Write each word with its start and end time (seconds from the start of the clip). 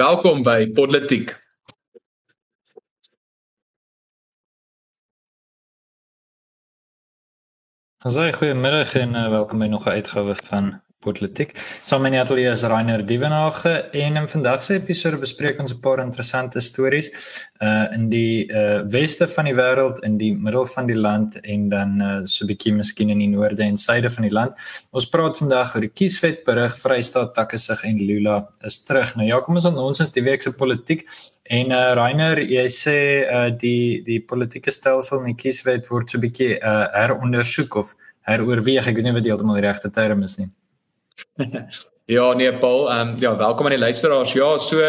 Welkom 0.00 0.42
by 0.42 0.64
Politiek. 0.72 1.34
Asai 7.98 8.32
goeiemiddag 8.32 8.94
en 8.94 9.12
uh, 9.14 9.28
welkom 9.28 9.58
by 9.58 9.68
nog 9.68 9.84
'n 9.84 10.00
uitgawe 10.00 10.34
van 10.34 10.82
politiek. 11.00 11.54
Saam 11.56 12.02
met 12.04 12.12
my 12.12 12.20
atelier 12.20 12.52
is 12.52 12.62
Rainer 12.68 13.00
Dievenage 13.06 13.70
en 13.96 14.18
in 14.20 14.26
vandag 14.28 14.62
se 14.62 14.74
episode 14.76 15.16
bespreek 15.22 15.60
ons 15.60 15.72
'n 15.72 15.80
paar 15.80 16.00
interessante 16.02 16.60
stories 16.60 17.08
uh 17.60 17.86
in 17.94 18.08
die 18.08 18.46
uh 18.52 18.82
weste 18.84 19.28
van 19.28 19.44
die 19.44 19.54
wêreld, 19.54 20.02
in 20.04 20.18
die 20.18 20.32
middel 20.34 20.66
van 20.66 20.86
die 20.86 20.96
land 20.96 21.40
en 21.40 21.68
dan 21.68 22.02
uh 22.02 22.20
so 22.24 22.44
'n 22.44 22.48
bietjie 22.48 22.74
miskien 22.74 23.10
in 23.10 23.18
die 23.18 23.28
noorde 23.28 23.62
en 23.62 23.76
suide 23.76 24.10
van 24.10 24.22
die 24.22 24.32
land. 24.32 24.52
Ons 24.92 25.08
praat 25.08 25.38
vandag 25.38 25.74
oor 25.74 25.80
die 25.80 25.94
kieswet 26.00 26.44
berig 26.44 26.76
Vrystaat 26.76 27.34
Takkesig 27.34 27.82
en 27.84 27.96
Lula 27.98 28.48
is 28.64 28.84
terug. 28.84 29.16
Nou 29.16 29.26
ja, 29.26 29.40
kom 29.40 29.54
ons 29.54 29.64
ons 29.64 30.00
is 30.00 30.10
die 30.10 30.22
week 30.22 30.40
se 30.42 30.52
politiek 30.52 31.08
en 31.44 31.70
uh 31.70 31.94
Rainer, 31.94 32.38
jy 32.38 32.68
sê 32.68 33.24
uh 33.24 33.50
die 33.50 34.02
die 34.04 34.20
politieke 34.20 34.70
stelsel 34.70 35.20
in 35.20 35.34
die 35.34 35.42
kieswet 35.42 35.88
word 35.88 36.10
so 36.10 36.18
'n 36.18 36.28
bietjie 36.28 36.58
uh 36.60 36.86
herondersoek 36.92 37.74
of 37.76 37.94
heroorweeg. 38.20 38.86
Ek 38.86 38.96
weet 38.96 39.04
nie 39.04 39.12
wat 39.12 39.22
die 39.22 39.32
heeltemal 39.32 39.56
die 39.56 39.68
regte 39.68 39.90
term 39.90 40.22
is 40.22 40.38
nie. 40.38 40.50
ja, 42.16 42.32
nee 42.32 42.52
Paul, 42.58 42.90
ehm 42.90 43.08
um, 43.08 43.20
ja, 43.20 43.36
welkom 43.36 43.66
aan 43.66 43.76
die 43.76 43.84
luisteraars. 43.84 44.32
Ja, 44.32 44.58
so 44.58 44.80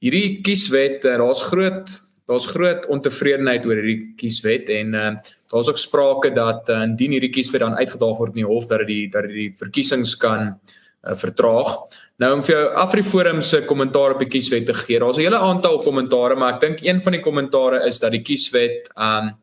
hierdie 0.00 0.40
kieswet, 0.40 1.04
uh, 1.04 1.18
daar's 1.20 1.42
groot 1.42 1.98
daar's 2.30 2.46
groot 2.46 2.86
ontevredenheid 2.86 3.64
oor 3.66 3.80
hierdie 3.80 4.12
kieswet 4.18 4.70
en 4.70 4.94
ehm 4.94 5.20
uh, 5.20 5.36
daar's 5.50 5.68
ook 5.68 5.80
sprake 5.82 6.30
dat 6.30 6.68
uh, 6.70 6.82
indien 6.86 7.16
hierdie 7.16 7.32
kieswet 7.34 7.64
dan 7.64 7.74
uitgedaag 7.74 8.20
word 8.20 8.36
in 8.36 8.44
die 8.44 8.50
hof 8.52 8.68
dat 8.70 8.86
dit 8.86 9.10
dat 9.12 9.26
die 9.26 9.48
verkiesings 9.58 10.14
kan 10.16 10.52
uh, 10.52 11.16
vertraag. 11.18 11.72
Nou 12.22 12.34
om 12.36 12.42
vir 12.46 12.54
jou 12.54 12.66
Afriforum 12.84 13.40
se 13.42 13.64
kommentaar 13.66 14.14
op 14.14 14.22
die 14.22 14.28
kieswet 14.30 14.66
te 14.66 14.74
gee. 14.74 15.00
Daar's 15.00 15.16
'n 15.16 15.26
hele 15.26 15.38
aantal 15.38 15.78
kommentare, 15.78 16.36
maar 16.36 16.54
ek 16.54 16.60
dink 16.60 16.78
een 16.82 17.02
van 17.02 17.12
die 17.12 17.20
kommentare 17.20 17.86
is 17.86 17.98
dat 17.98 18.12
die 18.12 18.22
kieswet 18.22 18.90
ehm 18.94 19.26
um, 19.26 19.34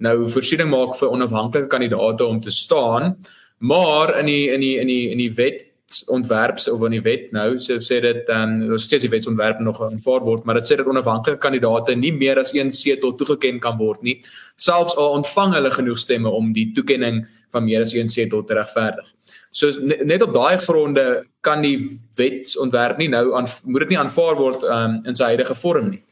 nou 0.00 0.28
voorsiening 0.28 0.70
maak 0.70 0.96
vir 0.96 1.10
onafhanklike 1.10 1.66
kandidaate 1.66 2.24
om 2.24 2.40
te 2.40 2.50
staan. 2.50 3.18
Maar 3.60 4.18
in 4.20 4.26
die 4.26 4.48
in 4.50 4.60
die 4.60 4.76
in 4.80 4.88
die 4.88 5.10
in 5.10 5.18
die 5.20 5.32
wet 5.36 5.66
ontwerps 6.06 6.68
of 6.70 6.82
in 6.86 6.94
die 6.94 7.02
wet 7.02 7.32
nou 7.34 7.56
sê 7.58 7.80
sê 7.82 7.98
dit 8.00 8.28
ehm 8.30 8.62
um, 8.62 8.72
ons 8.76 8.84
steeds 8.86 9.02
die 9.02 9.10
wetsontwerp 9.10 9.58
nog 9.60 9.80
aanvaar 9.82 10.22
word 10.22 10.44
maar 10.46 10.60
dit 10.60 10.68
sê 10.68 10.76
dat 10.78 10.86
onafhanklike 10.86 11.40
kandidaate 11.42 11.96
nie 11.98 12.12
meer 12.14 12.38
as 12.38 12.52
een 12.54 12.70
setel 12.72 13.16
toegeken 13.18 13.58
kan 13.60 13.76
word 13.78 14.02
nie 14.06 14.20
selfs 14.56 14.94
al 14.96 15.16
ontvang 15.18 15.56
hulle 15.58 15.72
genoeg 15.74 15.98
stemme 15.98 16.30
om 16.30 16.52
die 16.54 16.68
toekenning 16.76 17.24
van 17.50 17.66
meer 17.66 17.82
as 17.82 17.94
een 17.94 18.08
setel 18.08 18.44
te 18.46 18.54
regverdig. 18.54 19.08
So 19.50 19.74
net 19.82 20.22
op 20.22 20.34
daai 20.34 20.58
gronde 20.62 21.24
kan 21.42 21.64
die 21.66 21.98
wetsontwerp 22.18 23.00
nie 23.02 23.08
nou 23.10 23.32
aan 23.34 23.48
moet 23.64 23.86
dit 23.86 23.96
nie 23.96 23.98
aanvaar 23.98 24.38
word 24.38 24.62
um, 24.62 25.00
in 25.04 25.18
sy 25.18 25.32
huidige 25.34 25.58
vorm 25.58 25.90
nie. 25.90 26.02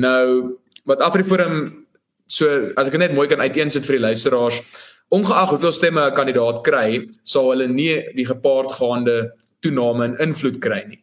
Nou 0.00 0.56
wat 0.88 1.04
Afriforum 1.04 1.84
so 2.30 2.72
as 2.78 2.88
ek 2.88 2.96
net 3.02 3.14
mooi 3.14 3.28
kan 3.28 3.42
uiteensit 3.42 3.84
vir 3.84 3.98
die 3.98 4.06
luisteraars 4.06 4.62
ongeag 5.10 5.50
hoeveel 5.50 5.72
stemme 5.72 6.06
'n 6.06 6.14
kandidaat 6.14 6.62
kry, 6.62 7.08
sal 7.24 7.50
hulle 7.50 7.68
nie 7.68 8.14
die 8.14 8.26
gepaardgaande 8.26 9.32
toename 9.60 10.04
in 10.04 10.16
invloed 10.28 10.58
kry 10.60 10.84
nie. 10.88 11.02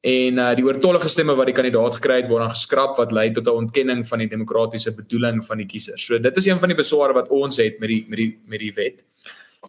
En 0.00 0.38
uh 0.38 0.54
die 0.54 0.64
oortollige 0.64 1.08
stemme 1.08 1.34
wat 1.34 1.46
die 1.46 1.54
kandidaat 1.54 1.96
gekry 1.98 2.20
het 2.20 2.28
word 2.30 2.44
dan 2.44 2.54
geskraap 2.54 2.96
wat 2.96 3.12
lei 3.12 3.30
tot 3.32 3.46
'n 3.46 3.66
ontkenning 3.66 4.06
van 4.06 4.18
die 4.18 4.28
demokratiese 4.28 4.94
bedoeling 4.94 5.44
van 5.44 5.58
die 5.58 5.66
kiesers. 5.66 6.06
So 6.06 6.18
dit 6.18 6.36
is 6.36 6.46
een 6.46 6.58
van 6.58 6.68
die 6.68 6.76
besware 6.76 7.12
wat 7.12 7.28
ons 7.28 7.56
het 7.56 7.80
met 7.80 7.88
die 7.88 8.04
met 8.08 8.18
die 8.18 8.38
met 8.46 8.60
die 8.60 8.72
wet. 8.72 9.04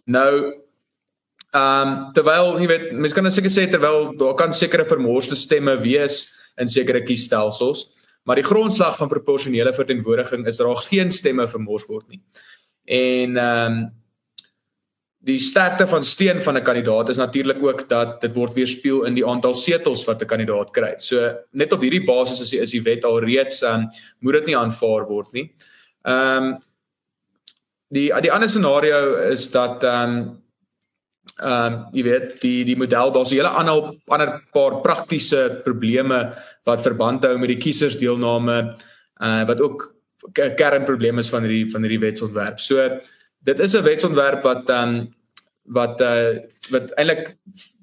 Nou 0.04 0.54
ehm 1.50 1.88
um, 1.88 2.12
terwyl 2.12 2.60
jy 2.60 2.66
weet 2.66 2.92
mens 2.92 3.12
kan 3.12 3.32
seker 3.32 3.50
sê 3.50 3.70
terwyl 3.70 4.14
daar 4.16 4.34
kan 4.34 4.54
sekere 4.54 4.84
vermorste 4.84 5.34
stemme 5.34 5.76
wees 5.80 6.30
in 6.56 6.68
sekere 6.68 7.02
kiesstelsels, 7.02 7.90
maar 8.24 8.36
die 8.36 8.44
grondslag 8.44 8.96
van 8.96 9.08
proporsionele 9.08 9.72
verteenwoordiging 9.72 10.46
is 10.46 10.56
dat 10.56 10.66
daar 10.66 10.76
geen 10.76 11.10
stemme 11.10 11.48
vermors 11.48 11.86
word 11.86 12.08
nie. 12.08 12.20
En 12.90 13.36
ehm 13.36 13.72
um, 13.72 13.80
die 15.20 15.38
sterkte 15.38 15.84
van 15.86 16.04
steun 16.04 16.40
van 16.40 16.56
'n 16.56 16.62
kandidaat 16.62 17.08
is 17.08 17.16
natuurlik 17.16 17.62
ook 17.62 17.88
dat 17.88 18.20
dit 18.20 18.32
word 18.32 18.54
weerspieël 18.54 19.04
in 19.04 19.14
die 19.14 19.26
aantal 19.26 19.54
setels 19.54 20.04
wat 20.04 20.22
'n 20.22 20.26
kandidaat 20.26 20.70
kry. 20.70 20.94
So 20.98 21.36
net 21.50 21.72
op 21.72 21.80
hierdie 21.80 22.04
basis 22.04 22.40
is 22.40 22.50
die, 22.50 22.60
is 22.60 22.70
die 22.70 22.82
wet 22.82 23.04
al 23.04 23.20
reeds 23.20 23.62
ehm 23.62 23.74
um, 23.74 23.88
moet 24.18 24.32
dit 24.32 24.46
nie 24.46 24.56
aanvaar 24.56 25.06
word 25.06 25.32
nie. 25.32 25.52
Ehm 26.02 26.44
um, 26.44 26.58
die 27.88 28.20
die 28.20 28.32
ander 28.32 28.48
scenario 28.48 29.16
is 29.16 29.50
dat 29.50 29.84
ehm 29.84 30.10
um, 30.10 30.42
ehm 31.38 31.72
um, 31.72 31.86
jy 31.92 32.02
weet 32.02 32.40
die 32.40 32.64
die 32.64 32.76
model 32.76 33.12
daar's 33.12 33.30
'n 33.30 33.36
hele 33.36 33.48
ander 33.48 33.94
ander 34.08 34.42
paar 34.52 34.80
praktiese 34.80 35.60
probleme 35.64 36.34
wat 36.64 36.80
verband 36.80 37.24
hou 37.24 37.38
met 37.38 37.48
die 37.48 37.62
kiesersdeelname 37.64 38.76
uh 39.20 39.44
wat 39.46 39.60
ook 39.60 39.99
kernprobleem 40.32 41.18
is 41.18 41.30
van 41.32 41.46
hierdie 41.46 41.70
van 41.70 41.86
hierdie 41.86 42.02
wetsontwerp. 42.02 42.60
So 42.60 43.00
dit 43.44 43.60
is 43.60 43.74
'n 43.74 43.82
wetsontwerp 43.82 44.42
wat 44.42 44.66
dan 44.66 44.88
um, 44.88 45.14
wat 45.64 46.00
uh 46.00 46.38
wat 46.70 46.90
eintlik 46.96 47.36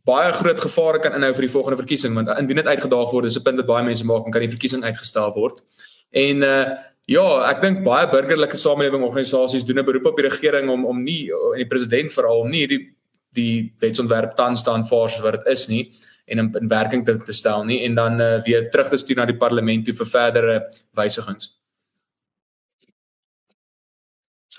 baie 0.07 0.31
groot 0.31 0.59
gevare 0.59 0.99
kan 0.99 1.13
inhou 1.13 1.33
vir 1.33 1.47
die 1.47 1.55
volgende 1.55 1.79
verkiesing 1.79 2.15
want 2.15 2.29
indien 2.39 2.61
dit 2.61 2.67
uitgedaag 2.67 3.11
word, 3.11 3.25
is 3.25 3.37
'n 3.37 3.43
punt 3.43 3.57
wat 3.57 3.71
baie 3.71 3.85
mense 3.85 4.05
maak 4.05 4.25
en 4.25 4.31
kan 4.31 4.41
die 4.41 4.55
verkiesing 4.55 4.83
uitgestel 4.83 5.33
word. 5.33 5.63
En 6.11 6.43
uh 6.43 6.65
ja, 7.07 7.49
ek 7.49 7.61
dink 7.61 7.83
baie 7.85 8.07
burgerlike 8.11 8.57
samelewing 8.57 9.03
organisasies 9.03 9.63
doen 9.63 9.79
'n 9.79 9.85
beroep 9.85 10.05
op 10.05 10.17
die 10.17 10.27
regering 10.27 10.69
om 10.69 10.85
om 10.85 11.03
nie 11.03 11.31
en 11.31 11.57
die 11.57 11.67
president 11.67 12.11
veral 12.11 12.41
om 12.41 12.49
nie 12.49 12.65
hierdie 12.65 12.93
die 13.33 13.73
wetsontwerp 13.79 14.35
tans 14.35 14.59
staan 14.59 14.87
voor 14.87 15.09
soos 15.09 15.23
wat 15.23 15.33
dit 15.33 15.47
is 15.47 15.67
nie 15.67 15.91
en 16.25 16.37
in, 16.37 16.55
in 16.59 16.67
werking 16.67 17.05
te, 17.05 17.17
te 17.23 17.33
stel 17.33 17.63
nie 17.63 17.83
en 17.83 17.95
dan 17.95 18.21
uh, 18.21 18.43
weer 18.43 18.69
terug 18.69 18.89
te 18.89 18.97
stuur 18.97 19.15
na 19.15 19.25
die 19.25 19.37
parlement 19.37 19.85
toe 19.85 19.93
vir 19.93 20.05
verdere 20.05 20.55
wysigings. 20.91 21.56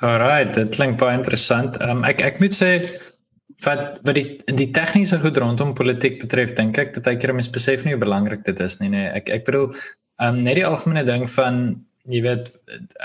Alright, 0.00 0.54
dit 0.54 0.75
klink 0.76 0.98
baie 1.00 1.16
interessant. 1.19 1.78
Um, 1.82 2.04
ek 2.06 2.22
ek 2.22 2.38
moet 2.42 2.54
sê 2.54 2.70
wat 3.64 3.98
wat 4.06 4.14
die 4.14 4.26
in 4.50 4.59
die 4.60 4.70
tegniese 4.75 5.19
goed 5.22 5.41
rondom 5.42 5.75
politiek 5.78 6.20
betref, 6.22 6.54
dink 6.54 6.78
ek 6.78 6.94
baie 7.00 7.19
keer 7.19 7.34
mense 7.34 7.50
besef 7.54 7.82
nie 7.84 7.97
hoe 7.97 8.04
belangrik 8.04 8.44
dit 8.47 8.60
is 8.62 8.78
nie, 8.82 8.92
nee. 8.94 9.08
Ek 9.10 9.32
ek 9.34 9.48
bedoel, 9.48 9.72
um, 10.22 10.38
net 10.47 10.60
die 10.60 10.66
algemene 10.69 11.03
ding 11.08 11.26
van 11.34 11.62
jy 12.08 12.22
weet 12.28 12.53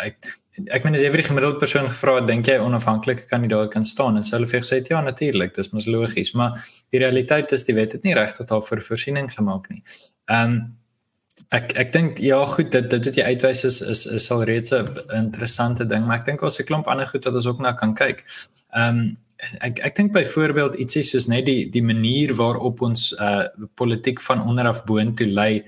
ek 0.03 0.29
ek 0.69 0.83
meen 0.85 0.93
as 0.93 1.01
jy 1.01 1.09
vir 1.09 1.23
die 1.23 1.29
gemiddelde 1.31 1.57
persoon 1.63 1.89
gevra 1.89 2.19
het, 2.19 2.27
dink 2.29 2.45
jy 2.45 2.59
onafhanklike 2.61 3.25
kandidaat 3.31 3.71
kan 3.73 3.87
staan 3.89 4.19
en 4.19 4.27
hulle 4.27 4.49
vir 4.51 4.67
sê 4.67 4.83
ja, 4.85 5.01
natuurlik, 5.01 5.55
dis 5.57 5.71
mos 5.73 5.89
logies, 5.89 6.35
maar 6.37 6.61
die 6.93 7.01
realiteit 7.01 7.51
is 7.57 7.65
die 7.65 7.73
wet 7.73 7.97
het 7.97 8.05
nie 8.05 8.13
regtig 8.13 8.51
daarvoor 8.51 8.85
voorsiening 8.85 9.31
gemaak 9.33 9.69
nie. 9.73 9.81
Ehm 10.29 10.57
um, 10.59 10.63
Ek 11.57 11.73
ek 11.77 11.91
dink 11.93 12.19
ja 12.21 12.39
goed 12.45 12.71
dit 12.71 12.89
dit 12.89 13.05
wat 13.09 13.17
jy 13.17 13.25
uitwys 13.33 13.63
is 13.69 13.81
is 13.81 14.05
is 14.05 14.31
al 14.31 14.43
reeds 14.49 14.73
'n 14.73 14.87
interessante 15.17 15.85
ding 15.85 16.05
maar 16.05 16.19
ek 16.19 16.25
dink 16.25 16.41
ons 16.41 16.59
'n 16.59 16.65
klomp 16.69 16.87
ander 16.87 17.07
goed 17.07 17.25
wat 17.25 17.35
ons 17.35 17.45
ook 17.45 17.59
na 17.59 17.73
kan 17.73 17.93
kyk. 17.95 18.23
Ehm 18.73 18.89
um, 18.89 19.17
ek 19.61 19.79
ek 19.79 19.95
dink 19.95 20.11
byvoorbeeld 20.15 20.75
ietsie 20.75 21.03
soos 21.03 21.27
net 21.27 21.45
die 21.45 21.69
die 21.69 21.83
manier 21.83 22.33
waarop 22.35 22.81
ons 22.81 23.11
uh 23.19 23.47
politiek 23.75 24.21
van 24.21 24.41
onder 24.41 24.67
af 24.67 24.85
boontoe 24.85 25.27
lei 25.27 25.63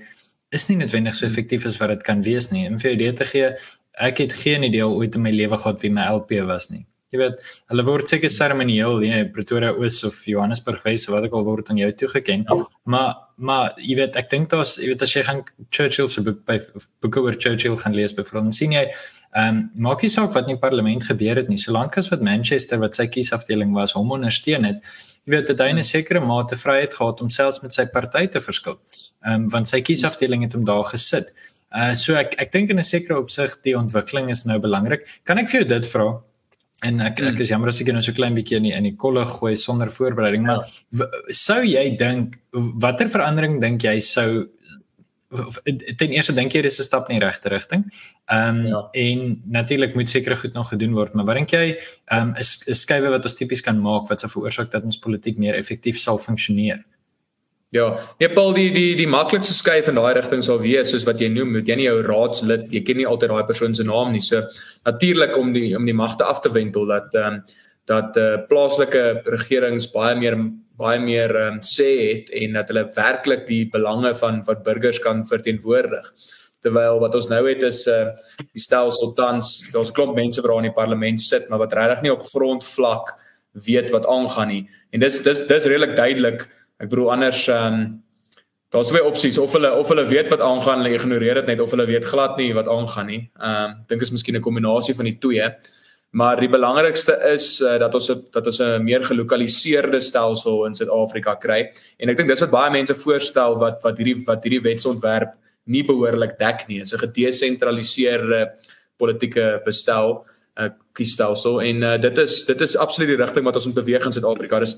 is 0.50 0.68
nie 0.68 0.78
noodwendig 0.80 1.14
so 1.14 1.26
effektief 1.26 1.66
as 1.66 1.78
wat 1.80 1.88
dit 1.88 2.02
kan 2.02 2.22
wees 2.22 2.50
nie. 2.50 2.66
En 2.66 2.78
vir 2.78 2.90
jou 2.90 2.96
idee 2.98 3.12
te 3.12 3.24
gee, 3.24 3.50
ek 3.98 4.18
het 4.18 4.32
geen 4.32 4.62
idee 4.62 4.86
ooit 4.86 5.14
in 5.14 5.22
my 5.22 5.32
lewe 5.34 5.56
gehad 5.56 5.80
wie 5.82 5.90
my 5.90 6.06
LP 6.12 6.40
was 6.46 6.70
nie. 6.70 6.86
Jy 7.14 7.20
weet, 7.20 7.42
hulle 7.70 7.82
word 7.86 8.10
seker 8.10 8.30
seremonieel 8.34 9.04
in 9.06 9.28
Pretoria 9.34 9.70
Oos 9.78 10.00
of 10.08 10.16
Johannesburg 10.26 10.80
Wes 10.82 11.04
of 11.06 11.14
wat 11.14 11.28
ook 11.28 11.36
al 11.38 11.44
word 11.46 11.70
aan 11.70 11.78
jou 11.78 11.90
toegeken. 12.02 12.42
Ja. 12.48 12.56
Maar 12.84 13.14
maar 13.36 13.74
jy 13.76 13.98
weet, 13.98 14.16
ek 14.16 14.30
dink 14.32 14.48
daar's 14.48 14.78
jy 14.80 14.88
weet 14.90 15.02
as 15.04 15.12
jy 15.12 15.22
gaan 15.26 15.42
Churchill 15.68 16.08
se 16.08 16.22
boek 16.24 16.38
by 16.48 16.56
boeke 17.04 17.20
oor 17.20 17.36
Churchill 17.36 17.76
gaan 17.78 17.94
lees 17.94 18.14
byvoorbeeld, 18.16 18.56
sien 18.56 18.72
jy 18.74 18.86
ehm 18.88 19.48
um, 19.48 19.58
maak 19.86 20.02
nie 20.02 20.10
saak 20.10 20.32
wat 20.34 20.48
in 20.48 20.56
die 20.56 20.62
parlement 20.62 21.04
gebeur 21.04 21.36
het 21.36 21.50
nie, 21.52 21.60
solank 21.60 21.98
as 22.00 22.08
wat 22.10 22.24
Manchester 22.24 22.80
wat 22.80 22.96
sy 22.96 23.06
kiesafdeling 23.12 23.74
was 23.76 23.92
hom 23.94 24.10
ondersteun 24.16 24.64
het. 24.64 24.80
Jy 25.28 25.36
weet 25.36 25.52
dit 25.52 25.60
hy 25.60 25.68
'n 25.72 25.84
sekere 25.84 26.20
mate 26.24 26.56
vryheid 26.56 26.94
gehad 26.96 27.20
om 27.20 27.30
selfs 27.30 27.62
met 27.62 27.76
sy 27.76 27.84
party 27.86 28.26
te 28.26 28.40
verskil. 28.40 28.80
Ehm 29.22 29.44
um, 29.44 29.48
want 29.52 29.68
sy 29.68 29.80
kiesafdeling 29.80 30.42
het 30.42 30.56
hom 30.58 30.64
daar 30.64 30.88
gesit. 30.90 31.30
Uh 31.70 31.92
so 31.94 32.14
ek 32.16 32.34
ek 32.38 32.52
dink 32.52 32.70
in 32.70 32.78
'n 32.78 32.84
sekere 32.84 33.20
opsig 33.20 33.60
die 33.62 33.76
ontwikkeling 33.76 34.30
is 34.30 34.46
nou 34.46 34.58
belangrik. 34.58 35.06
Kan 35.24 35.38
ek 35.38 35.50
vir 35.50 35.60
jou 35.60 35.68
dit 35.68 35.86
vra? 35.92 36.22
En 36.84 37.00
ek 37.00 37.20
ek 37.22 37.30
hmm. 37.30 37.40
is 37.40 37.48
jammer 37.48 37.70
as 37.72 37.80
ek 37.80 37.88
nou 37.94 38.02
so 38.04 38.12
klein 38.12 38.34
bietjie 38.36 38.58
in 38.58 38.66
die, 38.68 38.74
in 38.76 38.84
die 38.84 38.96
kolle 39.00 39.24
gooi 39.24 39.54
sonder 39.56 39.88
voorbereiding, 39.88 40.44
maar 40.44 40.60
ja. 40.60 41.08
sou 41.32 41.62
jy 41.64 41.86
dink 41.96 42.36
watter 42.82 43.08
verandering 43.08 43.56
dink 43.62 43.86
jy 43.86 43.96
sou 44.04 44.28
ten 45.98 46.12
eerste 46.12 46.34
dink 46.36 46.54
jy 46.54 46.62
dis 46.62 46.78
'n 46.78 46.84
stap 46.84 47.08
in 47.08 47.18
die 47.18 47.24
regte 47.24 47.48
rigting? 47.48 47.86
Ehm 48.28 48.60
um, 48.60 48.66
ja. 48.66 48.82
en 48.92 49.40
natuurlik 49.46 49.94
moet 49.94 50.10
seker 50.10 50.36
goed 50.36 50.52
nog 50.54 50.68
gedoen 50.68 50.92
word, 50.92 51.14
maar 51.14 51.24
wat 51.24 51.36
dink 51.36 51.50
jy 51.50 51.78
ehm 52.12 52.28
um, 52.28 52.34
is 52.36 52.62
is 52.66 52.84
skuwe 52.84 53.10
wat 53.10 53.24
ons 53.24 53.34
tipies 53.34 53.64
kan 53.64 53.80
maak 53.80 54.08
wat 54.10 54.20
sou 54.20 54.30
veroorsaak 54.30 54.70
dat 54.70 54.84
ons 54.84 54.98
politiek 54.98 55.38
meer 55.38 55.54
effektief 55.54 55.98
sal 55.98 56.18
funksioneer? 56.18 56.84
Ja, 57.76 57.86
nee 58.20 58.30
Paul, 58.32 58.54
die 58.56 58.70
die 58.72 58.94
die 58.96 59.08
maklikste 59.10 59.54
skuif 59.56 59.90
in 59.90 59.98
daai 59.98 60.14
rigting 60.16 60.42
sal 60.44 60.60
wees 60.62 60.92
soos 60.94 61.04
wat 61.08 61.20
jy 61.20 61.28
noem, 61.32 61.52
moet 61.58 61.68
jy 61.68 61.76
nie 61.76 61.88
jou 61.88 61.98
raadslid, 62.06 62.70
jy 62.72 62.82
ken 62.86 63.00
nie 63.02 63.08
altyd 63.10 63.32
daai 63.34 63.48
persoon 63.48 63.76
se 63.76 63.84
naam 63.84 64.14
nie. 64.14 64.22
So 64.24 64.46
natuurlik 64.88 65.36
om 65.36 65.52
die 65.52 65.74
om 65.76 65.88
die 65.88 65.96
magte 65.96 66.24
af 66.24 66.40
te 66.44 66.52
wendel 66.54 66.88
dat 66.92 67.14
ehm 67.14 67.40
um, 67.40 67.40
dat 67.86 68.16
uh, 68.18 68.40
plaaslike 68.50 69.02
regerings 69.30 69.84
baie 69.92 70.16
meer 70.18 70.34
baie 70.76 70.98
meer 71.00 71.30
um, 71.38 71.60
sê 71.62 71.86
het 72.00 72.32
en 72.34 72.56
dat 72.58 72.72
hulle 72.72 72.82
werklik 72.96 73.46
die 73.46 73.62
belange 73.72 74.10
van 74.18 74.42
wat 74.48 74.64
burgers 74.66 74.98
kan 75.04 75.22
verteenwoordig. 75.28 76.08
Terwyl 76.66 76.98
wat 77.00 77.14
ons 77.14 77.28
nou 77.30 77.44
het 77.46 77.62
is 77.62 77.84
uh, 77.86 78.10
die 78.50 78.64
stelsel 78.64 79.14
tans, 79.14 79.60
daar's 79.72 79.92
'n 79.92 79.96
klomp 79.96 80.18
mense 80.18 80.42
wat 80.42 80.50
daar 80.50 80.64
in 80.64 80.70
die 80.70 80.80
parlement 80.80 81.20
sit, 81.22 81.48
maar 81.48 81.62
wat 81.62 81.78
regtig 81.78 82.02
nie 82.02 82.12
op 82.12 82.26
grondvlak 82.26 83.14
weet 83.66 83.90
wat 83.90 84.06
aangaan 84.06 84.48
nie. 84.48 84.64
En 84.92 85.00
dis 85.00 85.22
dis 85.22 85.46
dis 85.46 85.64
redelik 85.64 85.96
duidelik. 85.96 86.48
Ek 86.78 86.90
bedoel 86.90 87.12
anders 87.16 87.46
ehm 87.48 87.74
um, 87.74 87.86
daar's 88.74 88.90
twee 88.90 89.04
opsies 89.04 89.38
of 89.38 89.52
hulle 89.56 89.70
of 89.72 89.88
hulle 89.88 90.04
weet 90.10 90.28
wat 90.28 90.42
aangaan, 90.44 90.82
hulle 90.82 90.98
ignoreer 90.98 91.40
dit 91.40 91.46
net 91.46 91.60
of 91.60 91.70
hulle 91.70 91.86
weet 91.86 92.04
glad 92.04 92.36
nie 92.36 92.52
wat 92.56 92.68
aangaan 92.68 93.06
nie. 93.06 93.22
Ehm 93.38 93.70
um, 93.70 93.74
dink 93.88 94.02
is 94.02 94.12
miskien 94.12 94.36
'n 94.36 94.44
kombinasie 94.44 94.94
van 94.94 95.04
die 95.04 95.18
twee. 95.18 95.48
Maar 96.16 96.40
die 96.40 96.48
belangrikste 96.48 97.16
is 97.32 97.60
uh, 97.60 97.78
dat 97.78 97.94
ons 97.94 98.06
dat 98.32 98.46
ons 98.46 98.60
'n 98.60 98.84
meer 98.84 99.04
gelokaliseerde 99.04 100.00
stelsel 100.00 100.64
in 100.66 100.74
Suid-Afrika 100.74 101.34
kry. 101.34 101.72
En 101.98 102.08
ek 102.08 102.16
dink 102.16 102.28
dis 102.28 102.40
wat 102.40 102.50
baie 102.50 102.70
mense 102.70 102.94
voorstel 102.94 103.58
wat 103.58 103.82
wat 103.82 103.98
hierdie 103.98 104.24
wat 104.26 104.44
hierdie 104.44 104.62
wetsontwerp 104.62 105.34
nie 105.64 105.82
behoorlik 105.84 106.38
dek 106.38 106.68
nie. 106.68 106.78
Dit 106.78 106.86
is 106.86 106.92
'n 106.92 107.04
gedesentraliseerde 107.06 108.52
politieke 108.96 109.60
bestel, 109.64 110.24
uh, 110.56 110.70
kiesstelsel 110.92 111.60
en 111.62 111.82
uh, 111.82 111.98
dit 111.98 112.18
is 112.18 112.44
dit 112.44 112.60
is 112.60 112.76
absoluut 112.76 113.08
die 113.08 113.24
rigting 113.24 113.44
wat 113.44 113.56
ons 113.56 113.66
moet 113.66 113.84
beweeg 113.84 114.04
in 114.06 114.12
Suid-Afrika. 114.12 114.60
Dis 114.60 114.76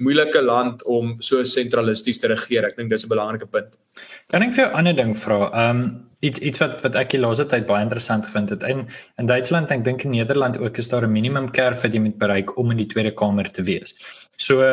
moeilike 0.00 0.42
land 0.42 0.84
om 0.84 1.16
so 1.24 1.44
sentralisties 1.44 2.20
te 2.20 2.30
regeer. 2.32 2.66
Ek 2.68 2.76
dink 2.76 2.90
dis 2.90 3.04
'n 3.04 3.12
belangrike 3.12 3.46
punt. 3.46 3.78
Kan 4.30 4.42
ek 4.42 4.54
vir 4.54 4.64
jou 4.64 4.70
'n 4.70 4.78
ander 4.78 4.96
ding 4.96 5.14
vra? 5.14 5.50
Ehm 5.52 5.76
um, 5.76 6.10
iets 6.20 6.38
iets 6.38 6.58
wat 6.60 6.82
wat 6.82 6.96
ek 6.96 7.10
die 7.10 7.20
laaste 7.20 7.46
tyd 7.46 7.66
baie 7.66 7.82
interessant 7.82 8.26
gevind 8.26 8.50
het. 8.50 8.62
In 8.62 8.88
in 9.18 9.26
Duitsland, 9.26 9.70
ek 9.70 9.84
dink 9.84 10.04
in 10.04 10.10
Nederland 10.10 10.58
ook 10.58 10.76
is 10.78 10.88
daar 10.88 11.06
'n 11.06 11.12
minimum 11.12 11.50
kerf 11.50 11.82
wat 11.82 11.92
jy 11.92 12.00
moet 12.00 12.18
bereik 12.18 12.56
om 12.58 12.70
in 12.70 12.76
die 12.76 12.86
Tweede 12.86 13.14
Kamer 13.14 13.50
te 13.50 13.62
wees. 13.62 13.94
So 14.40 14.64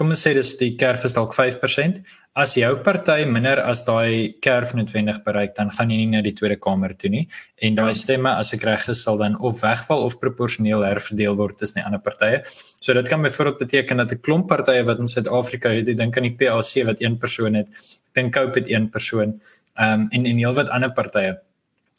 kom 0.00 0.14
ons 0.14 0.22
sê 0.24 0.32
dis 0.32 0.54
die 0.56 0.72
kerf 0.80 1.04
is 1.04 1.12
dalk 1.12 1.34
5%. 1.36 1.98
As 2.40 2.54
jou 2.56 2.70
party 2.86 3.26
minder 3.28 3.60
as 3.60 3.82
daai 3.84 4.32
kerf 4.40 4.72
noodwendig 4.78 5.18
bereik, 5.26 5.52
dan 5.58 5.72
gaan 5.74 5.90
jy 5.92 5.98
nie 6.00 6.06
na 6.14 6.22
die 6.24 6.32
Tweede 6.38 6.56
Kamer 6.62 6.94
toe 6.96 7.10
nie 7.12 7.24
en 7.66 7.76
daai 7.76 7.92
stemme 7.98 8.32
as 8.32 8.54
ek 8.56 8.64
reg 8.64 8.86
is 8.88 9.02
sal 9.04 9.20
dan 9.20 9.36
of 9.44 9.60
wegval 9.60 10.06
of 10.06 10.16
proporsioneel 10.22 10.86
herverdeel 10.86 11.36
word 11.36 11.58
tussen 11.60 11.82
die 11.82 11.84
ander 11.84 12.00
partye. 12.00 12.40
So 12.80 12.96
dit 12.96 13.10
kan 13.12 13.26
byvoorbeeld 13.26 13.60
beteken 13.66 14.00
dat 14.00 14.12
'n 14.12 14.22
klomp 14.24 14.48
partye 14.48 14.86
wat 14.88 14.98
in 14.98 15.10
Suid-Afrika 15.10 15.68
het, 15.68 15.88
ek 15.88 15.98
dink 15.98 16.16
aan 16.16 16.28
die 16.30 16.36
PAC 16.40 16.86
wat 16.86 17.02
een 17.02 17.18
persoon 17.18 17.54
het, 17.54 17.68
dink 18.14 18.32
Cope 18.32 18.58
het 18.60 18.70
een 18.70 18.88
persoon, 18.88 19.40
ehm 19.76 20.00
um, 20.00 20.08
en 20.10 20.26
en 20.26 20.36
heelwat 20.38 20.68
ander 20.70 20.92
partye. 20.92 21.38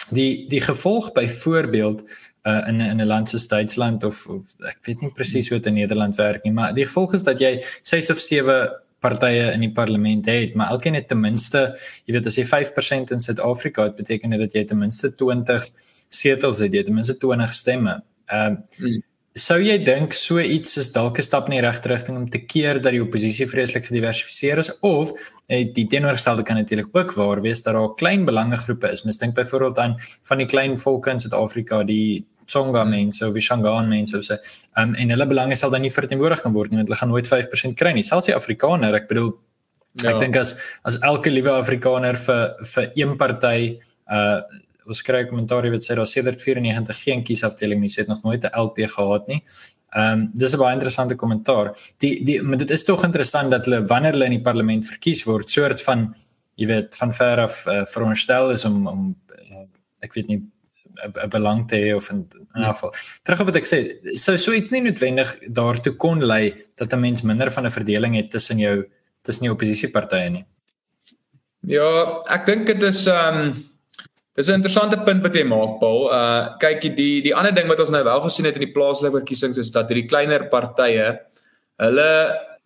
Die 0.09 0.47
die 0.49 0.61
gevolg 0.61 1.13
byvoorbeeld 1.13 2.01
uh, 2.47 2.67
in 2.67 2.81
in 2.81 3.01
'n 3.01 3.07
land 3.07 3.29
soos 3.29 3.47
Duitsland 3.47 4.03
of, 4.03 4.27
of 4.27 4.55
ek 4.67 4.79
weet 4.85 5.01
nie 5.01 5.11
presies 5.11 5.49
hoe 5.49 5.57
dit 5.57 5.65
in 5.65 5.73
Nederland 5.73 6.15
werk 6.15 6.43
nie, 6.43 6.53
maar 6.53 6.73
die 6.73 6.85
gevolg 6.85 7.13
is 7.13 7.23
dat 7.23 7.39
jy 7.39 7.61
6 7.81 8.11
of 8.11 8.19
7 8.19 8.69
partye 9.01 9.51
in 9.51 9.63
die 9.65 9.71
parlement 9.73 10.25
het, 10.25 10.53
maar 10.55 10.69
elkeen 10.69 10.93
het 10.93 11.07
ten 11.07 11.19
minste, 11.19 11.77
jy 12.05 12.13
weet 12.13 12.27
as 12.29 12.37
jy 12.37 12.45
5% 12.45 13.11
in 13.11 13.19
Suid-Afrika 13.19 13.83
het, 13.83 13.95
beteken 13.95 14.29
dit 14.29 14.39
dat 14.39 14.53
jy 14.53 14.65
ten 14.65 14.77
minste 14.77 15.09
20 15.15 15.69
setels 16.09 16.59
het, 16.59 16.73
jy 16.73 16.83
ten 16.83 16.93
minste 16.93 17.17
20 17.17 17.53
stemme. 17.53 18.01
Ehm 18.31 18.61
um, 18.79 19.01
sou 19.39 19.61
jy 19.63 19.77
dink 19.79 20.11
so 20.11 20.41
iets 20.43 20.75
is 20.77 20.89
dalk 20.91 21.17
'n 21.17 21.23
stap 21.23 21.47
in 21.47 21.55
die 21.55 21.61
regte 21.63 21.87
rigting 21.87 22.17
om 22.17 22.29
te 22.29 22.39
keer 22.39 22.81
dat 22.81 22.91
die 22.91 23.01
oppositie 23.01 23.47
vreeslik 23.47 23.85
gediversifiseer 23.85 24.57
is 24.57 24.69
of 24.81 25.13
eh, 25.47 25.71
die 25.73 25.87
teenoorgestelde 25.87 26.43
kan 26.43 26.57
natuurlik 26.57 26.89
ook 26.91 27.13
waar 27.13 27.41
wees 27.41 27.63
dat 27.63 27.73
daar 27.73 27.95
klein 27.95 28.25
belangegroepe 28.25 28.91
is. 28.91 29.03
Mens 29.03 29.17
dink 29.17 29.33
byvoorbeeld 29.35 29.77
aan 29.77 29.95
van 30.23 30.37
die 30.37 30.47
klein 30.47 30.77
volke 30.77 31.09
in 31.09 31.19
Suid-Afrika, 31.19 31.83
die 31.83 32.25
Tsonga 32.51 32.83
mense 32.87 33.23
of 33.27 33.37
die 33.37 33.43
Shangaan 33.45 33.89
mense 33.91 34.17
of 34.17 34.25
so. 34.27 34.37
Um, 34.79 34.95
en 34.95 35.13
hulle 35.15 35.27
belange 35.29 35.57
sal 35.59 35.71
dan 35.73 35.85
nie 35.85 35.93
verteenwoordig 35.93 36.43
kan 36.43 36.55
word 36.55 36.73
nie 36.73 36.81
want 36.81 36.91
hulle 36.91 36.99
gaan 36.99 37.13
nooit 37.13 37.29
5% 37.29 37.79
kry 37.79 37.95
nie. 37.97 38.05
Selfs 38.07 38.29
die 38.29 38.35
Afrikaner, 38.35 38.97
ek 38.99 39.07
bedoel 39.11 39.31
ja. 40.03 40.13
ek 40.13 40.19
dink 40.25 40.39
as 40.41 40.55
as 40.87 40.99
elke 41.07 41.33
liewe 41.33 41.53
Afrikaner 41.57 42.19
vir 42.27 42.43
vir 42.73 42.91
een 42.99 43.15
party 43.21 43.79
uh 44.11 44.41
ons 44.91 45.03
kry 45.05 45.21
kommentaar 45.29 45.67
wat 45.71 45.85
sê 45.85 45.95
daar 45.95 46.09
sedert 46.09 46.41
94 46.41 47.03
geen 47.05 47.21
kiesafdeling 47.23 47.79
nie, 47.83 47.89
so 47.89 48.01
het 48.01 48.09
nog 48.09 48.23
nooit 48.25 48.43
'n 48.43 48.51
LP 48.59 48.87
gehad 48.89 49.27
nie. 49.27 49.43
Ehm 49.93 50.13
um, 50.13 50.31
dis 50.33 50.53
'n 50.53 50.59
baie 50.59 50.73
interessante 50.73 51.15
kommentaar. 51.15 51.71
Die 51.99 52.23
die 52.23 52.41
maar 52.41 52.57
dit 52.57 52.69
is 52.69 52.83
tog 52.83 53.03
interessant 53.03 53.51
dat 53.51 53.65
hulle 53.65 53.85
wanneer 53.85 54.11
hulle 54.11 54.25
in 54.25 54.37
die 54.37 54.41
parlement 54.49 54.85
verkies 54.85 55.23
word, 55.23 55.49
soort 55.49 55.81
van 55.81 56.15
jy 56.55 56.67
weet 56.67 56.95
van 56.95 57.13
ver 57.13 57.39
af 57.39 57.65
uh, 57.67 57.85
veronderstel 57.85 58.51
is 58.51 58.65
om 58.65 58.87
om 58.87 59.15
uh, 59.51 59.65
ek 59.99 60.13
weet 60.13 60.27
nie 60.27 60.41
'n 61.23 61.29
belang 61.29 61.67
te 61.67 61.75
hê 61.75 61.95
of 61.95 62.09
in 62.09 62.27
'n 62.55 62.63
geval. 62.63 62.93
Terug 63.23 63.39
op 63.39 63.45
wat 63.45 63.55
ek 63.55 63.65
sê, 63.65 63.79
sou 64.17 64.37
so 64.37 64.51
iets 64.51 64.71
nie 64.71 64.81
noodwendig 64.81 65.35
daartoe 65.49 65.95
kon 65.95 66.19
lei 66.19 66.53
dat 66.75 66.93
'n 66.93 66.99
mens 66.99 67.21
minder 67.21 67.51
van 67.51 67.65
'n 67.65 67.69
verdeling 67.69 68.15
het 68.15 68.29
tussen 68.29 68.57
jou 68.57 68.85
tussen 69.23 69.43
die 69.43 69.51
oppositiepartye 69.51 70.29
nie. 70.29 70.45
Ja, 71.67 72.23
ek 72.29 72.45
dink 72.45 72.65
dit 72.65 72.83
is 72.83 73.05
ehm 73.07 73.39
um 73.39 73.71
Dis 74.33 74.47
'n 74.47 74.63
interessante 74.63 74.97
punt 75.03 75.21
wat 75.23 75.35
jy 75.35 75.43
maak, 75.43 75.79
Paul. 75.79 76.07
Uh 76.07 76.55
kyk 76.57 76.95
die 76.95 77.21
die 77.21 77.35
ander 77.35 77.51
ding 77.51 77.67
wat 77.67 77.79
ons 77.79 77.89
nou 77.89 78.03
wel 78.03 78.21
gesien 78.21 78.45
het 78.45 78.55
in 78.55 78.63
die 78.63 78.71
plaaslike 78.71 79.17
verkiesings 79.19 79.57
is 79.57 79.71
dat 79.71 79.89
hierdie 79.89 80.07
kleiner 80.07 80.47
partye 80.47 81.19
hulle 81.77 82.11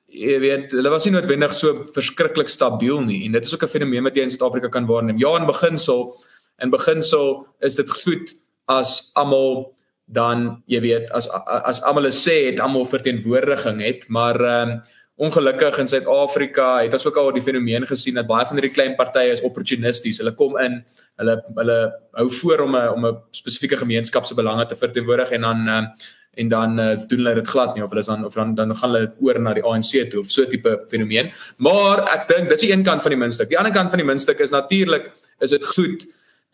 jy 0.08 0.40
weet, 0.40 0.72
hulle 0.72 0.92
was 0.94 1.06
nie 1.06 1.16
noodwendig 1.16 1.54
so 1.58 1.84
verskriklik 1.96 2.50
stabiel 2.50 3.02
nie 3.02 3.26
en 3.26 3.32
dit 3.32 3.46
is 3.46 3.54
ook 3.54 3.64
'n 3.64 3.74
fenomeen 3.74 4.04
wat 4.04 4.16
jy 4.16 4.22
in 4.24 4.30
Suid-Afrika 4.30 4.70
kan 4.70 4.86
waarneem. 4.86 5.18
Ja, 5.18 5.36
in 5.38 5.48
beginsel 5.48 6.16
in 6.62 6.70
beginsel 6.70 7.48
is 7.60 7.76
dit 7.76 7.90
goed 7.90 8.34
as 8.66 9.12
almal 9.14 9.74
dan 10.06 10.64
jy 10.70 10.82
weet 10.82 11.10
as 11.12 11.28
as 11.46 11.82
almal 11.82 12.12
sê 12.14 12.52
het 12.52 12.60
almal 12.60 12.86
verteenwoordiging 12.86 13.82
het, 13.82 14.10
maar 14.10 14.42
ehm 14.42 14.70
um, 14.70 14.84
Ongelukkig 15.16 15.78
in 15.80 15.88
Suid-Afrika 15.88 16.82
het 16.84 16.94
ons 16.94 17.06
ook 17.08 17.18
al 17.22 17.30
die 17.38 17.44
fenomeen 17.44 17.86
gesien 17.88 18.18
dat 18.20 18.28
baie 18.28 18.44
van 18.50 18.58
hierdie 18.60 18.74
klein 18.76 18.98
partye 19.00 19.32
is 19.32 19.42
opportunisties. 19.48 20.18
Hulle 20.20 20.34
kom 20.36 20.58
in, 20.60 20.82
hulle 21.22 21.38
hulle 21.56 21.78
hou 22.20 22.26
voor 22.42 22.66
om 22.66 22.76
'n 22.76 22.90
om 22.92 23.06
'n 23.08 23.22
spesifieke 23.32 23.78
gemeenskap 23.78 24.26
se 24.26 24.36
belange 24.36 24.66
te 24.66 24.76
verteenwoordig 24.76 25.32
en 25.32 25.42
dan 25.42 25.68
uh, 25.68 25.86
en 26.34 26.50
dan 26.50 26.80
uh, 26.80 26.98
doen 27.08 27.24
hulle 27.24 27.36
dit 27.36 27.48
glad 27.48 27.76
nie 27.76 27.84
of 27.84 27.90
hulle 27.90 28.04
dan 28.04 28.26
of 28.26 28.34
dan 28.34 28.56
dan 28.56 28.76
gaan 28.76 28.92
hulle 28.92 29.14
oor 29.22 29.40
na 29.40 29.54
die 29.54 29.64
ANC 29.64 30.10
toe 30.10 30.20
of 30.20 30.28
so 30.28 30.46
tipe 30.46 30.84
fenomeen. 30.88 31.32
Maar 31.58 32.04
ek 32.12 32.28
dink 32.28 32.50
dit 32.50 32.62
is 32.62 32.70
een 32.70 32.84
kant 32.84 33.02
van 33.02 33.12
die 33.12 33.20
muntstuk. 33.20 33.50
Die 33.50 33.58
ander 33.58 33.74
kant 33.74 33.90
van 33.90 33.98
die 33.98 34.08
muntstuk 34.08 34.40
is 34.40 34.50
natuurlik 34.50 35.12
is 35.40 35.50
dit 35.50 35.66
goed 35.66 36.06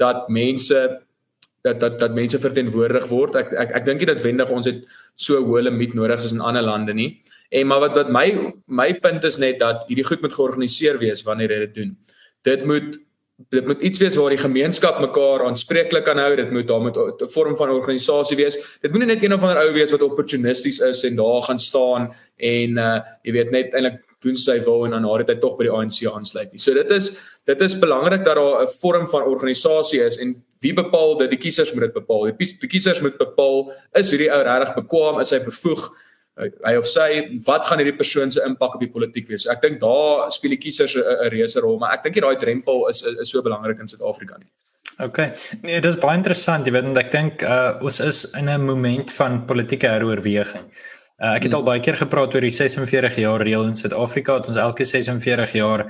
dat 0.02 0.30
mense 0.30 0.82
dat 1.62 1.80
dat 1.80 2.00
dat 2.00 2.16
mense 2.18 2.40
verteenwoordig 2.42 3.06
word. 3.12 3.38
Ek 3.38 3.54
ek 3.54 3.76
ek 3.82 3.86
dink 3.86 4.02
nie 4.02 4.10
dat 4.10 4.24
wendig 4.26 4.50
ons 4.50 4.70
het 4.70 4.82
so 5.16 5.38
hoë 5.46 5.68
limiet 5.70 5.94
nodig 5.98 6.22
soos 6.22 6.34
in 6.34 6.42
ander 6.42 6.66
lande 6.66 6.96
nie. 6.98 7.12
En 7.52 7.68
maar 7.70 7.84
wat 7.86 7.96
wat 8.00 8.10
my 8.10 8.26
my 8.68 8.90
punt 9.04 9.24
is 9.28 9.38
net 9.38 9.60
dat 9.62 9.86
hierdie 9.90 10.08
goed 10.08 10.24
moet 10.26 10.34
georganiseer 10.34 11.00
wees 11.02 11.24
wanneer 11.28 11.54
jy 11.54 11.60
dit 11.68 11.80
doen. 11.82 11.96
Dit 12.48 12.66
moet 12.66 12.98
dit 13.50 13.66
moet 13.66 13.82
iets 13.82 14.00
wees 14.00 14.16
waar 14.22 14.34
die 14.34 14.42
gemeenskap 14.42 15.00
mekaar 15.02 15.46
aanspreeklik 15.48 16.06
kan 16.06 16.20
hou. 16.22 16.36
Dit 16.38 16.52
moet 16.54 16.68
daar 16.68 16.82
moet 16.82 16.98
'n 16.98 17.30
vorm 17.34 17.56
van 17.58 17.70
organisasie 17.70 18.38
wees. 18.38 18.58
Dit 18.82 18.92
moenie 18.92 19.14
net 19.14 19.24
een 19.24 19.34
of 19.34 19.42
ander 19.42 19.58
ou 19.58 19.74
wees 19.74 19.92
wat 19.92 20.02
opportunisties 20.02 20.80
is 20.80 21.04
en 21.04 21.16
daar 21.16 21.42
gaan 21.44 21.60
staan 21.60 22.16
en 22.38 22.78
uh 22.78 23.00
jy 23.24 23.32
weet 23.32 23.52
net 23.52 23.74
eintlik 23.74 24.02
doen 24.22 24.38
sy 24.38 24.60
wil 24.66 24.86
en 24.86 24.92
dan 24.96 25.02
na 25.02 25.18
die 25.18 25.28
tyd 25.32 25.42
tog 25.42 25.58
by 25.58 25.68
die 25.68 25.74
ANC 25.74 26.04
aansluit 26.06 26.52
nie. 26.52 26.62
So 26.62 26.74
dit 26.74 26.92
is 26.92 27.16
dit 27.50 27.62
is 27.62 27.80
belangrik 27.80 28.24
dat 28.26 28.36
daar 28.36 28.62
'n 28.64 28.74
vorm 28.82 29.08
van 29.08 29.24
organisasie 29.24 30.02
is 30.06 30.18
en 30.18 30.36
wie 30.62 30.74
bepaal 30.74 31.18
dit? 31.18 31.30
Die 31.30 31.42
kiesers 31.42 31.74
moet 31.74 31.90
dit 31.90 31.94
bepaal. 31.94 32.30
Die, 32.38 32.58
die 32.62 32.70
kiesers 32.70 33.02
moet 33.02 33.18
bepaal 33.18 33.72
is 33.94 34.12
hierdie 34.12 34.30
ou 34.30 34.42
regtig 34.44 34.76
bekwam, 34.76 35.20
is 35.20 35.32
hy 35.32 35.40
bevoeg 35.40 35.90
hy 36.66 36.74
of 36.80 36.88
sy 36.88 37.40
wat 37.46 37.68
gaan 37.68 37.82
hierdie 37.82 37.98
persoon 37.98 38.32
se 38.32 38.42
impak 38.48 38.78
op 38.78 38.84
die 38.84 38.92
politiek 38.92 39.28
wees. 39.30 39.48
Ek 39.52 39.62
dink 39.62 39.82
daar 39.82 40.32
speel 40.32 40.56
die 40.56 40.62
kiesers 40.62 40.96
'n 40.96 41.30
reuse 41.30 41.60
rol, 41.60 41.78
maar 41.80 41.94
ek 41.94 42.04
dink 42.04 42.16
nie 42.16 42.22
daai 42.22 42.40
drempel 42.40 42.88
is, 42.90 43.04
is 43.04 43.20
is 43.20 43.30
so 43.30 43.42
belangrik 43.42 43.80
in 43.80 43.88
Suid-Afrika 43.88 44.38
nie. 44.38 44.50
OK. 45.00 45.18
Nee, 45.64 45.82
dit 45.82 45.90
is 45.90 46.00
baie 46.00 46.18
interessant, 46.18 46.66
jy 46.66 46.72
weet, 46.72 46.86
en 46.86 46.98
ek 46.98 47.12
dink 47.12 47.44
uh 47.44 47.78
ons 47.82 48.00
is 48.00 48.26
in 48.38 48.50
'n 48.50 48.66
moment 48.66 49.12
van 49.12 49.46
politieke 49.46 49.88
heroorweging. 49.88 50.66
Uh, 51.22 51.36
ek 51.38 51.44
het 51.44 51.54
al 51.54 51.64
baie 51.64 51.80
keer 51.80 52.00
gepraat 52.00 52.34
oor 52.34 52.42
die 52.42 52.56
46 52.56 53.20
jaar 53.22 53.44
reël 53.46 53.68
in 53.70 53.76
Suid-Afrika, 53.78 54.40
dat 54.40 54.48
ons 54.48 54.58
elke 54.58 54.88
46 54.90 55.54
jaar 55.54 55.86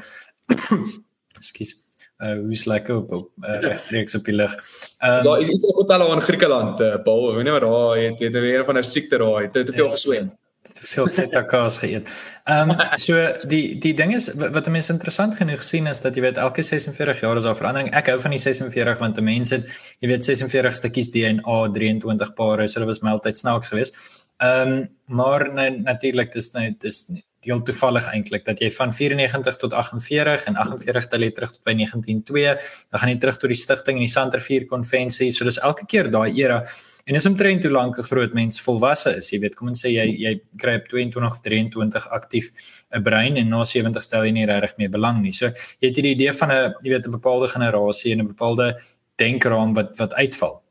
Ekskuus 1.39 1.77
uh 2.21 2.35
hoe's 2.37 2.65
lekker 2.69 2.95
op 2.95 3.11
op 3.11 3.29
uh, 3.47 3.57
regstreeks 3.65 4.15
op 4.15 4.27
die 4.27 4.35
lig. 4.35 4.53
Ehm 4.99 5.23
daar 5.23 5.39
is 5.41 5.49
iets 5.49 5.65
op 5.71 5.81
hotel 5.81 6.11
aan 6.11 6.21
Griekeland, 6.21 6.79
uh, 6.79 6.95
Paul. 7.03 7.33
Weet 7.35 7.43
nie 7.47 7.55
wat 7.55 7.65
daar 7.65 7.97
het 7.97 8.19
het 8.19 8.33
weer 8.33 8.65
van 8.65 8.77
'n 8.77 8.83
siekte 8.83 9.17
daar, 9.17 9.41
het 9.41 9.51
te 9.51 9.73
veel 9.73 9.85
ja, 9.85 9.91
geswem. 9.91 10.29
Te 10.61 10.85
veel 10.85 11.07
fetakas 11.07 11.77
geëet. 11.81 12.09
Ehm 12.43 12.69
um, 12.69 12.77
so 12.95 13.15
die 13.47 13.79
die 13.79 13.93
ding 13.93 14.13
is 14.15 14.29
wat 14.33 14.69
mense 14.69 14.93
interessant 14.93 15.35
genoeg 15.35 15.63
sien 15.63 15.87
is 15.87 16.01
dat 16.01 16.15
jy 16.15 16.21
weet 16.21 16.37
elke 16.37 16.61
46 16.61 17.19
jaar 17.19 17.37
is 17.37 17.43
daar 17.43 17.57
verandering. 17.57 17.93
Ek 17.95 18.07
hou 18.07 18.19
van 18.19 18.31
die 18.31 18.39
46 18.39 18.99
want 18.99 19.21
mense 19.21 19.55
het 19.55 19.71
jy 19.99 20.07
weet 20.07 20.23
46 20.23 20.75
stukkies 20.75 21.09
DNA, 21.11 21.71
23 21.71 22.33
pare, 22.33 22.67
so 22.67 22.79
dit 22.79 22.87
was 22.87 23.01
my 23.01 23.09
altyd 23.09 23.37
snaaks 23.37 23.73
geweest. 23.73 23.97
Ehm 24.41 24.71
um, 24.71 24.89
maar 25.05 25.53
nee, 25.53 25.69
natuurlik 25.83 26.31
dis 26.33 26.51
nou 26.55 26.63
dis 26.79 27.03
deel 27.45 27.61
toevallig 27.65 28.05
eintlik 28.13 28.45
dat 28.45 28.61
jy 28.61 28.69
van 28.73 28.93
94 28.93 29.57
tot 29.63 29.73
48 29.73 30.45
en 30.49 30.55
48 30.61 31.07
tel 31.09 31.25
jy 31.25 31.31
terug 31.35 31.51
tot 31.55 31.63
by 31.67 31.73
1902, 31.77 32.53
dan 32.91 33.01
gaan 33.01 33.11
jy 33.11 33.17
terug 33.21 33.37
tot 33.41 33.51
die 33.53 33.59
stigting 33.59 33.97
en 33.97 34.05
die 34.05 34.13
Santervier 34.13 34.65
konvensie. 34.69 35.31
So 35.33 35.45
dis 35.45 35.59
elke 35.61 35.87
keer 35.89 36.09
daai 36.13 36.29
era 36.37 36.61
en 37.09 37.17
is 37.17 37.25
omtrent 37.25 37.65
hoe 37.65 37.73
lank 37.73 37.97
'n 37.97 38.07
groot 38.09 38.33
mens 38.33 38.61
volwasse 38.61 39.15
is. 39.17 39.31
Jy 39.33 39.39
weet, 39.41 39.55
kom 39.55 39.67
ons 39.67 39.83
sê 39.85 39.89
jy 39.89 40.07
jy 40.25 40.33
kry 40.57 40.75
op 40.75 40.87
22 40.87 41.31
of 41.31 41.41
23 41.41 42.07
aktief 42.09 42.51
'n 42.93 43.03
brein 43.03 43.37
en 43.37 43.49
na 43.49 43.63
70 43.63 44.03
stel 44.03 44.25
jy 44.25 44.31
nie 44.31 44.45
regtig 44.45 44.77
meer 44.77 44.89
belang 44.89 45.21
nie. 45.21 45.31
So 45.31 45.45
jy 45.45 45.87
het 45.89 45.95
hierdie 45.95 46.15
idee 46.15 46.33
van 46.33 46.51
'n 46.51 46.73
jy 46.83 46.89
weet 46.89 47.05
'n 47.07 47.11
bepaalde 47.11 47.47
generasie 47.47 48.11
en 48.13 48.21
'n 48.21 48.27
bepaalde 48.27 48.79
denkraam 49.17 49.73
wat 49.73 49.97
wat 49.97 50.13
uitval. 50.13 50.61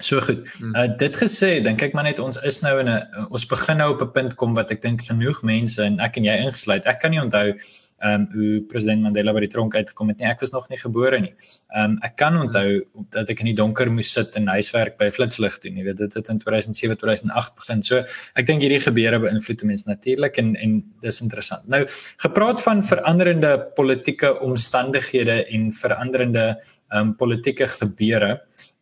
So 0.00 0.20
goed. 0.20 0.46
Hmm. 0.58 0.74
Uh 0.74 0.86
dit 0.96 1.16
gesê, 1.16 1.58
dink 1.62 1.82
ek 1.82 1.94
maar 1.94 2.06
net 2.06 2.18
ons 2.22 2.38
is 2.46 2.60
nou 2.62 2.78
in 2.80 2.88
'n 2.88 3.26
ons 3.30 3.46
begin 3.46 3.76
nou 3.76 3.90
op 3.94 4.02
'n 4.02 4.12
punt 4.12 4.34
kom 4.34 4.54
wat 4.54 4.70
ek 4.70 4.82
dink 4.82 5.02
genoeg 5.02 5.42
mense 5.42 5.82
en 5.82 6.00
ek 6.00 6.16
en 6.16 6.24
jy 6.24 6.36
ingesluit. 6.46 6.86
Ek 6.86 7.00
kan 7.00 7.10
nie 7.10 7.20
onthou 7.20 7.54
ehm 7.98 8.14
um, 8.14 8.26
hoe 8.32 8.60
president 8.70 9.02
Mandela 9.02 9.32
by 9.34 9.40
die 9.42 9.50
tronk 9.50 9.74
uitgekom 9.74 10.12
het 10.12 10.20
nie. 10.20 10.28
Ek 10.30 10.42
was 10.44 10.52
nog 10.54 10.68
nie 10.70 10.78
gebore 10.78 11.18
nie. 11.18 11.32
Ehm 11.74 11.96
um, 11.96 11.98
ek 12.06 12.14
kan 12.20 12.36
onthou 12.38 12.84
dat 13.10 13.30
ek 13.32 13.40
in 13.42 13.50
die 13.50 13.56
donker 13.58 13.90
moes 13.90 14.12
sit 14.14 14.36
en 14.38 14.46
huiswerk 14.46 14.94
by 15.00 15.08
flitslig 15.10 15.58
doen. 15.64 15.80
Jy 15.80 15.84
weet 15.88 15.98
dit 16.04 16.14
het 16.14 16.30
in 16.30 16.38
2007 16.38 16.96
2008 17.00 17.56
begin. 17.58 17.82
So 17.82 17.98
ek 18.38 18.46
dink 18.46 18.62
hierdie 18.62 18.80
gebeure 18.84 19.18
beïnvloed 19.26 19.66
mense 19.66 19.90
natuurlik 19.90 20.38
en 20.38 20.54
en 20.56 20.78
dis 21.02 21.20
interessant. 21.26 21.66
Nou 21.66 21.84
gepraat 22.22 22.62
van 22.62 22.84
veranderende 22.86 23.52
politieke 23.74 24.36
omstandighede 24.46 25.44
en 25.46 25.72
veranderende 25.72 26.46
ehm 26.92 27.00
um, 27.00 27.16
politieke 27.16 27.66
gebeure. 27.68 28.38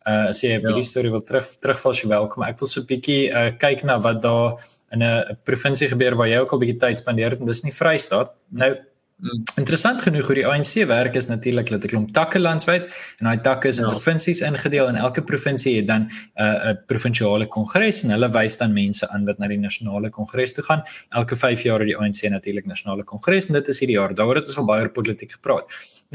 Uh 0.07 0.29
as 0.31 0.41
jy 0.41 0.53
ja. 0.55 0.73
die 0.73 0.83
storie 0.83 1.11
wil 1.11 1.23
terug 1.23 1.47
terugval 1.59 1.93
jy 1.93 2.07
welkom. 2.07 2.43
Ek 2.43 2.59
wil 2.59 2.67
so 2.67 2.81
'n 2.81 2.87
bietjie 2.87 3.23
uh 3.29 3.51
kyk 3.59 3.83
na 3.83 3.99
wat 3.99 4.21
daar 4.21 4.55
in 4.91 5.03
'n 5.03 5.37
provinsie 5.43 5.87
gebeur 5.87 6.15
waar 6.15 6.27
jy 6.27 6.39
ook 6.39 6.51
al 6.51 6.59
bietjie 6.59 6.79
tyd 6.79 6.97
spandeer 6.99 7.31
het 7.31 7.39
en 7.39 7.45
dis 7.45 7.63
nie 7.63 7.75
Vrystaat. 7.75 8.31
Nou 8.49 8.75
Mm. 9.17 9.43
Interessant 9.57 10.01
genoeg 10.05 10.27
hoe 10.29 10.35
die 10.37 10.43
ANC 10.45 10.75
werk 10.85 11.15
is 11.17 11.25
natuurlik 11.25 11.69
dat 11.69 11.83
'n 11.83 11.87
klomp 11.87 12.11
takke 12.13 12.39
landwyd 12.39 12.83
en 13.17 13.25
daai 13.25 13.41
takke 13.41 13.67
is 13.67 13.77
in 13.77 13.83
ja. 13.83 13.89
provinsies 13.89 14.41
ingedeel 14.41 14.87
en 14.87 14.95
elke 14.95 15.23
provinsie 15.23 15.75
het 15.75 15.87
dan 15.87 16.01
'n 16.01 16.09
uh, 16.43 16.69
'n 16.69 16.79
provinsiale 16.85 17.47
kongres 17.47 18.03
en 18.03 18.09
hulle 18.09 18.29
wys 18.29 18.57
dan 18.57 18.73
mense 18.73 19.09
aan 19.09 19.25
wat 19.25 19.39
na 19.39 19.47
die 19.47 19.57
nasionale 19.57 20.09
kongres 20.09 20.53
toe 20.53 20.63
gaan. 20.63 20.83
Elke 21.09 21.35
5 21.35 21.61
jaar 21.61 21.79
het 21.79 21.87
die 21.87 21.97
ANC 21.97 22.29
natuurlik 22.29 22.65
nasionale 22.65 23.03
kongres 23.03 23.47
en 23.47 23.53
dit 23.53 23.67
is 23.67 23.79
hierdie 23.79 23.97
jaar. 23.97 24.15
Daaroor 24.15 24.35
het 24.35 24.47
ons 24.47 24.57
al 24.57 24.65
baie 24.65 24.81
oor 24.81 24.89
politiek 24.89 25.31
gepraat. 25.31 25.65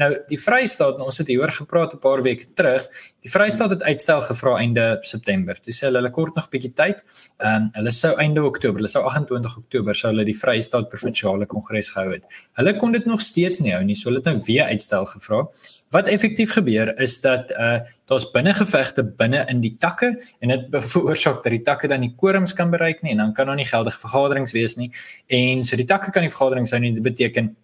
Nou 0.01 0.09
die 0.29 0.39
Vrystaat, 0.41 0.97
nou, 0.97 1.05
ons 1.11 1.19
het 1.21 1.29
hieroor 1.29 1.51
gepraat 1.53 1.93
'n 1.93 1.99
paar 2.01 2.21
weke 2.25 2.45
terug. 2.57 2.87
Die 3.21 3.29
Vrystaat 3.29 3.69
het 3.69 3.83
uitstel 3.83 4.21
gevra 4.21 4.57
einde 4.57 4.97
September. 5.01 5.59
Toe 5.61 5.73
sê 5.73 5.85
hulle 5.85 5.97
hulle 5.97 6.09
kort 6.09 6.35
nog 6.35 6.49
bietjie 6.49 6.73
tyd. 6.73 7.03
Ehm 7.37 7.55
um, 7.55 7.69
hulle 7.73 7.91
sou 7.91 8.15
einde 8.17 8.43
Oktober, 8.43 8.75
hulle 8.81 8.89
sou 8.89 9.03
28 9.03 9.57
Oktober 9.57 9.95
sou 9.95 10.11
hulle 10.11 10.25
die 10.25 10.37
Vrystaat 10.37 10.89
provinsiale 10.89 11.45
kongres 11.45 11.89
gehou 11.89 12.11
het. 12.11 12.25
Hulle 12.53 12.75
kon 12.77 12.91
dit 12.91 13.05
nog 13.05 13.21
steeds 13.21 13.59
nie 13.59 13.73
hou 13.73 13.83
nie. 13.83 13.95
So 13.95 14.09
hulle 14.09 14.21
het 14.23 14.25
nou 14.25 14.41
weer 14.47 14.65
uitstel 14.65 15.05
gevra. 15.05 15.47
Wat 15.89 16.07
effektief 16.07 16.53
gebeur 16.53 16.99
is 16.99 17.21
dat 17.21 17.51
uh 17.51 17.79
daar's 18.05 18.31
binnengevegte 18.31 19.03
binne 19.03 19.45
in 19.49 19.61
die 19.61 19.75
takke 19.79 20.19
en 20.39 20.47
dit 20.47 20.67
veroorsaak 20.93 21.43
dat 21.43 21.51
die 21.51 21.61
takke 21.61 21.87
dan 21.87 21.99
nie 21.99 22.15
quorums 22.17 22.53
kan 22.53 22.71
bereik 22.71 23.01
nie 23.01 23.11
en 23.11 23.17
dan 23.17 23.33
kan 23.33 23.45
daar 23.47 23.55
nie 23.55 23.65
geldige 23.65 23.99
vergaderings 23.99 24.51
wees 24.51 24.75
nie. 24.75 24.91
En 25.27 25.63
so 25.65 25.75
die 25.75 25.85
takke 25.85 26.11
kan 26.11 26.21
nie 26.21 26.29
vergaderings 26.29 26.71
hou 26.71 26.79
nie. 26.79 26.93
Dit 26.93 27.03
beteken 27.03 27.55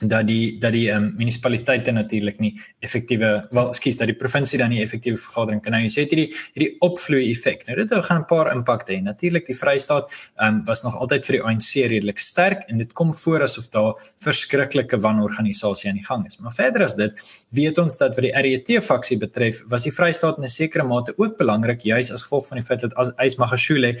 dat 0.00 0.26
die 0.26 0.58
dat 0.58 0.72
die 0.72 0.88
um, 0.92 1.10
munisipaliteite 1.16 1.92
natuurlik 1.92 2.38
nie 2.40 2.54
effektiewe 2.80 3.30
wel 3.52 3.72
skus 3.76 3.98
dat 4.00 4.08
die 4.08 4.16
provinsie 4.16 4.58
dan 4.58 4.72
nie 4.72 4.80
effektiewe 4.82 5.18
vergadering 5.20 5.60
kan 5.62 5.76
nie. 5.76 5.90
So 5.92 6.00
het 6.00 6.14
hierdie 6.14 6.30
hierdie 6.54 6.70
opvloei 6.80 7.26
effek. 7.30 7.66
Nou 7.68 7.76
dit 7.76 7.92
gaan 7.92 8.22
'n 8.22 8.26
paar 8.26 8.52
impakte 8.54 8.92
hê. 8.92 9.02
Natuurlik 9.02 9.46
die 9.46 9.56
Vrystaat 9.56 10.12
um, 10.40 10.62
was 10.64 10.82
nog 10.82 10.96
altyd 10.96 11.26
vir 11.26 11.36
die 11.36 11.42
ANC 11.42 11.72
redelik 11.90 12.18
sterk 12.18 12.64
en 12.68 12.78
dit 12.78 12.92
kom 12.92 13.14
voor 13.14 13.42
asof 13.42 13.68
daar 13.68 13.92
verskriklike 14.18 14.96
wanorganisasie 14.98 15.90
aan 15.90 15.96
die 15.96 16.06
gang 16.06 16.26
is. 16.26 16.38
Maar 16.38 16.52
verder 16.52 16.84
as 16.84 16.94
dit, 16.94 17.12
weet 17.50 17.78
ons 17.78 17.96
dat 17.96 18.14
vir 18.14 18.22
die 18.22 18.32
RET 18.32 18.82
faksie 18.82 19.18
betref, 19.18 19.62
was 19.68 19.82
die 19.82 19.92
Vrystaat 19.92 20.38
in 20.38 20.44
'n 20.44 20.48
sekere 20.48 20.84
mate 20.84 21.12
ook 21.16 21.36
belangrik 21.36 21.80
juis 21.80 22.10
as 22.10 22.22
gevolg 22.22 22.46
van 22.46 22.58
die 22.58 22.66
feit 22.66 22.80
dat 22.80 22.94
as 22.94 23.12
Ysmagashule 23.18 23.96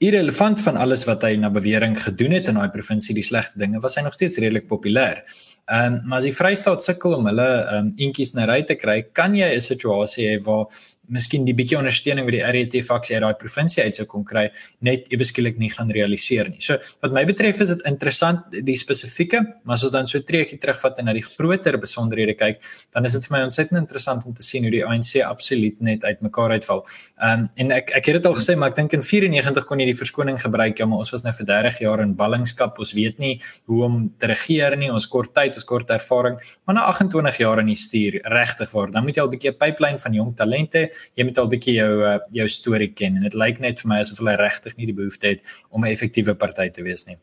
irrelevant 0.00 0.60
van 0.64 0.78
alles 0.80 1.04
wat 1.04 1.24
hy 1.26 1.34
na 1.36 1.50
bewering 1.52 1.92
gedoen 2.00 2.32
het 2.32 2.48
in 2.48 2.56
daai 2.56 2.70
provinsie 2.72 3.14
die 3.16 3.24
slegte 3.26 3.60
dinge 3.60 3.82
was 3.84 3.98
hy 3.98 4.04
nog 4.06 4.16
steeds 4.16 4.40
redelik 4.40 4.68
populêr. 4.70 5.20
Ehm 5.68 5.98
um, 6.00 6.00
maar 6.08 6.22
as 6.22 6.28
die 6.28 6.34
Vrystaat 6.34 6.82
sukkel 6.82 7.18
om 7.18 7.28
hulle 7.28 7.48
ehm 7.60 7.90
um, 7.90 7.92
eentjies 8.00 8.32
na 8.34 8.48
ry 8.48 8.62
te 8.64 8.78
kry, 8.80 9.02
kan 9.12 9.36
jy 9.36 9.50
'n 9.54 9.60
situasie 9.60 10.26
hê 10.30 10.38
waar 10.46 10.66
miskien 11.10 11.44
die 11.44 11.54
bietjie 11.56 11.78
ondersteuning 11.78 12.26
wat 12.28 12.36
die 12.36 12.42
RET 12.56 12.76
faksie 12.86 13.16
uit 13.16 13.22
daai 13.24 13.38
provinsie 13.40 13.82
uit 13.82 13.98
sou 13.98 14.06
kon 14.10 14.24
kry 14.24 14.46
net 14.86 15.08
eweskielik 15.14 15.58
nie 15.60 15.70
gaan 15.72 15.90
realiseer 15.94 16.48
nie. 16.50 16.60
So 16.64 16.78
wat 17.02 17.14
my 17.16 17.24
betref 17.28 17.60
is 17.64 17.74
dit 17.74 17.84
interessant 17.88 18.56
die 18.66 18.76
spesifieke, 18.78 19.42
maar 19.64 19.78
as 19.78 19.84
ons 19.88 19.94
dan 19.94 20.08
so 20.10 20.22
treetjie 20.26 20.60
terugvat 20.62 20.98
en 21.00 21.10
na 21.10 21.14
die 21.16 21.24
groter 21.26 21.78
besonderhede 21.80 22.36
kyk, 22.38 22.60
dan 22.94 23.08
is 23.08 23.16
dit 23.18 23.26
vir 23.26 23.36
my 23.36 23.42
ontsettend 23.48 23.80
interessant 23.80 24.26
om 24.26 24.34
te 24.36 24.46
sien 24.46 24.66
hoe 24.66 24.72
die 24.74 24.84
ANC 24.86 25.20
absoluut 25.26 25.80
net 25.84 26.04
uitmekaar 26.06 26.56
uitval. 26.58 26.84
Ehm 27.20 27.44
um, 27.44 27.48
en 27.60 27.72
ek 27.76 27.90
ek 27.98 28.06
het 28.08 28.20
dit 28.20 28.26
al 28.30 28.36
gesê, 28.38 28.56
maar 28.56 28.72
ek 28.72 28.78
dink 28.78 28.94
in 28.96 29.02
94 29.04 29.66
kon 29.68 29.80
jy 29.82 29.90
die 29.90 29.98
verskoning 29.98 30.38
gebruik, 30.40 30.78
ja, 30.78 30.86
maar 30.88 31.02
ons 31.04 31.12
was 31.12 31.24
nou 31.26 31.32
vir 31.36 31.46
30 31.50 31.80
jaar 31.84 32.02
in 32.04 32.14
ballingskap. 32.16 32.78
Ons 32.78 32.94
weet 32.96 33.18
nie 33.22 33.34
hoe 33.70 33.82
om 33.84 33.98
te 34.18 34.30
regeer 34.30 34.76
nie. 34.80 34.90
Ons 34.92 35.08
kort 35.10 35.34
tyd 35.36 35.56
is 35.58 35.66
kort 35.66 35.90
ervaring, 35.90 36.38
maar 36.64 36.78
na 36.78 36.86
28 36.92 37.40
jaar 37.42 37.60
in 37.62 37.70
die 37.72 37.78
stuur 37.78 38.20
regtig 38.32 38.72
waar, 38.72 38.92
dan 38.94 39.04
moet 39.04 39.16
jy 39.16 39.22
al 39.22 39.28
'n 39.28 39.34
bietjie 39.34 39.52
'n 39.52 39.58
pipeline 39.58 39.98
van 39.98 40.14
jong 40.14 40.36
talente, 40.36 40.88
jy 41.16 41.24
moet 41.24 41.38
al 41.38 41.46
'n 41.46 41.54
bietjie 41.54 41.74
jou 41.74 41.92
uh, 42.04 42.18
jou 42.30 42.48
storie 42.48 42.92
ken 42.92 43.16
en 43.16 43.22
dit 43.22 43.34
lyk 43.34 43.60
net 43.60 43.80
vir 43.80 43.88
my 43.88 44.00
asof 44.00 44.18
hulle 44.18 44.36
regtig 44.36 44.76
nie 44.76 44.86
die 44.86 44.96
behoefte 44.96 45.26
het 45.26 45.40
om 45.70 45.84
'n 45.84 45.92
effektiewe 45.92 46.34
party 46.34 46.68
te 46.70 46.82
wees 46.82 47.06
nie. 47.06 47.18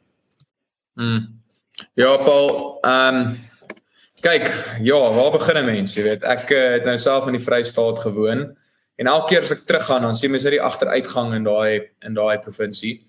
Mm. 0.95 1.39
Ja, 1.95 2.17
Paul, 2.17 2.79
ehm 2.83 3.15
um, 3.15 3.37
kyk, 4.21 4.47
ja, 4.81 4.99
waar 5.13 5.31
begin 5.31 5.57
'n 5.57 5.65
mens, 5.65 5.95
jy 5.95 6.03
weet? 6.03 6.23
Ek 6.23 6.49
uh, 6.51 6.71
het 6.71 6.85
nou 6.85 6.97
self 6.97 7.27
in 7.27 7.37
die 7.37 7.43
Vrystaat 7.43 7.99
gewoon 7.99 8.55
en 8.97 9.07
elke 9.07 9.27
keer 9.27 9.41
as 9.41 9.51
ek 9.51 9.65
teruggaan, 9.65 10.01
dan 10.01 10.15
sien 10.15 10.31
mens 10.31 10.43
net 10.43 10.57
die 10.57 10.61
agteruitgang 10.61 11.33
in 11.33 11.43
daai 11.43 11.89
in 12.01 12.13
daai 12.13 12.39
provinsie. 12.39 13.01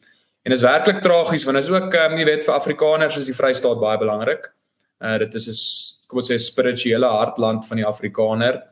En 0.45 0.53
dit 0.53 0.61
is 0.61 0.67
werklik 0.67 1.03
tragies 1.03 1.45
want 1.45 1.57
dit 1.57 1.65
is 1.65 1.71
ook 1.71 1.95
um, 1.95 2.19
jy 2.19 2.25
weet 2.25 2.45
vir 2.45 2.55
Afrikaners 2.55 3.17
is 3.17 3.27
die 3.29 3.37
Vrystaat 3.37 3.81
baie 3.81 3.99
belangrik. 3.99 4.53
Uh 5.01 5.19
dit 5.19 5.35
is 5.35 5.49
'n 5.49 6.09
kom 6.09 6.19
ons 6.19 6.31
sê 6.31 6.39
spirituele 6.41 7.07
hartland 7.07 7.67
van 7.67 7.77
die 7.77 7.87
Afrikaner. 7.87 8.63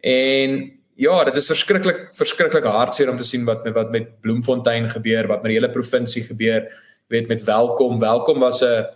En 0.00 0.79
ja, 1.00 1.16
dit 1.24 1.36
is 1.40 1.48
verskriklik 1.48 2.08
verskriklik 2.16 2.66
hartseer 2.68 3.10
om 3.10 3.18
te 3.18 3.26
sien 3.26 3.46
wat 3.48 3.64
met 3.64 3.74
wat 3.76 3.90
met 3.94 4.12
Bloemfontein 4.24 4.88
gebeur, 4.92 5.28
wat 5.30 5.42
met 5.42 5.54
die 5.54 5.58
hele 5.58 5.72
provinsie 5.72 6.22
gebeur. 6.26 6.68
Jy 7.08 7.16
weet 7.16 7.28
met 7.32 7.44
Welkom, 7.44 7.98
Welkom 8.00 8.40
was 8.40 8.62
'n 8.62 8.86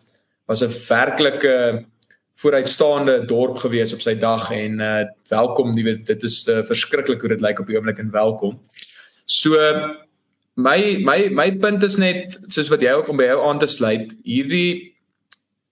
was 0.47 0.63
'n 0.63 0.73
werklike 0.89 1.85
vooruitstaande 2.37 3.25
dorp 3.27 3.57
gewees 3.57 3.95
op 3.95 4.01
sy 4.01 4.15
dag 4.15 4.51
en 4.51 4.81
uh 4.81 5.05
Welkom, 5.29 5.73
jy 5.73 5.85
weet 5.85 6.07
dit 6.07 6.23
is 6.23 6.47
uh, 6.49 6.63
verskriklik 6.63 7.21
hoe 7.21 7.29
dit 7.29 7.41
lyk 7.41 7.61
op 7.61 7.67
die 7.67 7.77
oomblik 7.77 7.99
in 7.99 8.11
Welkom. 8.11 8.61
So 9.25 9.57
my 10.55 10.99
my 11.05 11.29
my 11.31 11.51
punt 11.57 11.83
is 11.83 11.97
net 11.97 12.39
soos 12.49 12.69
wat 12.69 12.83
jy 12.83 12.93
ook 12.93 13.09
om 13.09 13.17
by 13.17 13.25
jou 13.25 13.41
aan 13.49 13.59
te 13.59 13.67
sluit, 13.67 14.13
hierdie 14.23 14.93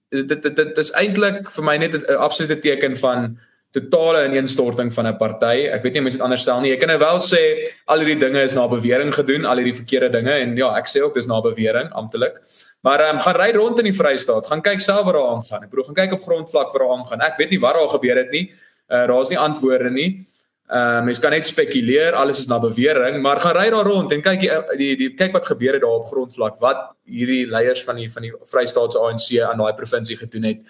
dit 0.09 0.43
dit 0.43 0.57
dit 0.57 0.79
is 0.79 0.93
eintlik 0.93 1.51
vir 1.51 1.65
my 1.65 1.77
net 1.77 1.95
'n 1.95 2.17
absolute 2.17 2.59
teken 2.61 2.97
van 2.97 3.39
totale 3.73 4.27
ineenstorting 4.29 4.93
van 4.93 5.07
'n 5.07 5.17
party. 5.17 5.69
Ek 5.73 5.83
weet 5.83 5.95
nie 5.95 6.03
mens 6.03 6.15
dit 6.15 6.23
anders 6.23 6.43
stel 6.43 6.61
nie. 6.61 6.71
Jy 6.71 6.79
kan 6.79 6.89
nou 6.89 6.99
wel 6.99 7.19
sê 7.21 7.43
al 7.87 7.99
hierdie 7.99 8.21
dinge 8.21 8.43
is 8.43 8.55
na 8.55 8.67
bewering 8.69 9.15
gedoen, 9.15 9.45
al 9.45 9.57
hierdie 9.57 9.81
verkeerde 9.81 10.11
dinge 10.11 10.33
en 10.33 10.57
ja, 10.57 10.77
ek 10.77 10.87
sê 10.87 11.01
ook 11.03 11.15
dis 11.15 11.27
na 11.27 11.41
bewering 11.41 11.91
amptelik. 11.93 12.35
Maar 12.83 13.01
ehm 13.01 13.17
um, 13.17 13.21
gaan 13.21 13.37
ry 13.37 13.53
rond 13.53 13.79
in 13.79 13.85
die 13.85 13.97
Vrystaat, 13.97 14.47
gaan 14.47 14.63
kyk 14.63 14.81
self 14.81 15.05
waar 15.05 15.15
daar 15.15 15.31
aangaan. 15.37 15.63
Ek 15.63 15.71
bedoel, 15.71 15.85
gaan 15.85 15.95
kyk 15.95 16.13
op 16.13 16.23
grondvlak 16.23 16.73
waar 16.73 16.83
daar 16.83 16.99
aangaan. 16.99 17.21
Ek 17.21 17.37
weet 17.39 17.51
nie 17.51 17.61
wat 17.61 17.75
daar 17.75 17.89
gebeur 17.89 18.17
het 18.17 18.31
nie. 18.31 18.53
Uh 18.91 19.07
daar's 19.07 19.29
nie 19.29 19.39
antwoorde 19.39 19.91
nie. 19.91 20.27
Ehm 20.73 20.99
uh, 20.99 21.05
mens 21.05 21.19
kan 21.19 21.31
net 21.31 21.47
spekuleer, 21.47 22.13
alles 22.13 22.39
is 22.39 22.47
na 22.47 22.59
bewering, 22.59 23.23
maar 23.23 23.41
gaan 23.41 23.57
ry 23.57 23.71
daar 23.71 23.85
rond 23.85 24.13
en 24.13 24.23
kyk 24.23 24.41
die, 24.41 24.51
die 24.77 24.97
die 24.97 25.15
kyk 25.15 25.33
wat 25.33 25.47
gebeur 25.47 25.73
het 25.73 25.83
daar 25.83 25.99
op 26.01 26.07
grondvlak, 26.07 26.61
wat 26.61 26.93
hierdie 27.05 27.47
leiers 27.47 27.83
van 27.85 27.97
die 27.97 28.11
van 28.13 28.23
die 28.23 28.33
Vrystaatse 28.53 28.99
ANC 28.99 29.27
aan 29.41 29.59
daai 29.59 29.75
provinsie 29.75 30.17
gedoen 30.17 30.43
het. 30.49 30.63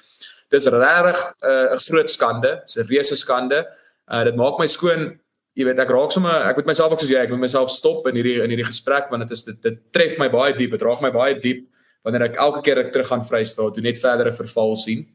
Dis 0.52 0.68
regtig 0.68 1.18
eh, 1.40 1.48
'n 1.48 1.74
uh, 1.74 1.80
groot 1.80 2.10
skande, 2.10 2.60
dis 2.66 2.76
'n 2.76 2.88
reuse 2.88 3.16
skande. 3.16 3.64
Uh 4.12 4.24
dit 4.24 4.36
maak 4.36 4.58
my 4.58 4.66
skoon, 4.66 5.18
jy 5.56 5.64
weet, 5.64 5.78
ek 5.78 5.90
raak 5.90 6.12
sommer 6.12 6.48
ek 6.48 6.56
moet 6.56 6.66
myself 6.66 6.92
ook 6.92 7.00
soos 7.00 7.12
jy, 7.12 7.22
ek 7.24 7.30
moet 7.30 7.46
myself 7.46 7.70
stop 7.70 8.06
in 8.06 8.14
hierdie 8.14 8.42
in 8.42 8.50
hierdie 8.50 8.68
gesprek 8.68 9.10
want 9.10 9.22
dit 9.22 9.32
is 9.32 9.44
dit, 9.44 9.62
dit 9.62 9.78
tref 9.92 10.18
my 10.18 10.28
baie 10.28 10.52
diep, 10.52 10.70
dit 10.70 10.82
raak 10.82 11.00
my 11.00 11.10
baie 11.10 11.34
diep 11.34 11.66
wanneer 12.04 12.28
ek 12.28 12.36
elke 12.36 12.62
keer 12.62 12.78
ek 12.78 12.92
terug 12.92 13.08
gaan 13.08 13.24
Vrystaat, 13.24 13.74
doen 13.74 13.84
net 13.84 13.98
verdere 14.00 14.32
verval 14.32 14.76
sien. 14.76 15.06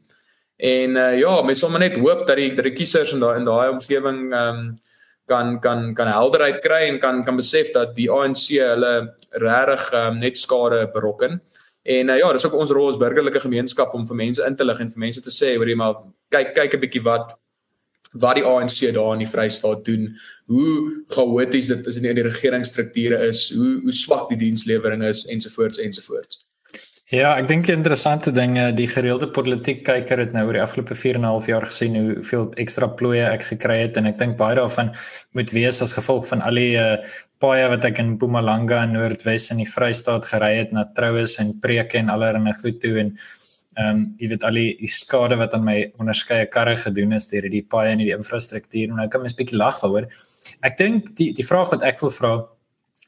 En 0.58 0.96
uh, 0.96 1.14
ja, 1.18 1.42
mens 1.42 1.60
sommer 1.60 1.78
net 1.78 1.98
hoop 2.00 2.26
dat 2.26 2.36
die 2.40 2.54
dat 2.56 2.64
die 2.66 2.74
kiesers 2.74 3.12
in 3.14 3.20
daai 3.22 3.36
in 3.38 3.46
daai 3.46 3.70
omgewing 3.70 4.32
ehm 4.32 4.58
um, 4.58 4.78
kan 5.28 5.58
kan 5.60 5.94
kan 5.94 6.08
helderheid 6.08 6.62
kry 6.64 6.88
en 6.88 6.98
kan 6.98 7.22
kan 7.24 7.36
besef 7.36 7.68
dat 7.74 7.94
die 7.94 8.08
ANC 8.10 8.48
hulle 8.56 8.92
regtig 9.36 9.92
um, 9.92 10.18
net 10.18 10.40
skade 10.40 10.86
berokken. 10.94 11.40
En 11.82 12.08
uh, 12.08 12.16
ja, 12.18 12.32
dis 12.32 12.44
ook 12.44 12.54
ons 12.54 12.70
rol 12.70 12.88
as 12.92 13.00
burgerlike 13.00 13.40
gemeenskap 13.40 13.94
om 13.94 14.06
vir 14.06 14.16
mense 14.16 14.46
in 14.46 14.56
te 14.56 14.64
lig 14.64 14.80
en 14.80 14.90
vir 14.90 15.04
mense 15.06 15.22
te 15.24 15.30
sê, 15.30 15.56
hoor 15.56 15.68
jy 15.68 15.76
maar 15.78 16.02
kyk 16.30 16.54
kyk 16.54 16.74
'n 16.74 16.80
bietjie 16.80 17.04
wat 17.04 17.36
wat 18.12 18.38
die 18.38 18.44
ANC 18.44 18.80
daar 18.96 19.12
in 19.12 19.22
die 19.22 19.28
Vrystaat 19.28 19.84
doen, 19.84 20.08
hoe 20.46 21.04
chaoties 21.12 21.68
dit 21.68 21.86
is 21.86 21.96
in 21.96 22.08
die 22.08 22.24
regeringsstrukture 22.24 23.20
is, 23.26 23.50
hoe 23.52 23.80
hoe 23.82 23.92
swak 23.92 24.28
die 24.32 24.38
dienslewering 24.38 25.04
is 25.04 25.26
ensovoorts 25.26 25.78
ensovoorts. 25.78 26.40
Ja, 27.08 27.38
ek 27.38 27.46
dink 27.48 27.68
'n 27.68 27.80
interessante 27.80 28.30
ding, 28.30 28.58
die 28.76 28.88
gereelde 28.88 29.28
politiek 29.28 29.84
kyker 29.84 30.18
het 30.18 30.32
nou 30.32 30.46
oor 30.46 30.52
die 30.52 30.62
afgelope 30.62 30.94
4 30.94 31.14
en 31.14 31.20
'n 31.20 31.32
half 31.32 31.46
jaar 31.46 31.64
gesien 31.64 31.96
hoeveel 31.96 32.52
ekstra 32.56 32.86
plooie 32.86 33.24
ek 33.24 33.42
gekry 33.42 33.80
het 33.80 33.96
en 33.96 34.06
ek 34.06 34.18
dink 34.18 34.36
baie 34.36 34.56
daarvan 34.56 34.92
moet 35.32 35.50
wees 35.50 35.80
as 35.80 35.92
gevolg 35.92 36.28
van 36.28 36.42
al 36.42 36.54
die 36.54 36.76
uh, 36.76 36.98
paaie 37.42 37.68
wat 37.70 37.84
ek 37.86 38.00
in 38.02 38.14
Mpumalanga 38.16 38.82
en 38.84 38.96
Noordwes 38.96 39.48
in 39.54 39.62
die 39.62 39.68
Vrystaat 39.68 40.26
gery 40.26 40.54
het 40.58 40.72
na 40.74 40.84
troues 40.96 41.36
en 41.42 41.54
preke 41.62 42.00
en 42.00 42.10
allerlei 42.14 42.54
goed 42.62 42.80
toe 42.82 42.96
en 43.04 43.12
ehm 43.78 43.88
um, 43.94 43.98
jy 44.18 44.32
weet 44.32 44.42
al 44.42 44.56
die, 44.58 44.70
die 44.80 44.90
skade 44.90 45.36
wat 45.38 45.52
aan 45.54 45.62
my 45.62 45.76
onderskeie 46.02 46.48
karre 46.50 46.74
gedoen 46.76 47.14
is 47.14 47.28
deur 47.30 47.46
die 47.46 47.62
paaie 47.62 47.92
en 47.94 48.02
die 48.02 48.10
infrastruktuur 48.10 48.90
en 48.90 48.98
nou 48.98 49.06
kan 49.12 49.22
mens 49.22 49.36
bietjie 49.38 49.58
lag 49.60 49.78
daaroor. 49.78 50.08
Ek 50.66 50.78
dink 50.80 51.12
die 51.20 51.28
die 51.36 51.46
vraag 51.46 51.70
wat 51.76 51.84
ek 51.86 52.02
wil 52.02 52.10
vra 52.10 52.32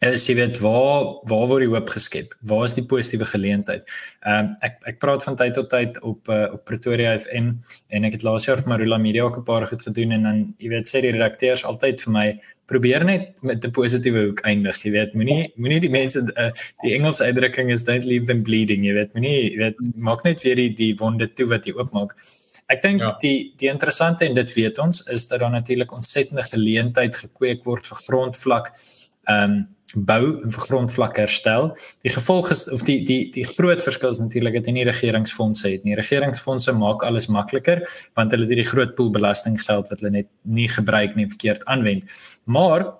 is 0.00 0.22
jy 0.24 0.34
weet 0.38 0.58
waar 0.64 1.10
waar 1.28 1.48
word 1.50 1.66
die 1.66 1.68
hoop 1.68 1.90
geskep? 1.92 2.32
Waar 2.48 2.64
is 2.64 2.74
die 2.76 2.84
positiewe 2.88 3.26
geleentheid? 3.28 3.84
Ehm 4.24 4.46
um, 4.46 4.54
ek 4.64 4.78
ek 4.88 5.00
praat 5.02 5.24
van 5.26 5.36
tyd 5.36 5.52
tot 5.58 5.68
tyd 5.68 5.98
op 6.00 6.28
uh, 6.32 6.46
op 6.56 6.64
Pretoria 6.64 7.12
FM 7.18 7.50
en 7.92 8.08
ek 8.08 8.16
het 8.16 8.24
laas 8.24 8.46
jaar 8.48 8.62
vir 8.62 8.70
Marula 8.72 8.96
Media 8.98 9.26
ook 9.28 9.36
'n 9.38 9.44
paar 9.44 9.66
goed 9.68 9.82
gedoen 9.82 10.12
en 10.16 10.22
dan 10.22 10.38
jy 10.58 10.70
weet 10.72 10.88
sê 10.88 11.02
die 11.04 11.12
redakteurs 11.12 11.64
altyd 11.64 12.00
vir 12.00 12.12
my 12.12 12.26
probeer 12.66 13.04
net 13.04 13.42
met 13.42 13.64
'n 13.64 13.70
positiewe 13.70 14.24
hoek 14.28 14.40
eindig. 14.40 14.80
Jy 14.84 14.90
weet 14.90 15.14
moenie 15.14 15.52
moenie 15.56 15.80
die 15.80 15.92
mense 15.92 16.24
uh, 16.36 16.50
die 16.82 16.94
Engelse 16.94 17.24
uitdrukking 17.24 17.70
is 17.70 17.84
don't 17.84 18.04
leave 18.04 18.24
them 18.24 18.42
bleeding. 18.42 18.86
Jy 18.86 18.94
weet 18.94 19.12
moenie 19.12 19.52
jy 19.52 19.58
weet 19.58 19.76
maak 19.96 20.24
net 20.24 20.40
weer 20.42 20.56
die 20.56 20.72
die 20.72 20.94
wonde 20.96 21.28
toe 21.28 21.46
wat 21.46 21.66
jy 21.66 21.74
oopmaak. 21.76 22.16
Ek 22.70 22.80
dink 22.80 23.00
ja. 23.00 23.16
die 23.20 23.52
die 23.58 23.68
interessante 23.68 24.24
en 24.24 24.34
dit 24.34 24.54
weet 24.54 24.78
ons 24.78 25.04
is 25.12 25.26
dat 25.26 25.40
daar 25.40 25.50
natuurlik 25.50 25.92
ontsettende 25.92 26.42
geleentheid 26.42 27.14
gekweek 27.14 27.64
word 27.64 27.84
vir 27.86 27.96
grondvlak 28.06 28.72
ehm 29.28 29.44
um, 29.44 29.68
bou 29.94 30.22
en 30.42 30.54
vir 30.54 30.64
grondvlak 30.66 31.18
herstel. 31.20 31.70
Die 32.06 32.12
gevolg 32.14 32.50
is 32.54 32.66
of 32.70 32.84
die 32.86 33.00
die 33.06 33.20
die 33.34 33.46
groot 33.48 33.82
verskil 33.82 34.12
is 34.14 34.20
natuurlik 34.22 34.60
dat 34.60 34.70
jy 34.70 34.76
nie 34.78 34.86
regeringsfondse 34.88 35.68
het 35.68 35.84
nie. 35.84 35.96
Regeringsfondse 35.98 36.74
maak 36.76 37.04
alles 37.06 37.28
makliker 37.32 37.82
want 38.18 38.34
hulle 38.34 38.46
het 38.46 38.54
hierdie 38.54 38.70
groot 38.70 38.96
pool 38.98 39.10
belastinggeld 39.14 39.90
wat 39.90 40.00
hulle 40.00 40.16
net 40.20 40.30
nie 40.44 40.68
gebruik 40.70 41.16
nie 41.18 41.28
verkeerd 41.30 41.64
aanwend. 41.70 42.10
Maar 42.44 42.90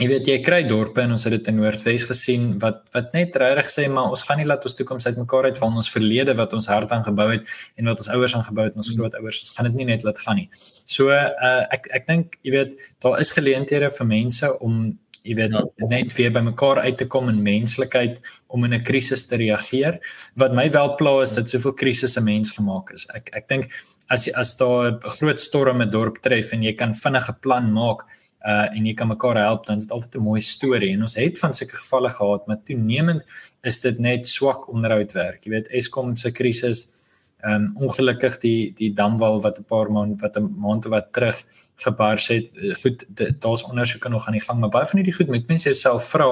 jy 0.00 0.06
weet 0.08 0.28
jy 0.30 0.36
kry 0.40 0.60
dorpe 0.64 1.02
en 1.02 1.12
ons 1.12 1.26
het 1.26 1.34
dit 1.34 1.48
in 1.52 1.58
Noordwes 1.60 2.06
gesien 2.08 2.46
wat 2.62 2.86
wat 2.94 3.12
net 3.16 3.36
regtig 3.42 3.68
sê 3.74 3.84
maar 3.92 4.08
ons 4.14 4.22
gaan 4.24 4.40
nie 4.40 4.46
laat 4.48 4.64
ons 4.64 4.76
toekoms 4.78 5.06
uitmekaar 5.10 5.50
uit 5.50 5.60
van 5.60 5.76
ons 5.76 5.90
verlede 5.92 6.34
wat 6.38 6.54
ons 6.56 6.70
hart 6.72 6.94
aan 6.96 7.04
gebou 7.04 7.26
het 7.34 7.44
en 7.76 7.90
wat 7.90 8.00
ons 8.00 8.08
ouers 8.14 8.36
aan 8.38 8.46
gebou 8.46 8.64
het 8.64 8.78
en 8.78 8.84
ons 8.84 8.92
grootouers 8.94 9.42
ons 9.42 9.52
gaan 9.56 9.68
dit 9.68 9.82
nie 9.82 9.90
net 9.92 10.06
laat 10.06 10.22
gaan 10.24 10.40
nie. 10.40 10.48
So 10.88 11.12
uh, 11.12 11.66
ek 11.74 11.90
ek 12.00 12.08
dink 12.08 12.40
jy 12.46 12.56
weet 12.56 12.80
daar 13.04 13.20
is 13.20 13.34
geleenthede 13.36 13.92
vir 13.98 14.12
mense 14.14 14.54
om 14.64 14.80
jy 15.24 15.34
weet 15.36 15.52
net 15.90 16.14
weer 16.16 16.32
by 16.32 16.40
mekaar 16.40 16.78
uit 16.78 16.96
te 16.96 17.06
kom 17.06 17.28
in 17.28 17.42
menslikheid 17.42 18.20
om 18.48 18.64
in 18.64 18.74
'n 18.74 18.82
krisis 18.82 19.26
te 19.26 19.36
reageer. 19.36 20.00
Wat 20.36 20.54
my 20.54 20.70
wel 20.70 20.94
pla 20.96 21.20
is 21.22 21.34
dat 21.34 21.48
soveel 21.48 21.72
krisisse 21.72 22.20
mens 22.20 22.50
gemaak 22.50 22.92
is. 22.92 23.06
Ek 23.14 23.30
ek 23.32 23.48
dink 23.48 23.70
as 24.08 24.28
as 24.34 24.56
daar 24.56 24.92
'n 24.92 25.10
groot 25.18 25.40
storm 25.40 25.82
'n 25.82 25.90
dorp 25.90 26.22
tref 26.22 26.52
en 26.52 26.62
jy 26.62 26.72
kan 26.72 26.92
vinnige 26.92 27.32
plan 27.40 27.72
maak 27.72 28.06
uh 28.46 28.76
en 28.76 28.86
jy 28.86 28.94
kan 28.94 29.08
mekaar 29.08 29.36
help 29.36 29.66
dan 29.66 29.76
is 29.76 29.86
dit 29.86 29.92
altyd 29.92 30.14
'n 30.16 30.24
mooi 30.24 30.40
storie 30.40 30.92
en 30.92 31.02
ons 31.02 31.14
het 31.14 31.38
van 31.38 31.52
sulke 31.52 31.76
gevalle 31.76 32.10
gehad 32.10 32.46
maar 32.46 32.64
toenemend 32.64 33.22
is 33.62 33.80
dit 33.80 33.98
net 33.98 34.26
swak 34.26 34.68
onderhoudwerk 34.68 35.44
jy 35.44 35.50
weet 35.50 35.68
Eskom 35.68 36.16
se 36.16 36.30
krisis 36.30 36.88
ehm 37.42 37.54
um, 37.54 37.76
ongelukkig 37.76 38.38
die 38.40 38.72
die 38.76 38.92
damwal 38.94 39.40
wat 39.40 39.58
'n 39.58 39.64
paar 39.64 39.90
maand 39.90 40.20
wat 40.22 40.36
'n 40.36 40.54
maand 40.56 40.84
wat 40.84 41.12
terug 41.12 41.44
gebars 41.82 42.28
het. 42.28 42.50
Eh, 42.56 42.74
goed, 42.82 43.06
daar's 43.38 43.64
ondersoeke 43.64 44.08
nog 44.08 44.26
aan 44.26 44.38
die 44.38 44.44
gang, 44.44 44.60
maar 44.60 44.68
baie 44.68 44.86
van 44.86 45.00
hierdie 45.00 45.16
goed 45.16 45.32
moet 45.32 45.48
mense 45.48 45.68
jouself 45.68 46.10
vra 46.10 46.30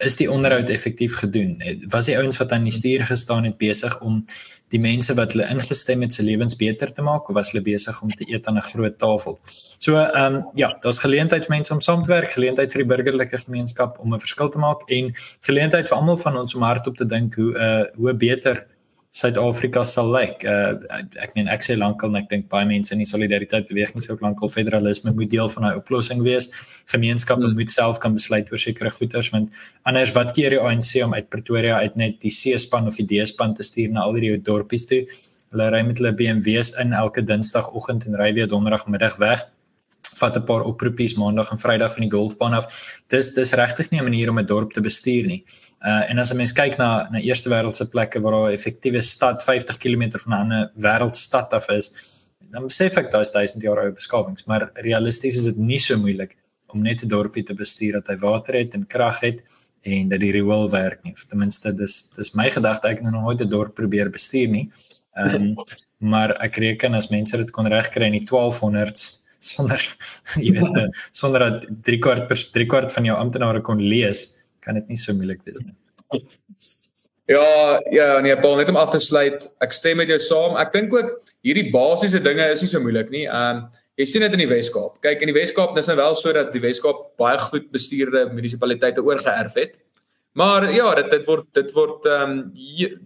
is 0.00 0.16
die 0.16 0.28
onderhoud 0.30 0.68
effektief 0.72 1.16
gedoen? 1.20 1.58
Eh, 1.60 1.76
was 1.92 2.08
die 2.08 2.16
ouens 2.16 2.38
wat 2.40 2.52
aan 2.52 2.64
die 2.68 2.72
stuur 2.72 3.04
gestaan 3.06 3.44
het 3.44 3.56
besig 3.60 4.00
om 4.00 4.24
die 4.72 4.80
mense 4.80 5.14
wat 5.18 5.34
hulle 5.34 5.48
ingestem 5.50 6.04
het 6.04 6.14
se 6.14 6.22
lewens 6.22 6.56
beter 6.56 6.92
te 6.92 7.02
maak 7.02 7.28
of 7.28 7.34
was 7.34 7.50
hulle 7.52 7.64
besig 7.64 8.02
om 8.02 8.12
te 8.14 8.28
eet 8.28 8.46
aan 8.46 8.56
'n 8.56 8.68
groot 8.72 8.98
tafel? 8.98 9.38
So, 9.78 9.96
ehm 9.96 10.34
um, 10.34 10.44
ja, 10.54 10.76
daar's 10.80 10.98
geleentheid 10.98 11.46
vir 11.46 11.56
mense 11.56 11.72
om 11.72 11.80
saam 11.80 12.02
te 12.02 12.12
werk, 12.12 12.32
geleentheid 12.32 12.72
vir 12.72 12.84
die 12.84 12.96
burgerlike 12.96 13.38
gemeenskap 13.38 13.98
om 13.98 14.14
'n 14.14 14.18
verskil 14.18 14.48
te 14.48 14.58
maak 14.58 14.80
en 14.88 15.12
geleentheid 15.40 15.88
vir 15.88 15.96
almal 15.96 16.16
van 16.16 16.36
ons 16.36 16.54
om 16.54 16.62
hardop 16.62 16.96
te 16.96 17.06
dink 17.06 17.34
hoe 17.34 17.52
'n 17.52 17.62
uh, 17.62 17.84
hoe 17.96 18.14
beter 18.14 18.66
Suid-Afrika 19.10 19.82
sal 19.82 20.12
lyk. 20.14 20.44
Uh, 20.46 20.76
ek 21.18 21.32
meen 21.34 21.48
ek 21.50 21.64
sê 21.66 21.74
lankal 21.74 22.12
en 22.12 22.20
ek 22.20 22.28
dink 22.30 22.44
baie 22.52 22.66
mense 22.68 22.92
in 22.94 23.02
die 23.02 23.08
solidariteit 23.08 23.66
beweging 23.66 24.04
sou 24.04 24.14
lankal 24.22 24.52
federalisme 24.52 25.10
moet 25.16 25.32
deel 25.32 25.50
van 25.50 25.66
'n 25.66 25.80
oplossing 25.82 26.22
wees. 26.22 26.46
Gemeenskappe 26.92 27.42
hmm. 27.42 27.58
moet 27.58 27.70
self 27.70 27.98
kan 27.98 28.14
besluit 28.14 28.52
oor 28.52 28.62
sekere 28.62 28.90
goederes 28.94 29.32
want 29.34 29.50
anders 29.82 30.14
wat 30.14 30.30
keer 30.36 30.54
die 30.54 30.62
ANC 30.62 31.02
om 31.02 31.14
uit 31.14 31.28
Pretoria 31.28 31.82
uit 31.82 31.96
net 31.96 32.20
die 32.22 32.30
C-span 32.30 32.86
of 32.86 32.96
die 33.02 33.08
D-span 33.10 33.54
te 33.54 33.66
stuur 33.66 33.90
na 33.90 34.06
al 34.06 34.14
hierdie 34.14 34.38
dorpies 34.38 34.86
toe. 34.86 35.02
Hulle 35.50 35.70
ry 35.74 35.82
met 35.82 35.98
hulle 35.98 36.14
BMW's 36.14 36.70
in 36.78 36.92
elke 36.92 37.22
Dinsdagoggend 37.22 38.06
en 38.06 38.14
ry 38.14 38.32
weer 38.32 38.46
Donderdagmiddag 38.46 39.18
weg 39.18 39.42
vat 40.20 40.36
'n 40.36 40.44
paar 40.44 40.62
oproepies 40.62 41.14
maandag 41.14 41.50
en 41.50 41.58
vrydag 41.58 41.94
van 41.94 42.04
die 42.06 42.10
golfbaan 42.10 42.54
af. 42.54 42.66
Dis 43.08 43.32
dis 43.34 43.52
regtig 43.52 43.90
nie 43.90 44.00
'n 44.00 44.04
manier 44.04 44.30
om 44.30 44.38
'n 44.38 44.46
dorp 44.46 44.70
te 44.72 44.80
bestuur 44.80 45.26
nie. 45.26 45.44
Uh 45.84 46.10
en 46.10 46.18
as 46.18 46.32
'n 46.32 46.36
mens 46.36 46.52
kyk 46.52 46.78
na 46.78 47.08
na 47.10 47.18
eerste 47.18 47.50
wêreldse 47.50 47.90
plekke 47.90 48.20
waar 48.20 48.32
daar 48.32 48.50
'n 48.50 48.58
effektiewe 48.58 49.00
stad 49.00 49.42
50 49.42 49.76
km 49.76 50.18
van 50.18 50.32
'n 50.32 50.40
ander 50.40 50.70
wêreldstad 50.76 51.52
af 51.52 51.68
is, 51.68 51.90
dan 52.52 52.62
besef 52.62 52.96
ek 52.96 53.10
daai 53.10 53.22
is 53.22 53.30
1000 53.30 53.62
jaar 53.62 53.78
ou 53.78 53.90
beskawings, 53.92 54.44
maar 54.46 54.70
realisties 54.74 55.36
is 55.36 55.44
dit 55.44 55.56
nie 55.56 55.78
so 55.78 55.96
moeilik 55.96 56.36
om 56.72 56.82
net 56.82 57.02
'n 57.02 57.08
dorpie 57.08 57.42
te 57.42 57.54
bestuur 57.54 57.92
dat 57.92 58.08
hy 58.08 58.16
water 58.16 58.54
het 58.54 58.74
en 58.74 58.86
krag 58.86 59.20
het 59.20 59.42
en 59.82 60.08
dat 60.08 60.20
die 60.20 60.32
riool 60.32 60.68
werk 60.70 61.04
nie. 61.04 61.14
Ten 61.28 61.38
minste 61.38 61.72
dis 61.72 62.02
dis 62.16 62.34
my 62.34 62.50
gedagte 62.50 62.88
ek 62.88 63.00
het 63.00 63.10
nog 63.10 63.22
nooit 63.22 63.40
'n 63.40 63.48
dorp 63.48 63.74
probeer 63.74 64.10
bestuur 64.10 64.48
nie. 64.48 64.70
Ehm 65.16 65.34
um, 65.40 65.54
maar 66.00 66.30
ek 66.40 66.56
reken 66.56 66.94
as 66.94 67.10
mense 67.10 67.36
dit 67.36 67.50
kon 67.50 67.66
regkry 67.68 68.06
in 68.06 68.12
die 68.12 68.26
1200s 68.26 69.19
sonder 69.40 69.80
jy 70.44 70.54
weet 70.58 71.00
sonder 71.16 71.46
dat 71.46 71.66
3 71.88 71.98
kwart 72.04 72.28
per 72.28 72.38
3 72.56 72.68
kwart 72.70 72.92
van 72.94 73.08
jou 73.08 73.16
amptenare 73.16 73.64
kon 73.66 73.80
lees, 73.82 74.28
kan 74.64 74.78
dit 74.78 74.92
nie 74.92 75.00
so 75.00 75.16
moeilik 75.16 75.42
wees 75.48 75.60
nie. 75.64 75.76
Ja, 77.30 77.78
ja, 77.94 78.06
nee, 78.20 78.34
Paul, 78.42 78.56
net 78.58 78.68
om 78.72 78.78
af 78.80 78.90
te 78.90 78.98
sluit, 78.98 79.44
ek 79.62 79.74
stem 79.76 80.00
met 80.02 80.10
jou 80.10 80.18
saam. 80.22 80.56
Ek 80.58 80.72
dink 80.74 80.94
ook 80.94 81.12
hierdie 81.46 81.68
basiese 81.70 82.18
dinge 82.22 82.48
is 82.50 82.64
nie 82.64 82.70
so 82.72 82.82
moeilik 82.82 83.12
nie. 83.12 83.28
Ehm 83.28 83.62
um, 83.62 83.68
jy 84.00 84.06
sien 84.08 84.22
dit 84.24 84.32
in 84.32 84.40
die 84.40 84.48
Wes-Kaap. 84.48 84.94
Kyk, 85.04 85.20
in 85.20 85.28
die 85.28 85.36
Wes-Kaap 85.36 85.76
is 85.76 85.88
nou 85.90 85.96
wel 85.98 86.14
so 86.16 86.32
dat 86.32 86.54
die 86.54 86.62
Wes-Kaap 86.62 87.02
baie 87.20 87.36
goed 87.42 87.66
bestuurde 87.74 88.22
munisipaliteite 88.32 89.04
oorgeerf 89.04 89.58
het. 89.60 89.74
Maar 90.32 90.68
ja, 90.74 90.94
dit 90.94 91.10
dit 91.10 91.24
word 91.26 91.46
dit 91.58 91.72
word 91.74 92.06
ehm 92.06 92.32
um, 92.36 92.42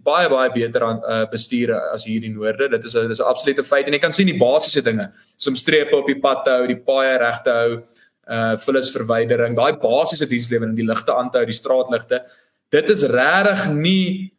baie 0.05 0.29
baie 0.29 0.51
beter 0.53 0.83
aan 0.85 0.99
uh, 1.01 1.23
bestuur 1.29 1.73
as 1.73 2.05
hier 2.05 2.23
in 2.23 2.35
noorde. 2.37 2.69
Dit 2.69 2.85
is 2.85 2.93
'n 2.95 3.07
dis 3.07 3.19
'n 3.19 3.25
absolute 3.25 3.63
feit 3.63 3.87
en 3.87 3.93
jy 3.93 3.99
kan 3.99 4.13
sien 4.13 4.27
die 4.27 4.37
basiese 4.37 4.81
dinge, 4.81 5.11
soos 5.37 5.59
strepe 5.59 5.95
op 5.95 6.07
die 6.07 6.19
pad 6.19 6.45
te 6.45 6.51
hou, 6.51 6.67
die 6.67 6.77
paaie 6.77 7.17
reg 7.17 7.41
te 7.43 7.49
hou, 7.49 7.81
uh 8.29 8.57
vullisverwydering, 8.57 9.55
daai 9.55 9.73
basiese 9.73 10.27
dienslewering, 10.27 10.75
die 10.75 10.85
ligte 10.85 11.13
aan 11.13 11.31
te 11.31 11.37
hou, 11.37 11.45
die 11.45 11.61
straatligte. 11.61 12.21
Dit 12.69 12.89
is 12.89 13.03
regtig 13.03 13.69
nie 13.73 14.31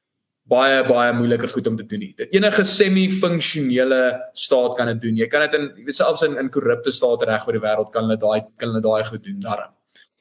baie 0.47 0.85
baie 0.87 1.13
moeilike 1.13 1.49
goed 1.49 1.67
om 1.67 1.77
te 1.77 1.83
doen 1.83 1.99
nie. 1.99 2.15
Dit 2.17 2.35
enige 2.35 2.65
semi-funksionele 2.65 4.31
staat 4.33 4.77
kan 4.77 4.87
dit 4.87 5.01
doen. 5.01 5.17
Jy 5.17 5.27
kan 5.27 5.41
dit 5.41 5.55
in 5.55 5.73
jy 5.77 5.85
weet 5.89 5.99
selfs 5.99 6.23
in 6.23 6.39
in 6.39 6.51
korrupte 6.51 6.93
state 6.93 7.27
reg 7.27 7.47
oor 7.47 7.53
die 7.53 7.65
wêreld 7.67 7.91
kan 7.91 8.07
hulle 8.07 8.17
daai 8.17 8.47
kan 8.57 8.69
hulle 8.69 8.81
daai 8.85 9.05
goed 9.05 9.25
doen 9.25 9.41
daarin. 9.41 9.73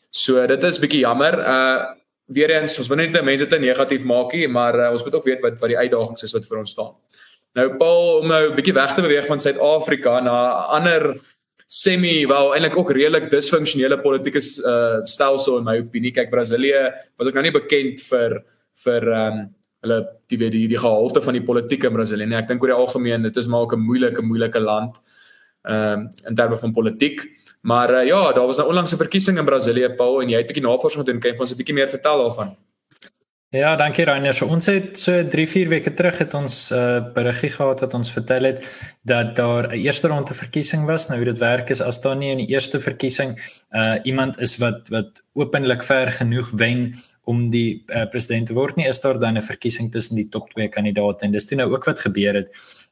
So 0.10 0.48
dit 0.48 0.64
is 0.64 0.80
bietjie 0.80 1.04
jammer. 1.06 1.40
Uh 1.40 1.94
weer 2.28 2.50
eens 2.50 2.78
ons 2.82 2.88
wil 2.90 2.98
net 2.98 3.24
mense 3.24 3.48
te 3.48 3.60
negatief 3.60 4.04
maak 4.04 4.34
nie, 4.34 4.48
maar 4.48 4.76
uh, 4.80 4.90
ons 4.92 5.04
moet 5.04 5.16
ook 5.16 5.26
weet 5.30 5.42
wat 5.42 5.60
wat 5.62 5.70
die 5.70 5.78
uitdagings 5.78 6.24
is 6.24 6.34
wat 6.34 6.46
vir 6.50 6.60
ons 6.64 6.72
staan. 6.72 6.94
Nou 7.56 7.70
Paul 7.78 8.20
om 8.22 8.28
nou 8.28 8.42
'n 8.50 8.56
bietjie 8.56 8.74
weg 8.74 8.96
te 8.96 9.02
beweeg 9.02 9.28
van 9.28 9.40
Suid-Afrika 9.40 10.20
na 10.22 10.66
ander 10.78 11.16
semi 11.68 12.26
wel 12.28 12.54
eintlik 12.54 12.78
ook 12.78 12.92
redelik 12.92 13.30
disfunksionele 13.32 13.98
politieke 14.02 14.42
uh, 14.42 15.04
stelsel 15.06 15.58
in 15.58 15.64
my 15.64 15.78
opinie. 15.80 16.12
Kyk 16.12 16.30
Brasilië 16.30 16.92
was 17.18 17.28
ek 17.28 17.34
nou 17.34 17.44
nie 17.44 17.56
bekend 17.56 18.02
vir 18.10 18.44
vir 18.86 19.12
ehm 19.12 19.40
um, 19.40 19.46
hulle 19.86 20.00
die 20.34 20.38
weet 20.42 20.52
die, 20.52 20.68
die 20.68 20.82
gehalte 20.82 21.22
van 21.22 21.36
die 21.38 21.46
politieke 21.46 21.88
in 21.88 21.94
Brasilië 21.94 22.26
nie. 22.26 22.38
Ek 22.38 22.48
dink 22.50 22.64
oor 22.64 22.72
die 22.74 22.78
algemeen 22.78 23.22
dit 23.22 23.38
is 23.38 23.48
maar 23.48 23.62
ook 23.68 23.76
'n 23.76 23.86
moeilike 23.86 24.22
moeilike 24.22 24.60
land 24.60 24.98
ehm 25.64 26.00
um, 26.00 26.10
in 26.28 26.36
terme 26.36 26.58
van 26.58 26.74
politiek. 26.74 27.22
Maar 27.66 27.90
uh, 27.94 28.06
ja, 28.06 28.32
daar 28.32 28.46
was 28.46 28.58
nou 28.58 28.68
onlangs 28.68 28.94
'n 28.94 28.98
verkiesing 28.98 29.38
in 29.38 29.46
Brasilië, 29.46 29.90
Paul, 29.90 30.22
en 30.22 30.30
jy 30.30 30.38
het 30.38 30.46
'n 30.46 30.54
bietjie 30.54 30.68
navorsing 30.68 31.02
gedoen. 31.04 31.20
Kan 31.20 31.32
jy 31.32 31.40
ons 31.40 31.52
'n 31.52 31.58
bietjie 31.58 31.74
meer 31.74 31.90
vertel 31.90 32.18
daarvan? 32.18 32.58
Ja, 33.50 33.76
dankie 33.76 34.06
Rainer. 34.06 34.34
So 34.34 34.46
ons 34.46 34.66
het 34.66 35.00
so 35.00 35.24
3-4 35.24 35.68
weke 35.68 35.94
terug 35.94 36.18
het 36.18 36.34
ons 36.34 36.70
'n 36.72 36.76
uh, 36.76 36.98
eh, 36.98 37.14
berigie 37.14 37.50
gehad 37.50 37.80
wat 37.80 37.94
ons 37.94 38.12
vertel 38.12 38.44
het 38.44 38.60
dat 39.02 39.36
daar 39.36 39.68
'n 39.68 39.80
eerste 39.80 40.08
ronde 40.08 40.34
verkiesing 40.34 40.86
was. 40.86 41.08
Nou 41.08 41.18
hoe 41.18 41.32
dit 41.32 41.38
werk 41.38 41.70
is 41.70 41.82
as 41.82 42.02
daar 42.02 42.16
nie 42.16 42.32
in 42.32 42.38
die 42.38 42.54
eerste 42.54 42.80
verkiesing 42.80 43.40
uh 43.72 43.96
iemand 44.04 44.40
is 44.40 44.58
wat 44.58 44.88
wat 44.90 45.24
openlik 45.34 45.84
ver 45.84 46.12
genoeg 46.12 46.52
wen 46.52 46.94
om 47.24 47.50
die 47.50 47.84
uh, 47.88 48.06
president 48.10 48.48
te 48.48 48.54
word 48.54 48.76
nie, 48.76 48.88
is 48.88 49.00
daar 49.00 49.20
dan 49.20 49.38
'n 49.38 49.42
verkiesing 49.42 49.92
tussen 49.92 50.16
die 50.16 50.30
top 50.30 50.50
2 50.50 50.68
kandidaate 50.68 51.26
en 51.26 51.32
dis 51.32 51.46
toe 51.46 51.58
nou 51.58 51.72
ook 51.72 51.86
wat 51.86 52.00
gebeur 52.00 52.34
het. 52.34 52.50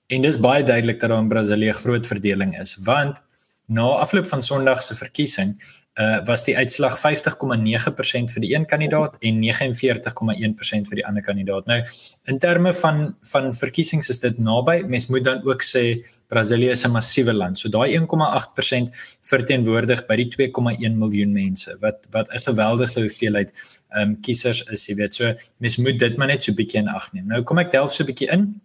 En 0.08 0.22
dis 0.22 0.40
baie 0.40 0.64
duidelik 0.64 1.00
dat 1.00 1.10
daar 1.10 1.20
in 1.20 1.28
Brasilië 1.28 1.72
groot 1.72 2.08
verdeling 2.08 2.60
is, 2.60 2.76
want 2.76 3.22
na 3.67 3.88
afloop 4.04 4.28
van 4.28 4.41
Sondag 4.43 4.82
se 4.84 4.95
verkiesing 4.95 5.56
uh 5.93 6.23
was 6.26 6.41
die 6.41 6.56
uitslag 6.58 6.95
50,9% 6.97 8.32
vir 8.34 8.41
die 8.41 8.56
een 8.56 8.63
kandidaat 8.65 9.17
en 9.21 9.41
49,1% 9.43 10.89
vir 10.89 10.97
die 10.97 11.06
ander 11.06 11.21
kandidaat. 11.21 11.67
Nou 11.69 11.78
in 12.26 12.39
terme 12.41 12.73
van 12.73 13.04
van 13.30 13.54
verkiesings 13.54 14.10
is 14.10 14.19
dit 14.19 14.39
naby. 14.39 14.80
Mens 14.89 15.06
moet 15.13 15.23
dan 15.23 15.45
ook 15.45 15.62
sê 15.62 16.02
Brasilië 16.34 16.71
is 16.73 16.84
'n 16.86 16.91
massiewe 16.91 17.34
land. 17.34 17.60
So 17.60 17.69
daai 17.69 17.93
1,8% 17.93 18.89
verteenwoordig 19.21 20.06
by 20.08 20.15
die 20.15 20.30
2,1 20.34 20.97
miljoen 20.97 21.32
mense 21.32 21.78
wat 21.80 22.08
wat 22.12 22.34
'n 22.34 22.39
geweldige 22.39 22.99
hoeveelheid 22.99 23.54
ehm 23.93 24.02
um, 24.02 24.21
kiesers 24.21 24.63
is, 24.71 24.88
jy 24.88 24.95
weet. 24.95 25.13
So 25.13 25.34
mens 25.58 25.78
moet 25.78 25.99
dit 25.99 26.17
maar 26.17 26.28
net 26.28 26.43
so 26.43 26.54
bietjie 26.54 26.80
in 26.80 26.88
ag 26.88 27.13
neem. 27.13 27.28
Nou 27.28 27.43
kom 27.43 27.60
ek 27.60 27.71
delf 27.71 27.93
so 27.93 28.04
bietjie 28.04 28.32
in. 28.32 28.62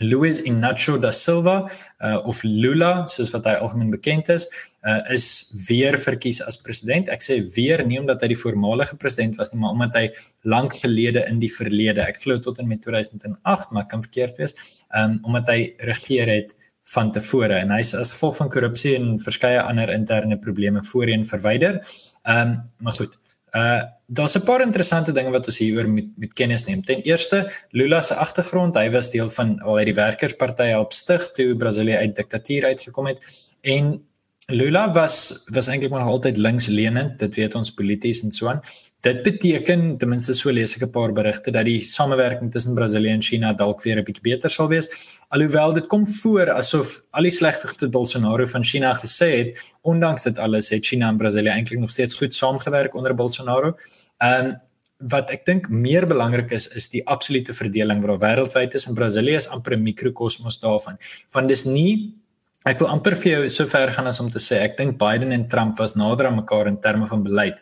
Luiz 0.00 0.40
Inácio 0.40 0.98
da 0.98 1.12
Silva 1.12 1.68
uh, 2.00 2.26
of 2.26 2.42
Lula 2.42 3.06
soos 3.12 3.30
wat 3.34 3.46
hy 3.48 3.56
algemeen 3.60 3.92
bekend 3.92 4.30
is, 4.32 4.46
uh, 4.88 5.00
is 5.12 5.26
weer 5.68 5.98
verkies 6.00 6.40
as 6.44 6.56
president. 6.56 7.10
Ek 7.12 7.24
sê 7.24 7.38
weer 7.54 7.84
nie 7.86 8.00
omdat 8.00 8.24
hy 8.24 8.32
die 8.32 8.40
voormalige 8.40 8.96
president 9.00 9.36
was 9.40 9.52
nie, 9.52 9.60
maar 9.60 9.76
omdat 9.76 9.98
hy 9.98 10.06
lank 10.48 10.78
gelede 10.80 11.26
in 11.28 11.42
die 11.42 11.52
verlede, 11.52 12.04
ek 12.06 12.22
glo 12.24 12.40
tot 12.40 12.62
en 12.62 12.70
met 12.70 12.80
2008, 12.86 13.76
maar 13.76 13.88
kan 13.92 14.04
verkeerd 14.06 14.40
wees, 14.40 14.56
um, 14.96 15.18
omdat 15.28 15.52
hy 15.52 15.60
regeer 15.84 16.32
het 16.32 16.56
van 16.90 17.12
tevore 17.14 17.60
en 17.60 17.70
hy's 17.74 17.92
as 17.94 18.14
gevolg 18.16 18.40
van 18.40 18.50
korrupsie 18.50 18.96
en 18.98 19.12
verskeie 19.22 19.60
ander 19.62 19.92
interne 19.94 20.40
probleme 20.40 20.82
voorheen 20.92 21.28
verwyder. 21.28 21.82
Ehm 22.24 22.56
um, 22.56 22.56
maar 22.80 22.96
goed. 22.96 23.20
Uh 23.52 23.82
daar's 24.12 24.34
'n 24.36 24.42
paar 24.42 24.60
interessante 24.60 25.12
dinge 25.12 25.30
wat 25.30 25.46
ons 25.46 25.58
hieroor 25.58 25.88
moet 25.88 26.10
moet 26.16 26.32
kennis 26.32 26.64
neem. 26.64 26.82
Ten 26.82 27.02
eerste, 27.02 27.50
Lula 27.70 28.00
se 28.00 28.14
agtergrond, 28.14 28.74
hy 28.74 28.90
was 28.90 29.10
deel 29.10 29.30
van 29.30 29.60
al 29.60 29.76
uit 29.76 29.84
die 29.84 29.94
werkersparty 29.94 30.66
help 30.74 30.92
stig 30.92 31.30
toe 31.30 31.56
Brasilië 31.56 31.96
uit 31.96 32.16
diktatuur 32.16 32.64
uitgekom 32.64 33.06
het 33.06 33.18
en 33.60 34.09
Lula 34.50 34.92
was 34.92 35.44
was 35.54 35.68
eintlik 35.70 35.90
maar 35.90 36.06
altyd 36.06 36.36
linkslenend, 36.36 37.18
dit 37.18 37.36
weet 37.38 37.54
ons 37.54 37.70
polities 37.74 38.22
en 38.24 38.32
so 38.34 38.48
aan. 38.50 38.60
Dit 39.06 39.22
beteken 39.22 39.96
ten 39.98 40.10
minste 40.10 40.34
so 40.34 40.50
lees 40.50 40.74
ek 40.74 40.82
'n 40.82 40.90
paar 40.90 41.12
berigte 41.12 41.50
dat 41.50 41.64
die 41.64 41.80
samewerking 41.80 42.50
tussen 42.50 42.74
Brasilië 42.74 43.12
en 43.12 43.22
China 43.22 43.52
dalk 43.52 43.82
weer 43.82 43.98
'n 43.98 44.04
bietjie 44.04 44.22
beter 44.22 44.50
sal 44.50 44.68
wees. 44.68 44.88
Alhoewel 45.28 45.72
dit 45.72 45.86
kom 45.86 46.06
voor 46.06 46.50
asof 46.50 47.02
al 47.10 47.22
die 47.22 47.30
slegte 47.30 47.88
Bolsonaro 47.88 48.46
van 48.46 48.64
China 48.64 48.94
gesê 48.94 49.28
het, 49.38 49.74
ondanks 49.82 50.22
dit 50.22 50.38
alles 50.38 50.68
het 50.68 50.86
China 50.86 51.08
en 51.08 51.16
Brasilië 51.16 51.50
eintlik 51.50 51.80
nog 51.80 51.90
steeds 51.90 52.14
goed 52.14 52.34
saamgewerk 52.34 52.94
onder 52.94 53.14
Bolsonaro. 53.14 53.76
Ehm 54.18 54.46
um, 54.46 54.56
wat 55.00 55.30
ek 55.30 55.46
dink 55.46 55.68
meer 55.68 56.06
belangrik 56.06 56.50
is 56.50 56.68
is 56.76 56.88
die 56.88 57.00
absolute 57.08 57.52
verdeling 57.52 58.02
wat 58.04 58.20
wêreldwyd 58.20 58.74
is 58.74 58.86
en 58.86 58.94
Brasilië 58.94 59.36
is 59.36 59.48
amper 59.48 59.76
'n 59.76 59.82
mikrokosmos 59.82 60.60
daarvan. 60.60 60.98
Want 61.32 61.48
dis 61.48 61.64
nie 61.64 62.19
Ek 62.68 62.76
wil 62.76 62.90
amper 62.92 63.14
vir 63.16 63.30
jou 63.30 63.44
so 63.48 63.64
ver 63.64 63.88
gaan 63.96 64.08
as 64.10 64.18
om 64.20 64.26
te 64.28 64.40
sê 64.44 64.58
ek 64.60 64.74
dink 64.76 64.98
Biden 65.00 65.30
en 65.32 65.46
Trump 65.48 65.78
was 65.80 65.94
nader 65.96 66.26
aan 66.28 66.34
mekaar 66.36 66.68
in 66.68 66.74
terme 66.84 67.06
van 67.08 67.22
beleid 67.24 67.56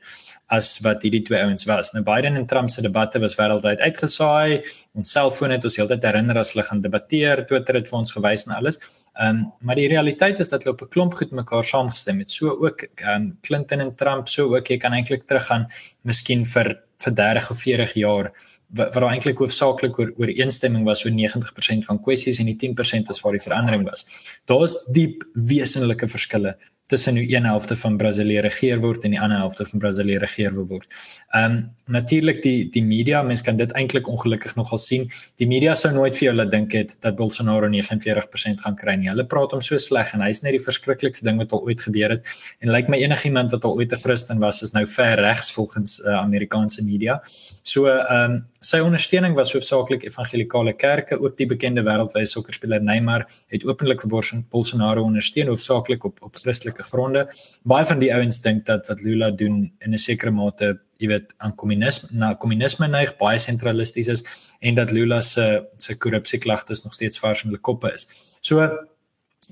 as 0.50 0.72
wat 0.82 1.04
hierdie 1.06 1.20
twee 1.28 1.38
ouens 1.38 1.68
was. 1.70 1.92
Nou 1.94 2.02
Biden 2.02 2.34
en 2.40 2.48
Trump 2.50 2.72
se 2.74 2.82
debatte 2.82 3.20
was 3.22 3.36
wêreldwyd 3.38 3.78
uitgesaai. 3.78 4.64
Ons 4.98 5.12
selfone 5.14 5.54
het 5.54 5.68
ons 5.70 5.78
heeltyd 5.78 6.02
herinner 6.02 6.40
as 6.42 6.50
hulle 6.50 6.66
gaan 6.66 6.82
debatteer, 6.82 7.44
Twitter 7.46 7.78
het 7.78 7.86
vir 7.86 7.98
ons 8.00 8.10
gewys 8.16 8.46
en 8.48 8.56
alles. 8.56 8.82
Ehm 9.14 9.38
um, 9.38 9.46
maar 9.62 9.78
die 9.78 9.86
realiteit 9.94 10.42
is 10.42 10.50
dat 10.50 10.66
hulle 10.66 10.74
op 10.74 10.82
'n 10.82 10.90
klomp 10.96 11.14
goed 11.14 11.30
mekaar 11.30 11.62
saamgestem 11.70 12.18
het. 12.18 12.34
So 12.34 12.58
ook 12.58 12.82
ehm 12.82 13.14
um, 13.14 13.38
Clinton 13.46 13.80
en 13.86 13.94
Trump, 13.94 14.26
so 14.26 14.50
ook 14.56 14.66
jy 14.66 14.82
kan 14.82 14.98
eintlik 14.98 15.28
teruggaan 15.30 15.70
miskien 16.02 16.42
vir 16.44 16.74
vir 16.98 17.14
30 17.14 17.50
of 17.50 17.62
40 17.62 17.94
jaar 17.94 18.32
wat 18.76 18.94
wat 18.94 19.06
eintlik 19.08 19.38
hoofsaaklik 19.40 19.98
oor 19.98 20.10
ooreenstemming 20.20 20.84
was 20.84 21.04
oor 21.04 21.14
90% 21.14 21.86
van 21.88 22.00
kwessies 22.04 22.40
en 22.42 22.50
die 22.50 22.58
10% 22.60 23.12
is 23.12 23.20
waar 23.24 23.36
die 23.36 23.42
verandering 23.42 23.86
was. 23.88 24.04
Daar's 24.44 24.76
diep 24.92 25.24
wesenlike 25.48 26.08
verskille 26.10 26.56
tussen 26.88 27.16
hoe 27.16 27.34
een 27.34 27.44
helfte 27.44 27.76
van 27.76 27.96
Brasilië 27.96 28.40
regeer 28.40 28.80
word 28.80 29.04
en 29.04 29.12
die 29.12 29.20
ander 29.20 29.38
helfte 29.38 29.64
van 29.68 29.78
Brasilië 29.82 30.18
regeer 30.22 30.54
wil 30.56 30.66
word. 30.66 30.94
Ehm 31.36 31.44
um, 31.44 31.58
natuurlik 31.88 32.42
die 32.42 32.68
die 32.72 32.82
media, 32.84 33.22
mense 33.22 33.44
kan 33.44 33.56
dit 33.56 33.72
eintlik 33.72 34.08
ongelukkig 34.08 34.54
nogal 34.56 34.78
sien. 34.78 35.06
Die 35.40 35.46
media 35.48 35.74
sou 35.74 35.92
nooit 35.92 36.16
vir 36.16 36.26
jou 36.28 36.34
laat 36.36 36.50
dink 36.50 36.72
het 36.76 36.96
dat 37.04 37.16
Bolsonaro 37.16 37.68
49% 37.68 38.64
gaan 38.64 38.76
kry 38.76 38.94
nie. 39.00 39.08
Hulle 39.08 39.24
praat 39.26 39.52
hom 39.52 39.60
so 39.64 39.78
sleg 39.78 40.12
en 40.14 40.24
hy's 40.24 40.42
net 40.44 40.56
die 40.56 40.62
verskriklikste 40.64 41.24
ding 41.28 41.40
wat 41.40 41.52
al 41.52 41.64
ooit 41.68 41.80
gebeur 41.80 42.16
het. 42.16 42.28
En 42.60 42.72
lyk 42.72 42.88
like 42.88 42.90
my 42.90 43.00
enigiemand 43.04 43.52
wat 43.52 43.64
al 43.64 43.76
ooit 43.76 43.92
'n 43.92 44.00
Christen 44.04 44.38
was 44.38 44.62
is 44.62 44.72
nou 44.72 44.86
ver 44.86 45.20
regs 45.20 45.52
volgens 45.52 45.98
uh, 46.00 46.16
Amerikaanse 46.20 46.84
media. 46.84 47.20
So 47.62 47.86
ehm 47.86 48.32
um, 48.32 48.44
sy 48.60 48.80
ondersteuning 48.82 49.34
was 49.36 49.52
hoofsaaklik 49.52 50.02
evangelikale 50.04 50.72
kerke, 50.72 51.20
ook 51.20 51.36
die 51.36 51.46
bekende 51.46 51.82
wêreldwye 51.82 52.26
sokkerspeler 52.26 52.82
Neymar 52.82 53.26
het 53.48 53.64
openlik 53.64 54.00
vir 54.02 54.10
Bolsonaro 54.50 55.02
ondersteun 55.02 55.46
hoofsaaklik 55.46 56.04
op 56.04 56.22
op 56.22 56.34
Christelike 56.34 56.77
wetenskaplike 56.78 56.82
gronde. 56.82 57.26
Baie 57.64 57.86
van 57.86 58.00
die 58.00 58.12
ouens 58.12 58.40
dink 58.40 58.66
dat 58.66 58.88
wat 58.88 59.02
Lula 59.02 59.30
doen 59.30 59.70
in 59.80 59.92
'n 59.92 59.98
sekere 59.98 60.30
mate, 60.30 60.78
jy 60.98 61.08
weet, 61.08 61.34
aan 61.38 61.54
kommunisme 61.54 62.08
na 62.12 62.34
kommunisme 62.34 62.88
neig, 62.88 63.16
baie 63.18 63.38
sentralisties 63.38 64.08
is 64.08 64.22
en 64.60 64.74
dat 64.74 64.90
Lula 64.90 65.20
se 65.20 65.64
se 65.76 65.94
korrupsieklagtes 65.94 66.84
nog 66.84 66.94
steeds 66.94 67.18
vars 67.18 67.44
in 67.44 67.50
hulle 67.50 67.60
koppe 67.60 67.92
is. 67.92 68.06
So 68.42 68.68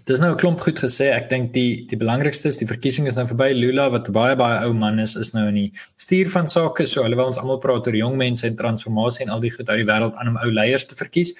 Dis 0.04 0.18
nou 0.20 0.32
'n 0.32 0.36
klomp 0.36 0.60
goed 0.60 0.78
gesê. 0.78 1.10
Ek 1.10 1.30
dink 1.30 1.52
die 1.54 1.86
die 1.88 1.96
belangrikste 1.96 2.48
is 2.48 2.58
die 2.58 2.66
verkiesing 2.66 3.06
is 3.06 3.16
nou 3.16 3.24
verby. 3.26 3.54
Lula 3.54 3.88
wat 3.90 4.12
baie 4.12 4.36
baie 4.36 4.66
ou 4.66 4.72
man 4.74 4.98
is, 4.98 5.16
is 5.16 5.32
nou 5.32 5.48
in 5.48 5.54
die 5.54 5.72
stuur 5.96 6.28
van 6.28 6.48
sake. 6.48 6.86
So 6.86 7.02
hulle 7.02 7.16
wil 7.16 7.26
ons 7.26 7.38
almal 7.38 7.58
praat 7.58 7.86
oor 7.86 7.96
jong 7.96 8.16
mense 8.16 8.46
en 8.46 8.54
transformasie 8.54 9.24
en 9.24 9.30
al 9.30 9.40
die 9.40 9.50
goed 9.50 9.68
uit 9.68 9.78
die 9.78 9.92
wêreld 9.92 10.14
aan 10.16 10.28
om 10.28 10.36
ou 10.36 10.52
leiers 10.52 10.84
te 10.84 10.94
verkies. 10.94 11.32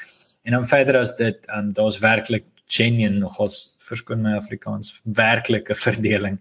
En 0.45 0.53
dan 0.53 0.65
verder 0.65 0.97
as 0.97 1.17
dit, 1.17 1.37
um, 1.55 1.73
daar's 1.73 1.99
werklik 1.99 2.45
genuine 2.67 3.19
nogals 3.19 3.77
verskoon 3.79 4.23
my 4.23 4.37
Afrikaans 4.37 5.01
werklike 5.05 5.75
verdeling 5.87 6.41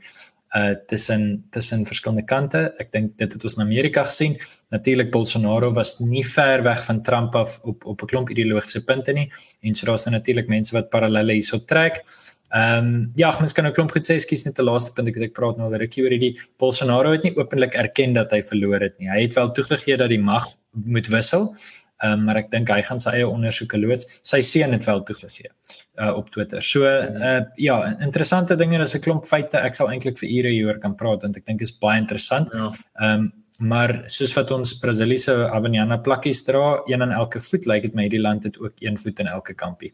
uh 0.56 0.76
tussen 0.88 1.44
tussen 1.52 1.86
verskillende 1.86 2.24
kante. 2.24 2.74
Ek 2.80 2.92
dink 2.92 3.18
dit 3.20 3.34
het 3.34 3.44
ons 3.44 3.58
in 3.58 3.64
Amerika 3.66 4.06
gesien. 4.08 4.38
Natuurlik 4.72 5.12
Bolsonaro 5.12 5.72
was 5.76 5.98
nie 6.00 6.24
ver 6.24 6.64
weg 6.64 6.84
van 6.86 7.02
Trump 7.04 7.36
af 7.36 7.60
op 7.64 7.86
op 7.86 8.02
'n 8.02 8.08
klomp 8.08 8.30
ideologiese 8.30 8.84
punte 8.84 9.12
nie 9.12 9.32
en 9.62 9.76
so 9.76 9.86
daar's 9.86 10.06
nou 10.06 10.16
natuurlik 10.16 10.48
mense 10.48 10.72
wat 10.74 10.90
parallelle 10.90 11.34
hierso 11.34 11.60
trek. 11.60 12.04
Ehm 12.50 12.86
um, 12.86 13.12
ja, 13.16 13.36
mens 13.40 13.52
kan 13.54 13.66
'n 13.66 13.74
klomp 13.74 13.92
goed 13.92 14.06
sê, 14.06 14.16
skies 14.18 14.46
net 14.46 14.60
'n 14.60 14.64
laaste 14.64 14.94
punt 14.94 15.08
ek 15.08 15.16
het 15.16 15.24
ek 15.24 15.34
praat 15.34 15.58
nou 15.58 15.70
oor 15.72 15.80
rukkie 15.80 16.04
oor 16.04 16.12
hierdie 16.12 16.40
Bolsonaro 16.58 17.12
het 17.12 17.24
nie 17.24 17.36
openlik 17.36 17.74
erken 17.74 18.14
dat 18.14 18.32
hy 18.32 18.42
verloor 18.42 18.80
het 18.80 19.00
nie. 19.00 19.10
Hy 19.10 19.22
het 19.22 19.34
wel 19.34 19.52
toegegee 19.52 19.98
dat 19.98 20.10
die 20.10 20.20
mag 20.20 20.46
moet 20.72 21.08
wissel, 21.08 21.56
Um, 22.04 22.26
maar 22.28 22.36
ek 22.42 22.50
dink 22.52 22.68
hy 22.68 22.82
gaan 22.84 23.00
sy 23.00 23.14
eie 23.16 23.28
ondersoeke 23.28 23.78
loods. 23.80 24.20
Sy 24.28 24.42
seun 24.44 24.76
het 24.76 24.84
wel 24.84 25.00
toegegee 25.08 25.48
uh, 25.48 26.12
op 26.12 26.28
Twitter. 26.34 26.60
So 26.62 26.84
uh, 26.84 27.46
ja, 27.56 27.78
interessante 28.04 28.58
dinge, 28.60 28.82
is 28.84 28.96
'n 28.96 29.00
klomp 29.00 29.26
feite. 29.26 29.58
Ek 29.58 29.76
sal 29.76 29.90
eintlik 29.94 30.20
vir 30.20 30.30
ure 30.30 30.52
hieroor 30.52 30.80
kan 30.84 30.96
praat 30.96 31.24
want 31.24 31.38
ek 31.38 31.46
dink 31.46 31.62
is 31.62 31.72
baie 31.72 32.00
interessant. 32.02 32.52
Ja. 32.54 32.72
Ehm 33.00 33.28
um, 33.28 33.34
maar 33.60 34.04
soos 34.12 34.34
wat 34.36 34.50
ons 34.52 34.74
Brasiliese 34.82 35.32
Havaiana 35.48 35.98
plakkies 36.04 36.42
dra, 36.44 36.82
een 36.92 37.02
aan 37.02 37.14
elke 37.16 37.40
voet, 37.40 37.64
lyk 37.66 37.72
like 37.72 37.88
dit 37.88 37.96
my 37.96 38.04
hierdie 38.04 38.20
land 38.20 38.44
het 38.44 38.60
ook 38.60 38.84
een 38.84 38.98
voet 38.98 39.20
in 39.20 39.28
elke 39.32 39.54
kampie. 39.54 39.94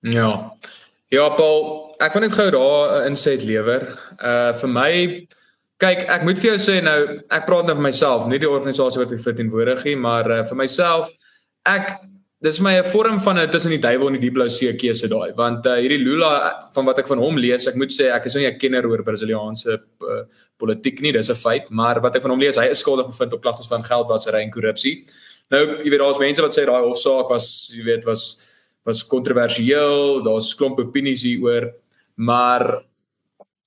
Ja. 0.00 0.52
Ja, 1.10 1.24
Paul, 1.34 1.90
ek 1.98 2.14
wil 2.14 2.22
net 2.22 2.36
gou 2.38 2.50
daar 2.54 3.02
'n 3.02 3.10
insig 3.10 3.42
lewer. 3.42 3.82
Uh 4.22 4.52
vir 4.54 4.68
my 4.68 5.26
Kyk, 5.80 6.04
ek 6.12 6.24
moet 6.28 6.40
vir 6.42 6.50
jou 6.50 6.60
sê 6.60 6.80
nou, 6.84 6.98
ek 7.32 7.46
praat 7.48 7.68
nou 7.68 7.74
vir 7.78 7.86
myself, 7.86 8.26
nie 8.28 8.40
die 8.42 8.48
organisasie 8.48 9.00
wat 9.00 9.12
ek 9.16 9.22
verteenwoordig 9.24 9.86
nie, 9.88 9.96
maar 9.96 10.26
uh, 10.28 10.42
vir 10.44 10.58
myself, 10.60 11.08
ek 11.64 11.94
dis 12.44 12.58
vir 12.60 12.64
my 12.66 12.74
'n 12.80 12.90
vorm 12.92 13.20
van 13.20 13.38
'n 13.38 13.50
tussen 13.50 13.72
die 13.72 13.80
duiwel 13.80 14.08
en 14.08 14.18
die 14.18 14.28
diepblou 14.28 14.48
see 14.50 14.72
keuse 14.76 15.08
daai, 15.08 15.32
want 15.36 15.64
uh, 15.66 15.76
hierdie 15.80 16.04
Lula 16.04 16.68
van 16.74 16.84
wat 16.84 16.98
ek 16.98 17.08
van 17.08 17.18
hom 17.18 17.36
lees, 17.36 17.66
ek 17.66 17.76
moet 17.76 17.88
sê 17.88 18.12
ek 18.12 18.26
is 18.26 18.34
nie 18.34 18.46
'n 18.46 18.58
kenner 18.58 18.84
oor 18.86 19.02
Brasiliaanse 19.02 19.72
uh, 19.72 20.24
politiek 20.58 21.00
nie, 21.00 21.12
dis 21.12 21.30
'n 21.30 21.34
feit, 21.34 21.70
maar 21.70 22.00
wat 22.00 22.16
ek 22.16 22.22
van 22.22 22.30
hom 22.32 22.40
lees, 22.40 22.56
hy 22.56 22.68
is 22.68 22.80
skuldig 22.80 23.06
bevind 23.06 23.32
op 23.32 23.42
klagtes 23.42 23.68
van 23.68 23.82
geldwasery 23.82 24.42
en 24.42 24.50
korrupsie. 24.50 25.06
Nou, 25.50 25.80
jy 25.80 25.90
weet 25.90 26.00
daar's 26.00 26.18
mense 26.18 26.42
wat 26.42 26.54
sê 26.54 26.66
daai 26.66 26.84
hofsaak 26.84 27.28
was, 27.28 27.72
jy 27.72 27.84
weet, 27.84 28.04
was 28.04 28.36
was 28.84 29.04
kontroversieel, 29.04 30.22
daar's 30.24 30.54
klomp 30.54 30.78
opinies 30.78 31.22
hieroor, 31.22 31.72
maar 32.16 32.82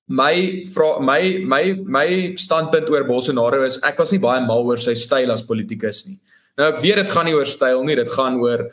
my 0.08 0.64
vra 0.74 1.00
my 1.00 1.38
my 1.44 1.64
my 1.86 2.06
standpunt 2.36 2.90
oor 2.90 3.04
Bolsonaro 3.08 3.64
is 3.64 3.80
ek 3.82 3.98
was 3.98 4.12
nie 4.12 4.20
baie 4.20 4.44
mal 4.44 4.64
oor 4.64 4.78
sy 4.78 4.94
styl 4.94 5.32
as 5.32 5.42
politikus 5.42 6.04
nie. 6.06 6.18
Nou 6.58 6.68
ek 6.72 6.82
weet 6.82 7.00
dit 7.02 7.10
gaan 7.10 7.26
nie 7.26 7.34
oor 7.34 7.48
styl 7.48 7.84
nie, 7.84 7.96
dit 7.96 8.10
gaan 8.10 8.36
oor 8.40 8.68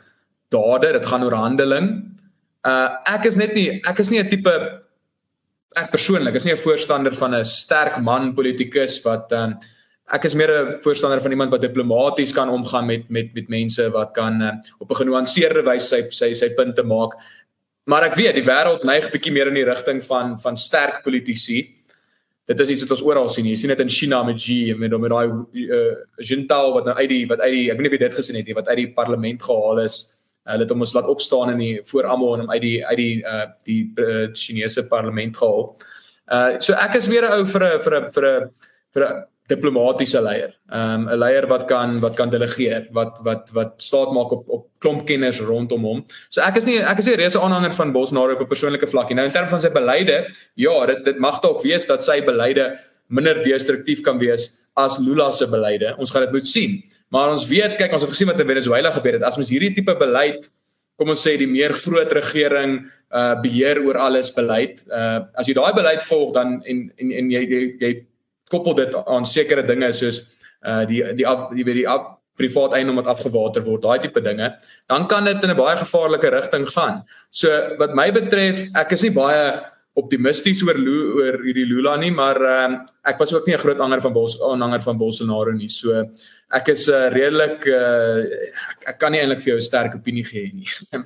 dade, 0.52 0.92
dit 0.92 1.06
gaan 1.08 1.24
oor 1.24 1.36
handeling. 1.36 1.90
Uh 2.64 2.88
ek 3.08 3.26
is 3.32 3.36
net 3.36 3.54
nie 3.56 3.80
ek 3.80 4.00
is 4.00 4.10
nie 4.10 4.20
'n 4.20 4.28
tipe 4.28 4.82
ek 5.76 5.90
persoonlik 5.90 6.36
is 6.36 6.44
nie 6.44 6.52
'n 6.52 6.64
voorstander 6.64 7.14
van 7.14 7.34
'n 7.34 7.44
sterk 7.44 8.00
man 8.00 8.34
politikus 8.34 9.00
wat 9.04 9.32
um 9.32 9.56
ek 10.12 10.24
is 10.24 10.34
meer 10.34 10.50
'n 10.50 10.80
voorstander 10.82 11.20
van 11.20 11.30
iemand 11.30 11.50
wat 11.50 11.62
diplomaties 11.62 12.32
kan 12.32 12.48
omgaan 12.48 12.86
met 12.86 13.08
met 13.08 13.34
met 13.34 13.48
mense 13.48 13.90
wat 13.90 14.12
kan 14.12 14.42
uh, 14.42 14.52
op 14.78 14.90
'n 14.90 15.00
genuanceerde 15.00 15.62
wyse 15.62 15.88
sy 15.88 16.10
sy 16.10 16.34
sy 16.34 16.48
punte 16.54 16.82
maak 16.82 17.16
Maar 17.90 18.06
ek 18.06 18.18
weet 18.18 18.36
die 18.38 18.46
wêreld 18.46 18.84
neig 18.86 19.08
bietjie 19.10 19.32
meer 19.34 19.50
in 19.50 19.58
die 19.58 19.66
rigting 19.66 20.02
van 20.06 20.36
van 20.38 20.58
sterk 20.58 21.00
politici. 21.02 21.64
Dit 22.46 22.60
is 22.62 22.74
iets 22.74 22.84
wat 22.84 22.94
ons 22.96 23.04
oral 23.06 23.30
sien. 23.30 23.46
Jy 23.50 23.56
sien 23.58 23.72
dit 23.72 23.82
in 23.82 23.90
China 23.90 24.22
met 24.26 24.38
Xi 24.38 24.74
met 24.78 24.94
met 25.00 25.10
daai 25.10 25.26
uh 25.66 25.82
Jintao 26.22 26.74
wat 26.76 26.86
nou 26.86 26.96
uit 27.00 27.08
die 27.10 27.24
wat 27.30 27.42
uit 27.42 27.54
die 27.56 27.64
ek 27.70 27.78
weet 27.78 27.86
nie 27.86 27.92
of 27.92 27.96
jy 27.98 28.02
dit 28.04 28.18
gesien 28.20 28.38
het 28.38 28.50
nie 28.50 28.58
wat 28.58 28.70
uit 28.70 28.78
die 28.84 28.92
parlement 28.94 29.42
gehaal 29.42 29.82
is. 29.82 29.98
Hulle 30.46 30.66
het 30.66 30.74
hom 30.74 30.86
ons 30.86 30.94
laat 30.94 31.10
opstaan 31.10 31.54
in 31.54 31.62
die 31.62 31.74
voor 31.90 32.06
almal 32.10 32.36
en 32.36 32.44
hom 32.44 32.54
uit 32.54 32.62
die 32.62 32.78
uit 32.86 32.98
die 33.02 33.16
uh 33.26 33.46
die 33.66 33.82
uh, 33.98 34.28
Chinese 34.34 34.86
parlement 34.86 35.36
gehaal. 35.36 35.68
Uh 36.30 36.60
so 36.62 36.78
ek 36.78 36.94
is 37.02 37.10
meer 37.10 37.26
'n 37.26 37.34
ou 37.40 37.46
vir 37.46 37.66
'n 37.66 37.80
vir 37.82 37.98
'n 37.98 38.10
vir 38.14 38.28
'n 38.30 38.50
vir 38.94 39.08
'n 39.08 39.24
diplomatisiese 39.52 40.22
leier. 40.24 40.54
Um 40.72 41.08
'n 41.08 41.18
leier 41.18 41.46
wat 41.50 41.66
kan 41.68 41.98
wat 42.00 42.16
kan 42.16 42.30
delegeer, 42.30 42.88
wat 42.92 43.20
wat 43.26 43.50
wat 43.52 43.74
staat 43.82 44.12
maak 44.16 44.32
op 44.32 44.48
op 44.48 44.66
klomp 44.80 45.06
kenners 45.06 45.40
rondom 45.40 45.84
hom. 45.84 46.04
So 46.28 46.40
ek 46.40 46.56
is 46.56 46.64
nie 46.66 46.78
ek 46.80 46.98
is 46.98 47.06
nie 47.06 47.16
reuse 47.16 47.40
aanhanger 47.40 47.72
van 47.72 47.92
Bolsonaro 47.92 48.32
op 48.32 48.40
'n 48.40 48.52
persoonlike 48.54 48.88
vlak 48.88 49.08
nie. 49.08 49.16
Nou 49.16 49.26
in 49.26 49.32
terme 49.32 49.48
van 49.48 49.60
sy 49.60 49.70
beleide, 49.70 50.26
ja, 50.54 50.86
dit 50.86 51.04
dit 51.04 51.18
mag 51.18 51.40
dalk 51.40 51.62
wees 51.62 51.86
dat 51.86 52.04
sy 52.04 52.20
beleide 52.20 52.78
minder 53.08 53.42
destruktief 53.44 54.02
kan 54.02 54.18
wees 54.18 54.62
as 54.76 54.98
Lula 54.98 55.30
se 55.32 55.46
beleide. 55.46 55.94
Ons 55.98 56.10
gaan 56.10 56.22
dit 56.22 56.32
moet 56.32 56.48
sien. 56.48 56.82
Maar 57.12 57.34
ons 57.34 57.46
weet, 57.46 57.76
kyk, 57.76 57.92
ons 57.92 58.02
het 58.02 58.10
gesien 58.10 58.30
wat 58.30 58.40
in 58.40 58.48
Venezuela 58.48 58.90
gebeur 58.90 59.18
het. 59.18 59.22
As 59.22 59.36
mens 59.36 59.50
hierdie 59.52 59.74
tipe 59.74 59.94
beleid 60.00 60.48
kom 61.00 61.12
ons 61.12 61.24
sê 61.24 61.34
die 61.40 61.50
meer 61.50 61.74
groot 61.74 62.12
regering 62.14 62.82
uh 63.12 63.34
beheer 63.42 63.80
oor 63.84 63.98
alles 64.00 64.30
beleid. 64.32 64.84
Uh 64.88 65.26
as 65.36 65.48
jy 65.48 65.56
daai 65.58 65.72
beleid 65.76 66.04
volg 66.08 66.32
dan 66.36 66.60
en 66.68 66.86
en 66.96 67.12
en 67.20 67.30
jy 67.32 67.42
jy, 67.42 67.62
jy 67.80 67.92
koppel 68.52 68.76
dit 68.78 68.94
aan 69.02 69.28
sekere 69.28 69.64
dinge 69.66 69.92
soos 69.96 70.22
uh 70.62 70.84
die 70.86 71.02
die 71.18 71.26
af, 71.26 71.48
die 71.56 71.64
weet 71.66 71.80
die 71.82 71.88
af, 71.88 72.12
privaat 72.38 72.76
eiendom 72.78 73.00
wat 73.00 73.10
afgewater 73.12 73.64
word, 73.64 73.82
daai 73.84 74.00
tipe 74.04 74.22
dinge, 74.24 74.54
dan 74.90 75.06
kan 75.10 75.24
dit 75.24 75.42
in 75.44 75.50
'n 75.50 75.56
baie 75.56 75.76
gevaarlike 75.76 76.30
rigting 76.30 76.66
gaan. 76.68 77.04
So 77.30 77.48
wat 77.78 77.94
my 77.94 78.10
betref, 78.12 78.68
ek 78.74 78.92
is 78.92 79.02
nie 79.02 79.12
baie 79.12 79.72
optimisties 79.94 80.62
oor 80.64 80.78
oor 80.78 81.38
hierdie 81.44 81.66
Lula 81.68 81.96
nie, 82.00 82.10
maar 82.10 82.36
ehm 82.40 82.74
uh, 82.74 82.80
ek 83.04 83.18
was 83.20 83.32
ook 83.32 83.46
nie 83.46 83.54
'n 83.54 83.60
groot 83.64 83.80
aanhanger 83.80 84.00
van 84.00 84.12
Bos 84.12 84.40
aanhanger 84.40 84.82
van 84.82 84.98
Bolsonaro 84.98 85.52
nie. 85.52 85.68
So 85.68 86.08
ek 86.50 86.68
is 86.68 86.88
uh, 86.88 87.08
redelik 87.12 87.66
uh, 87.66 88.24
ek, 88.72 88.88
ek 88.88 88.98
kan 88.98 89.12
nie 89.12 89.20
eintlik 89.20 89.40
vir 89.44 89.52
jou 89.52 89.58
'n 89.58 89.68
sterk 89.70 89.94
opinie 89.94 90.24
gee 90.24 90.52
nie. 90.54 90.68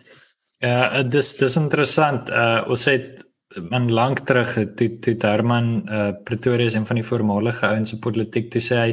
ja, 0.62 1.02
dis 1.02 1.35
dis 1.35 1.56
interessant. 1.56 2.30
Uh 2.30 2.62
ons 2.68 2.85
het 2.85 3.25
man 3.71 3.88
lank 3.92 4.25
terug 4.29 4.55
toe 4.77 4.88
toe 5.01 5.16
Herman 5.23 5.88
uh 5.88 6.12
Pretoria 6.25 6.66
is 6.66 6.75
een 6.75 6.87
van 6.87 7.01
die 7.01 7.07
voormalige 7.07 7.66
ouens 7.66 7.92
in 7.92 8.01
politiek 8.01 8.51
toe 8.51 8.61
sê 8.61 8.77
hy 8.83 8.90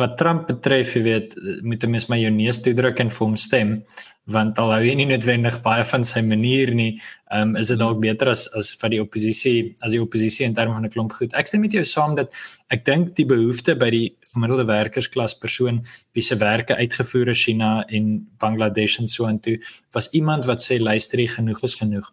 wat 0.00 0.16
Trump 0.16 0.46
betref, 0.48 0.94
jy 0.96 1.02
weet, 1.04 1.34
moet 1.62 1.84
'n 1.84 1.90
mens 1.90 2.08
my 2.08 2.16
jou 2.16 2.30
neus 2.30 2.58
toe 2.62 2.72
druk 2.72 3.00
en 3.00 3.10
vir 3.10 3.26
hom 3.26 3.36
stem 3.36 3.82
want 4.26 4.58
al 4.58 4.72
hou 4.72 4.82
jy 4.82 4.94
nie 4.94 5.06
noodwendig 5.06 5.60
baie 5.62 5.84
van 5.84 6.02
sy 6.02 6.20
manier 6.20 6.74
nie, 6.74 6.98
um, 7.30 7.54
is 7.56 7.68
dit 7.68 7.78
dalk 7.78 8.00
beter 8.00 8.28
as 8.28 8.48
as 8.58 8.72
vir 8.80 8.90
die 8.90 9.00
oppositie, 9.00 9.74
as 9.82 9.92
die 9.92 10.02
oppositie 10.02 10.44
in 10.46 10.54
terme 10.54 10.74
van 10.74 10.84
'n 10.84 10.90
klomp 10.90 11.12
goed. 11.12 11.32
Ek 11.34 11.46
stem 11.46 11.60
met 11.60 11.72
jou 11.72 11.84
saam 11.84 12.16
dat 12.16 12.34
ek 12.70 12.84
dink 12.84 13.14
die 13.14 13.24
behoefte 13.26 13.76
by 13.76 13.90
die 13.90 14.16
gemiddelde 14.32 14.66
werkersklas 14.66 15.34
persoon 15.38 15.84
wie 16.14 16.22
se 16.22 16.34
werke 16.34 16.74
uitgevoer 16.74 17.28
is 17.28 17.44
China 17.44 17.84
en 17.88 18.26
Bangladesh 18.38 18.98
en 18.98 19.08
so 19.08 19.28
intoe 19.28 19.60
was 19.92 20.08
iemand 20.12 20.46
wat 20.46 20.58
sê 20.58 20.80
luister 20.80 21.18
genoeg 21.28 21.62
is 21.62 21.74
genoeg 21.74 22.12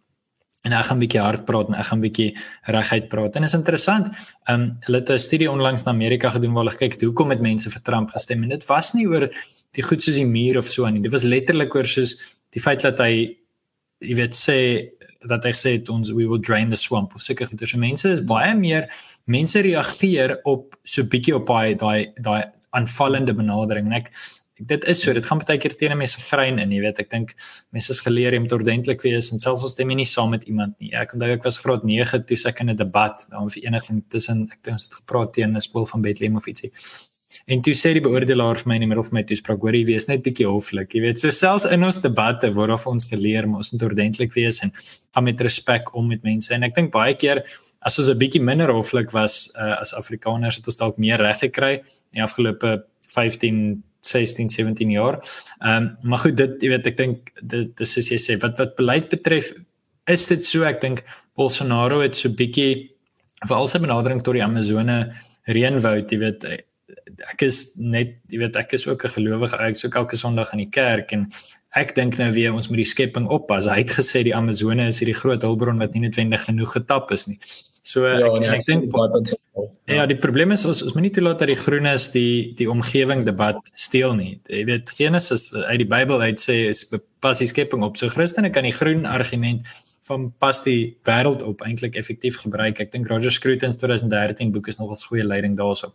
en 0.64 0.72
ek 0.72 0.86
gaan 0.88 0.98
'n 0.98 1.04
bietjie 1.04 1.22
hard 1.22 1.46
praat 1.46 1.68
en 1.68 1.76
ek 1.76 1.86
gaan 1.86 2.00
'n 2.00 2.08
bietjie 2.08 2.30
reguit 2.76 3.08
praat. 3.10 3.36
En 3.36 3.44
is 3.44 3.54
interessant. 3.54 4.08
Ehm 4.48 4.62
um, 4.62 4.78
hulle 4.86 5.00
het 5.00 5.10
'n 5.10 5.20
studie 5.20 5.52
onlangs 5.52 5.84
na 5.84 5.92
Amerika 5.92 6.30
gedoen 6.30 6.54
waar 6.54 6.66
hulle 6.66 6.78
kyk 6.78 7.02
hoekom 7.02 7.30
het 7.30 7.42
mense 7.42 7.70
vir 7.70 7.82
Trump 7.82 8.10
gestem 8.10 8.44
en 8.44 8.50
dit 8.50 8.66
was 8.66 8.94
nie 8.94 9.08
oor 9.08 9.30
die 9.72 9.84
goed 9.84 10.02
soos 10.02 10.16
die 10.16 10.26
muur 10.26 10.58
of 10.58 10.68
so 10.68 10.86
aan 10.86 10.94
nie. 10.94 11.02
Dit 11.02 11.12
was 11.12 11.24
letterlik 11.24 11.76
oor 11.76 11.86
soos 11.86 12.18
die 12.52 12.62
feit 12.62 12.82
dat 12.82 13.00
hy 13.00 13.38
jy 14.02 14.16
weet 14.16 14.36
sê 14.36 14.90
dat 15.28 15.44
hy 15.44 15.52
sê 15.52 15.90
ons 15.90 16.12
we 16.12 16.28
will 16.28 16.40
drain 16.40 16.68
the 16.68 16.76
swamp 16.76 17.16
of 17.16 17.22
seker 17.22 17.48
dit 17.48 17.62
is 17.62 17.76
mense 17.76 18.10
is 18.10 18.22
baie 18.22 18.54
meer 18.56 18.90
mense 19.26 19.60
reageer 19.60 20.38
op 20.44 20.76
so 20.84 21.04
bietjie 21.04 21.36
op 21.36 21.48
daai 21.48 21.76
daai 21.80 22.14
daai 22.20 22.44
aanvallende 22.72 23.34
benadering 23.34 23.88
en 23.88 24.00
ek 24.02 24.12
dit 24.68 24.86
is 24.90 25.02
so 25.04 25.14
dit 25.16 25.26
gaan 25.26 25.42
baie 25.44 25.60
keer 25.62 25.76
teen 25.80 25.96
mense 25.98 26.20
grein 26.30 26.60
in 26.62 26.72
jy 26.72 26.82
weet. 26.84 27.00
Ek 27.04 27.10
dink 27.12 27.34
mense 27.76 27.92
is 27.94 28.02
geleer 28.04 28.36
om 28.38 28.50
ordentlik 28.58 29.04
wees 29.06 29.32
en 29.34 29.42
selfs 29.44 29.66
as 29.68 29.78
jy 29.80 29.88
nie 29.90 30.08
saam 30.10 30.34
met 30.36 30.46
iemand 30.50 30.76
nie. 30.80 30.94
Ek 30.96 31.16
onthou 31.16 31.32
ek 31.36 31.48
was 31.48 31.60
graad 31.62 31.88
9 31.88 32.24
toe 32.28 32.38
ek 32.50 32.62
in 32.62 32.70
'n 32.70 32.76
debat 32.76 33.26
daar 33.32 33.42
'n 33.44 33.50
vereniging 33.50 34.04
tussen 34.10 34.48
ek 34.52 34.64
dink 34.64 34.76
ons 34.78 34.86
het 34.86 34.94
gepraat 35.02 35.34
teen 35.34 35.56
'n 35.56 35.62
skool 35.62 35.86
van 35.86 36.02
Bethlehem 36.02 36.36
of 36.36 36.48
ietsie. 36.48 36.72
En 37.48 37.62
toe 37.62 37.74
sê 37.74 37.92
die 37.94 38.02
beoordelaar 38.02 38.56
vir 38.56 38.70
my 38.70 38.76
in 38.76 38.82
die 38.86 38.88
middel 38.88 39.04
van 39.04 39.18
my 39.20 39.24
toespraak 39.24 39.60
hoor 39.60 39.76
jy 39.76 39.86
wees 39.86 40.08
net 40.08 40.24
bietjie 40.24 40.48
hoflik 40.48 40.94
jy 40.94 41.02
weet 41.02 41.20
so 41.20 41.32
selfs 41.32 41.66
in 41.66 41.84
ons 41.84 42.00
debatte 42.00 42.54
word 42.54 42.72
of 42.72 42.86
ons 42.88 43.06
geleer 43.10 43.44
om 43.44 43.56
ons 43.56 43.72
moet 43.74 43.84
ordentlik 43.84 44.34
wees 44.34 44.62
en 44.64 44.72
om 45.18 45.24
met 45.24 45.42
respek 45.42 45.94
om 45.96 46.08
met 46.08 46.24
mense. 46.24 46.54
En 46.54 46.64
ek 46.64 46.76
dink 46.76 46.92
baie 46.92 47.16
keer 47.16 47.44
as 47.82 48.00
ons 48.00 48.10
'n 48.10 48.18
bietjie 48.18 48.42
minder 48.42 48.72
hoflik 48.72 49.12
was 49.12 49.52
uh, 49.56 49.76
as 49.80 49.94
Afrikaners 49.94 50.56
het 50.56 50.68
ons 50.68 50.78
dalk 50.78 50.98
meer 50.98 51.18
reg 51.18 51.40
gekry. 51.40 51.74
In 52.14 52.22
die 52.22 52.24
afgelope 52.24 52.86
15 53.10 53.84
16 54.04 54.50
17 54.50 54.92
jaar. 54.92 55.20
Ehm 55.60 55.84
um, 55.84 55.98
maar 56.02 56.24
goed 56.26 56.38
dit 56.38 56.62
jy 56.62 56.70
weet 56.74 56.88
ek 56.88 56.98
dink 56.98 57.32
dit 57.42 57.72
dis 57.78 57.94
soos 57.96 58.12
jy 58.12 58.20
sê 58.20 58.38
wat 58.42 58.60
wat 58.60 58.76
beleid 58.80 59.10
betref 59.10 59.54
is 60.12 60.28
dit 60.28 60.46
so 60.46 60.68
ek 60.68 60.82
dink 60.82 61.04
Bolsonaro 61.40 62.02
het 62.04 62.16
so 62.16 62.30
bietjie 62.30 62.92
veral 63.48 63.68
sy 63.72 63.80
benadering 63.80 64.22
tot 64.24 64.36
die 64.36 64.44
Amazone 64.44 64.98
reënwoud 65.48 66.12
jy 66.12 66.20
weet 66.20 66.46
ek 67.32 67.46
is 67.48 67.64
net 67.80 68.18
jy 68.32 68.44
weet 68.44 68.60
ek 68.60 68.76
is 68.76 68.88
ook 68.88 69.06
'n 69.06 69.16
gelowige 69.16 69.60
ek 69.60 69.76
is 69.80 69.86
ook 69.86 69.96
elke 69.96 70.18
Sondag 70.18 70.54
in 70.54 70.66
die 70.66 70.72
kerk 70.72 71.12
en 71.12 71.30
ek 71.76 71.96
dink 71.96 72.18
nou 72.18 72.32
weer 72.34 72.54
ons 72.54 72.70
moet 72.70 72.84
die 72.84 72.92
skepping 72.92 73.28
oppas. 73.28 73.66
Hy 73.66 73.82
het 73.82 73.96
gesê 73.98 74.24
die 74.24 74.36
Amazone 74.36 74.88
is 74.88 75.00
hierdie 75.02 75.18
groot 75.18 75.42
hulpbron 75.42 75.82
wat 75.82 75.94
nie 75.94 76.04
noodwendig 76.06 76.46
genoeg 76.46 76.76
getap 76.78 77.12
is 77.12 77.28
nie. 77.28 77.40
So 77.84 78.06
ja, 78.08 78.16
ek, 78.16 78.40
nee, 78.40 78.50
ek 78.50 78.66
dink 78.66 78.94
ja. 78.96 79.66
ja, 79.92 80.04
die 80.08 80.16
probleem 80.16 80.54
is 80.56 80.64
ons 80.64 80.80
ons 80.86 80.94
moet 80.96 81.10
nie 81.10 81.14
toelaat 81.14 81.42
dat 81.44 81.50
die 81.52 81.60
groenes 81.60 82.08
die 82.14 82.54
die 82.56 82.70
omgewing 82.72 83.26
debat 83.28 83.60
steel 83.76 84.16
nie. 84.16 84.38
Jy 84.48 84.64
weet 84.70 84.94
Genesis 84.96 85.50
uit 85.52 85.82
die 85.82 85.90
Bybel 85.92 86.24
uit 86.24 86.40
sê 86.40 86.62
is 86.70 86.86
pas 87.24 87.44
die 87.44 87.50
skepping 87.52 87.84
op. 87.84 88.00
So 88.00 88.08
Christene 88.08 88.54
kan 88.56 88.64
die 88.64 88.76
groen 88.76 89.04
argument 89.10 89.68
van 90.08 90.30
pas 90.40 90.64
die 90.64 90.96
wêreld 91.08 91.44
op 91.44 91.64
eintlik 91.68 92.00
effektief 92.00 92.40
gebruik. 92.40 92.80
Ek 92.80 92.92
dink 92.96 93.12
Roger 93.12 93.32
Scruton 93.32 93.76
se 93.76 93.80
2013 93.84 94.56
boek 94.56 94.72
is 94.72 94.80
nogals 94.80 95.04
goeie 95.08 95.28
leiding 95.28 95.60
daarso. 95.60 95.92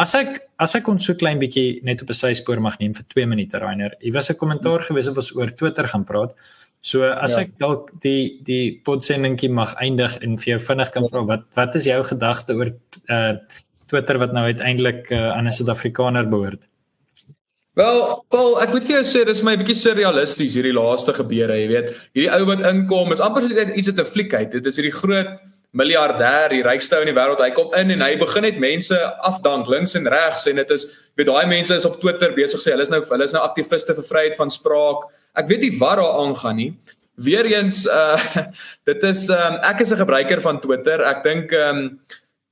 As 0.00 0.14
ek 0.16 0.40
as 0.64 0.72
ek 0.78 0.88
ons 0.88 1.04
so 1.04 1.16
klein 1.20 1.40
bietjie 1.40 1.82
net 1.84 2.00
op 2.00 2.08
'n 2.08 2.16
syspoor 2.16 2.60
mag 2.60 2.78
neem 2.80 2.94
vir 2.96 3.04
2 3.04 3.26
minute 3.26 3.58
Rainer. 3.60 3.92
Hier 4.00 4.12
was 4.12 4.30
'n 4.30 4.40
kommentaar 4.40 4.80
gewees 4.80 5.08
of 5.08 5.16
ons 5.16 5.36
oor 5.36 5.52
Twitter 5.52 5.88
gaan 5.88 6.04
praat. 6.04 6.32
So 6.82 7.06
as 7.06 7.36
ja. 7.36 7.44
ek 7.44 7.54
dalk 7.62 7.92
die 8.02 8.42
die 8.42 8.80
podsendingkie 8.86 9.50
mag 9.54 9.74
eindig 9.78 10.16
en 10.18 10.34
vir 10.42 10.56
jou 10.56 10.62
vinnig 10.66 10.90
kan 10.94 11.06
vra 11.06 11.22
wat 11.28 11.44
wat 11.58 11.78
is 11.78 11.86
jou 11.86 12.00
gedagte 12.08 12.58
oor 12.58 12.72
uh 13.08 13.34
Twitter 13.92 14.16
wat 14.16 14.32
nou 14.32 14.46
uiteindelik 14.48 15.10
uh, 15.12 15.36
aan 15.36 15.46
'n 15.46 15.52
Suid-Afrikaner 15.52 16.24
behoort? 16.24 16.64
Wel, 17.76 17.98
Paul, 18.28 18.58
ek 18.60 18.72
moet 18.72 18.84
vir 18.88 18.98
jou 18.98 19.04
sê 19.04 19.22
dis 19.28 19.42
my 19.44 19.52
bietjie 19.56 19.76
surrealisties 19.76 20.56
hierdie 20.56 20.74
laaste 20.76 21.12
gebeure, 21.16 21.54
jy 21.56 21.68
weet. 21.68 21.92
Hierdie 22.16 22.32
ou 22.32 22.46
wat 22.48 22.64
inkom 22.68 23.12
is 23.12 23.20
amper 23.20 23.44
iets 23.48 23.88
uit 23.88 24.00
'n 24.00 24.04
fliek 24.04 24.34
uit. 24.34 24.50
Dit 24.52 24.66
is 24.66 24.76
hierdie 24.76 24.96
groot 24.96 25.30
miljardêr, 25.72 26.50
die 26.52 26.62
rykste 26.62 26.96
ou 26.96 27.04
in 27.04 27.08
die 27.08 27.16
wêreld. 27.16 27.40
Hy 27.40 27.50
kom 27.56 27.72
in 27.78 27.90
en 27.90 28.04
hy 28.04 28.16
begin 28.20 28.42
net 28.42 28.58
mense 28.58 28.98
afdank 29.28 29.68
links 29.68 29.94
en 29.94 30.08
regs 30.08 30.46
en 30.46 30.56
dit 30.56 30.70
is 30.70 30.86
weet 31.16 31.26
daai 31.26 31.46
mense 31.46 31.74
is 31.74 31.84
op 31.88 32.00
Twitter 32.00 32.32
besig 32.36 32.60
sê 32.60 32.74
hulle 32.74 32.82
is 32.82 32.92
nou 32.92 33.00
hulle 33.00 33.24
is 33.24 33.32
nou 33.32 33.42
aktiviste 33.42 33.94
vir 33.94 34.04
vryheid 34.04 34.36
van 34.36 34.50
spraak. 34.50 35.08
Ek 35.38 35.48
weet 35.48 35.64
nie 35.64 35.76
wat 35.78 35.96
daar 36.00 36.18
aangaan 36.20 36.56
nie. 36.56 36.72
Weereens 37.20 37.84
uh 37.86 38.20
dit 38.88 39.02
is 39.08 39.28
um, 39.32 39.60
ek 39.62 39.80
is 39.84 39.92
'n 39.92 40.02
gebruiker 40.04 40.40
van 40.40 40.60
Twitter. 40.60 41.00
Ek 41.00 41.24
dink 41.24 41.52
um 41.52 42.00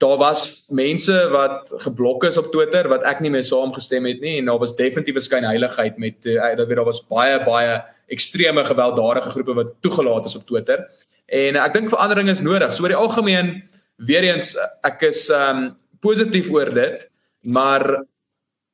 daar 0.00 0.16
was 0.16 0.64
mense 0.72 1.28
wat 1.28 1.68
geblok 1.84 2.24
is 2.24 2.38
op 2.40 2.48
Twitter 2.52 2.88
wat 2.88 3.02
ek 3.04 3.20
nie 3.20 3.30
mee 3.30 3.44
saamgestem 3.44 4.06
het 4.08 4.20
nie 4.20 4.38
en 4.38 4.48
daar 4.48 4.58
was 4.58 4.76
definitief 4.76 5.16
'n 5.16 5.28
skynheiligheid 5.28 5.98
met 5.98 6.24
uh, 6.24 6.56
dat 6.56 6.66
weet 6.66 6.76
daar 6.76 6.88
was 6.88 7.04
baie 7.04 7.36
baie 7.44 7.82
ekstreme 8.08 8.64
gewelddadige 8.64 9.30
groepe 9.30 9.54
wat 9.54 9.74
toegelaat 9.80 10.24
is 10.24 10.36
op 10.36 10.46
Twitter. 10.46 10.88
En 11.26 11.56
ek 11.56 11.74
dink 11.74 11.88
verandering 11.88 12.28
is 12.28 12.40
nodig. 12.40 12.72
So 12.72 12.82
oor 12.82 12.94
die 12.94 12.96
algemeen 12.96 13.62
weer 13.96 14.24
eens 14.24 14.56
ek 14.82 15.02
is 15.02 15.28
um 15.28 15.76
positief 16.00 16.50
oor 16.50 16.72
dit, 16.74 17.08
maar 17.44 18.04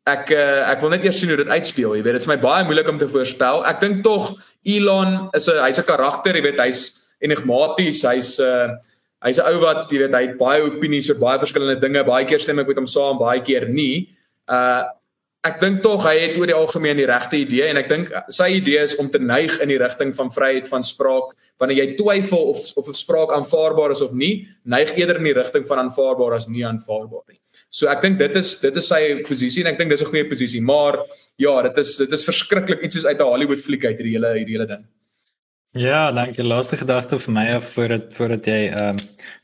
ek 0.06 0.30
uh, 0.30 0.62
ek 0.70 0.82
wil 0.84 0.92
net 0.94 1.04
eers 1.04 1.18
sien 1.20 1.32
hoe 1.32 1.40
dit 1.40 1.50
uitspeel. 1.50 1.96
Jy 1.98 2.02
weet, 2.04 2.14
dit 2.14 2.22
is 2.22 2.30
my 2.30 2.38
baie 2.38 2.66
moeilik 2.66 2.88
om 2.88 2.98
te 2.98 3.08
voorspel. 3.10 3.64
Ek 3.66 3.80
dink 3.82 4.04
tog 4.06 4.36
Elon 4.66 5.30
is 5.34 5.48
'n 5.48 5.58
hy's 5.64 5.78
'n 5.78 5.88
karakter, 5.90 6.34
jy 6.34 6.42
weet, 6.42 6.60
hy's 6.62 7.02
enigmaties, 7.20 8.02
hy's 8.02 8.38
'n 8.38 8.44
uh, 8.44 8.68
hy's 9.26 9.38
'n 9.38 9.46
ou 9.50 9.60
wat 9.60 9.90
jy 9.90 9.98
weet, 10.06 10.14
hy 10.14 10.24
het 10.30 10.38
baie 10.38 10.62
opinies 10.62 11.10
oor 11.10 11.18
baie 11.18 11.38
verskillende 11.38 11.80
dinge. 11.80 12.04
Baie 12.04 12.24
keer 12.24 12.38
stem 12.38 12.58
ek 12.58 12.68
met 12.68 12.76
hom 12.76 12.86
saam, 12.86 13.18
baie 13.18 13.40
keer 13.40 13.68
nie. 13.68 14.14
Uh 14.48 14.84
ek 15.46 15.60
dink 15.62 15.82
tog 15.82 16.02
hy 16.02 16.16
het 16.18 16.36
oor 16.40 16.48
die 16.50 16.56
algemeen 16.56 16.98
die 16.98 17.06
regte 17.06 17.38
idee 17.38 17.68
en 17.70 17.78
ek 17.78 17.88
dink 17.88 18.10
sy 18.34 18.48
idee 18.58 18.82
is 18.82 18.96
om 18.98 19.06
te 19.06 19.20
neig 19.22 19.60
in 19.62 19.70
die 19.70 19.78
rigting 19.78 20.10
van 20.16 20.30
vryheid 20.34 20.66
van 20.66 20.82
spraak 20.82 21.36
wanneer 21.62 21.84
jy 21.84 21.96
twyfel 22.00 22.50
of 22.50 22.58
of 22.74 22.88
'n 22.88 22.98
spraak 22.98 23.30
aanvaarbaar 23.30 23.94
is 23.94 24.02
of 24.02 24.12
nie 24.12 24.48
neig 24.64 24.90
eerder 24.98 25.22
in 25.22 25.30
die 25.30 25.38
rigting 25.38 25.66
van 25.66 25.78
aanvaarbaar 25.86 26.34
as 26.34 26.48
nie 26.48 26.66
aanvaarbaar 26.66 27.26
nie. 27.30 27.38
So 27.70 27.88
ek 27.88 28.02
dink 28.02 28.18
dit 28.18 28.36
is 28.36 28.58
dit 28.62 28.76
is 28.76 28.88
sy 28.88 29.00
posisie 29.26 29.64
en 29.64 29.72
ek 29.72 29.78
dink 29.78 29.90
dis 29.90 30.02
'n 30.02 30.10
goeie 30.12 30.28
posisie 30.28 30.62
maar 30.62 31.00
ja 31.38 31.62
dit 31.62 31.78
is 31.78 31.96
dit 31.96 32.12
is 32.12 32.24
verskriklik 32.24 32.82
iets 32.82 32.94
soos 32.96 33.06
uit 33.06 33.18
'n 33.20 33.32
Hollywood 33.32 33.60
fliek 33.60 33.84
uit 33.84 33.98
hierdie 33.98 34.16
hele 34.16 34.32
hierdie 34.38 34.56
hele 34.56 34.66
ding. 34.66 34.84
Ja, 35.76 36.10
dankie. 36.12 36.44
Laaste 36.44 36.76
gedagte 36.76 37.18
vir 37.18 37.32
my 37.32 37.60
voordat 37.60 38.14
voordat 38.14 38.46
jy 38.46 38.70
ehm 38.70 38.96
um, 38.96 38.96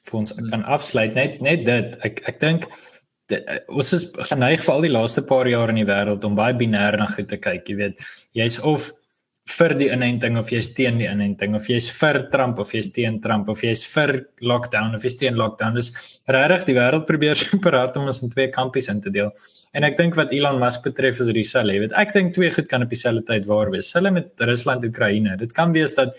vir 0.08 0.18
ons 0.18 0.32
kan 0.50 0.64
afsluit 0.64 1.14
net 1.14 1.40
net 1.40 1.66
dit. 1.66 1.96
Ek 2.04 2.22
ek 2.28 2.40
dink 2.40 2.64
ons 3.68 3.92
is 3.92 4.06
geneig 4.30 4.62
vir 4.64 4.74
al 4.74 4.86
die 4.86 4.92
laaste 4.92 5.22
paar 5.22 5.48
jaar 5.48 5.68
in 5.68 5.80
die 5.80 5.88
wêreld 5.88 6.24
om 6.24 6.34
baie 6.36 6.54
binêr 6.54 6.96
na 6.98 7.06
goed 7.06 7.28
te 7.28 7.36
kyk, 7.36 7.68
jy 7.68 7.76
weet. 7.76 8.04
Jy's 8.36 8.58
of 8.60 8.90
vir 9.50 9.72
die 9.74 9.88
inenting 9.90 10.36
of 10.38 10.50
jy's 10.52 10.68
teen 10.76 11.00
die 11.00 11.08
inenting 11.10 11.56
of 11.58 11.64
jy's 11.66 11.88
vir 11.90 12.20
Trump 12.30 12.60
of 12.62 12.70
jy's 12.72 12.88
teen 12.94 13.18
Trump 13.24 13.48
of 13.50 13.62
jy's 13.64 13.82
vir 13.82 14.12
lockdown 14.40 14.94
of 14.94 15.02
jy's 15.02 15.16
teen 15.18 15.34
lockdown. 15.34 15.74
Dis 15.74 15.90
regtig 16.30 16.68
die 16.70 16.76
wêreld 16.78 17.08
probeer 17.08 17.34
super 17.40 17.74
hard 17.74 17.98
om 17.98 18.06
ons 18.06 18.22
in 18.22 18.30
twee 18.30 18.48
kampies 18.54 18.88
in 18.92 19.00
te 19.02 19.10
deel. 19.10 19.32
En 19.74 19.88
ek 19.88 19.98
dink 19.98 20.14
wat 20.18 20.32
Elon 20.32 20.60
Musk 20.62 20.86
betref 20.86 21.18
is 21.20 21.32
dieselfde. 21.34 21.74
Jy 21.74 21.86
weet, 21.86 21.96
ek 21.98 22.14
dink 22.14 22.36
twee 22.36 22.52
goed 22.54 22.70
kan 22.70 22.86
op 22.86 22.94
dieselfde 22.94 23.26
tyd 23.32 23.50
waar 23.50 23.72
wees. 23.74 23.90
Hulle 23.98 24.14
met 24.14 24.46
Rusland 24.46 24.86
en 24.86 24.94
Oekraïne. 24.94 25.34
Dit 25.42 25.56
kan 25.58 25.74
wees 25.74 25.98
dat 25.98 26.14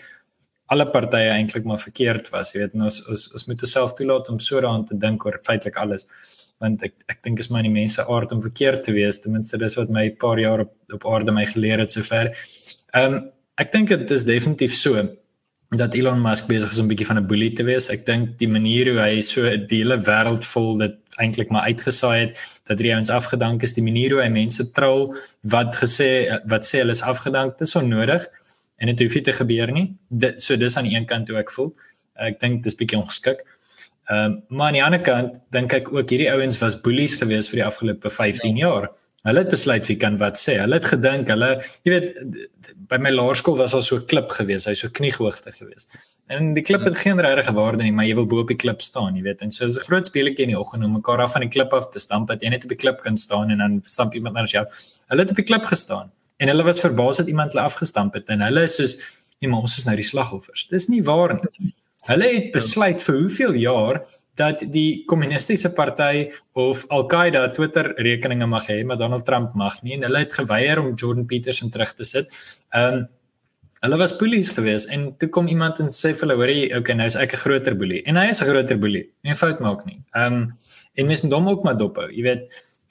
alle 0.72 0.86
partye 0.88 1.28
eintlik 1.28 1.66
maar 1.68 1.80
verkeerd 1.80 2.30
was, 2.32 2.54
jy 2.54 2.62
weet, 2.62 2.76
en 2.76 2.86
ons 2.86 2.96
ons 3.12 3.24
ons 3.36 3.44
moet 3.50 3.64
osself 3.66 3.92
toelaat 3.98 4.30
om 4.32 4.38
so 4.40 4.62
daaraan 4.62 4.86
te 4.88 4.96
dink 5.00 5.26
oor 5.26 5.36
feitelik 5.44 5.76
alles. 5.80 6.06
Want 6.64 6.84
ek 6.86 6.94
ek 7.12 7.20
dink 7.26 7.42
is 7.42 7.50
maar 7.52 7.66
die 7.66 7.72
mense 7.72 8.04
aard 8.04 8.32
om 8.32 8.40
verkeerd 8.44 8.84
te 8.86 8.94
wees, 8.96 9.20
ten 9.20 9.36
minste 9.36 9.60
dis 9.60 9.76
wat 9.80 9.92
my 9.92 10.08
paar 10.24 10.40
jaar 10.40 10.64
op 10.64 10.72
op 10.96 11.04
aarde 11.10 11.32
my 11.32 11.44
geleer 11.48 11.82
het 11.84 11.92
sover. 11.92 12.32
Ehm 12.94 13.14
um, 13.14 13.22
ek 13.58 13.70
dink 13.70 13.88
dit 13.90 14.10
is 14.10 14.24
definitief 14.26 14.74
so 14.74 15.02
dat 15.78 15.94
Elon 15.98 16.20
Musk 16.22 16.46
besig 16.46 16.70
is 16.70 16.78
om 16.78 16.86
'n 16.86 16.92
bietjie 16.92 17.06
van 17.06 17.18
'n 17.18 17.26
boelie 17.26 17.52
te 17.52 17.64
wees. 17.66 17.88
Ek 17.90 18.06
dink 18.06 18.38
die 18.38 18.48
manier 18.48 18.90
hoe 18.90 19.00
hy 19.00 19.20
so 19.20 19.42
'n 19.42 19.66
hele 19.70 19.96
wêreld 19.98 20.44
vol 20.44 20.78
dit 20.78 20.94
eintlik 21.18 21.50
maar 21.50 21.66
uitgesaai 21.70 22.20
het 22.20 22.38
dat 22.66 22.78
hy 22.78 22.94
ons 22.94 23.10
afgedank 23.10 23.62
is, 23.62 23.72
die 23.72 23.82
manier 23.82 24.10
hoe 24.10 24.22
hy 24.22 24.28
mense 24.28 24.70
trou 24.72 25.14
wat 25.42 25.74
gesê 25.74 26.40
wat 26.46 26.64
sê 26.64 26.78
hulle 26.78 26.90
is 26.92 27.02
afgedank, 27.02 27.58
dit 27.58 27.66
is 27.66 27.76
onnodig 27.76 28.26
en 28.78 28.86
dit 28.86 29.00
hoef 29.00 29.14
nie 29.14 29.22
te 29.22 29.32
gebeur 29.32 29.72
nie. 29.72 29.96
Dit 30.10 30.42
so 30.42 30.56
dis 30.56 30.76
aan 30.76 30.84
die 30.84 30.96
een 30.96 31.06
kant 31.06 31.28
hoe 31.28 31.38
ek 31.38 31.50
voel. 31.50 31.74
Ek 32.14 32.40
dink 32.40 32.62
dis 32.62 32.76
bietjie 32.76 32.98
ongeskik. 32.98 33.42
Ehm 34.10 34.24
um, 34.24 34.42
maar 34.48 34.66
aan 34.66 34.78
die 34.78 34.84
ander 34.84 35.02
kant 35.02 35.40
dink 35.50 35.72
ek 35.72 35.92
ook 35.92 36.10
hierdie 36.10 36.30
ouens 36.30 36.58
was 36.60 36.80
boelies 36.80 37.16
geweest 37.16 37.50
vir 37.50 37.56
die 37.56 37.66
afgelope 37.66 38.10
15 38.10 38.56
ja. 38.56 38.68
jaar. 38.68 38.90
Hulle 39.24 39.40
het 39.40 39.52
besluit 39.54 39.86
wie 39.88 39.96
kan 39.96 40.18
wat 40.20 40.36
sê. 40.36 40.58
Hulle 40.60 40.76
het 40.76 40.88
gedink 40.90 41.30
hulle 41.32 41.54
jy 41.86 41.92
weet 41.94 42.08
by 42.90 42.98
my 43.00 43.12
laerskool 43.14 43.56
was 43.56 43.74
al 43.74 43.82
so 43.82 43.96
'n 43.96 44.06
klip 44.10 44.28
geweest, 44.30 44.68
hy 44.68 44.74
so 44.74 44.88
kniehoogte 44.88 45.52
geweest. 45.52 45.88
En 46.28 46.54
die 46.54 46.62
klip 46.62 46.84
het 46.84 46.96
geen 46.96 47.20
regte 47.20 47.52
waarde 47.52 47.82
nie, 47.82 47.92
maar 47.92 48.06
jy 48.06 48.14
wil 48.16 48.26
bo 48.26 48.40
op 48.40 48.48
die 48.48 48.56
klip 48.56 48.80
staan, 48.80 49.16
jy 49.16 49.22
weet. 49.22 49.42
En 49.42 49.50
so 49.50 49.64
is 49.64 49.76
'n 49.76 49.84
groot 49.88 50.06
speletjie 50.06 50.44
in 50.44 50.52
die 50.52 50.58
oggend 50.58 50.84
om 50.84 50.92
mekaar 50.92 51.20
af 51.20 51.32
van 51.32 51.42
die 51.42 51.48
klip 51.48 51.72
af 51.72 51.88
te 51.90 52.00
stamp 52.00 52.28
dat 52.28 52.42
jy 52.42 52.48
net 52.48 52.64
op 52.64 52.68
die 52.68 52.76
klip 52.76 53.02
kan 53.02 53.16
staan 53.16 53.50
en 53.50 53.58
dan 53.58 53.80
stamp 53.84 54.14
iemand 54.14 54.36
anders 54.36 54.52
jou. 54.52 54.66
Hulle 55.08 55.20
het 55.20 55.30
op 55.30 55.36
die 55.36 55.44
klip 55.44 55.64
gestaan 55.64 56.10
en 56.38 56.48
hulle 56.48 56.62
was 56.62 56.80
verbaas 56.80 57.16
dat 57.16 57.26
iemand 57.26 57.52
hulle 57.52 57.64
afgestamp 57.64 58.14
het 58.14 58.28
en 58.28 58.40
hulle 58.40 58.62
is 58.62 58.76
soos 58.76 58.96
nee 59.40 59.50
maar 59.50 59.60
ons 59.60 59.76
is 59.76 59.84
nou 59.84 59.96
die 59.96 60.04
slagoffers. 60.04 60.66
Dis 60.68 60.88
nie 60.88 61.02
waar 61.02 61.34
nie. 61.34 61.74
Hulle 62.04 62.28
het 62.34 62.52
besluit 62.52 63.02
vir 63.02 63.16
hoeveel 63.16 63.54
jaar 63.54 64.02
dat 64.38 64.64
die 64.74 65.04
kommunistiese 65.10 65.70
party 65.72 66.30
of 66.58 66.84
Al-Qaeda 66.94 67.48
Twitter 67.54 67.92
rekeninge 68.02 68.46
mag 68.50 68.66
hê, 68.70 68.80
maar 68.84 68.98
Donald 68.98 69.26
Trump 69.26 69.54
mag 69.54 69.76
nie 69.82 69.94
en 69.94 70.06
hulle 70.06 70.24
het 70.24 70.34
geweier 70.34 70.80
om 70.82 70.94
Jordan 70.94 71.26
Peterson 71.26 71.70
terug 71.70 71.94
te 71.94 72.04
sit. 72.08 72.30
Um, 72.74 73.04
hulle 73.84 73.98
was 74.00 74.16
bullies 74.16 74.50
geweest 74.56 74.88
en 74.94 75.12
toe 75.20 75.28
kom 75.28 75.46
iemand 75.52 75.78
en 75.82 75.90
sê 75.92 76.14
vir 76.14 76.26
hulle 76.26 76.38
hoorie, 76.40 76.64
okay, 76.76 76.96
nou 76.96 77.06
is 77.06 77.18
ek 77.20 77.34
'n 77.34 77.42
groter 77.44 77.74
boelie 77.78 78.02
en 78.06 78.16
hy 78.16 78.28
is 78.32 78.42
'n 78.42 78.48
groter 78.48 78.78
boelie. 78.78 79.06
Nie 79.22 79.34
fout 79.34 79.60
maak 79.60 79.86
nie. 79.86 80.00
Um, 80.16 80.52
en 80.94 81.06
mens 81.06 81.22
moet 81.22 81.32
hom 81.32 81.48
ook 81.48 81.64
maar 81.64 81.78
dop 81.78 81.96
hou. 81.96 82.10
Jy 82.10 82.22
weet, 82.22 82.42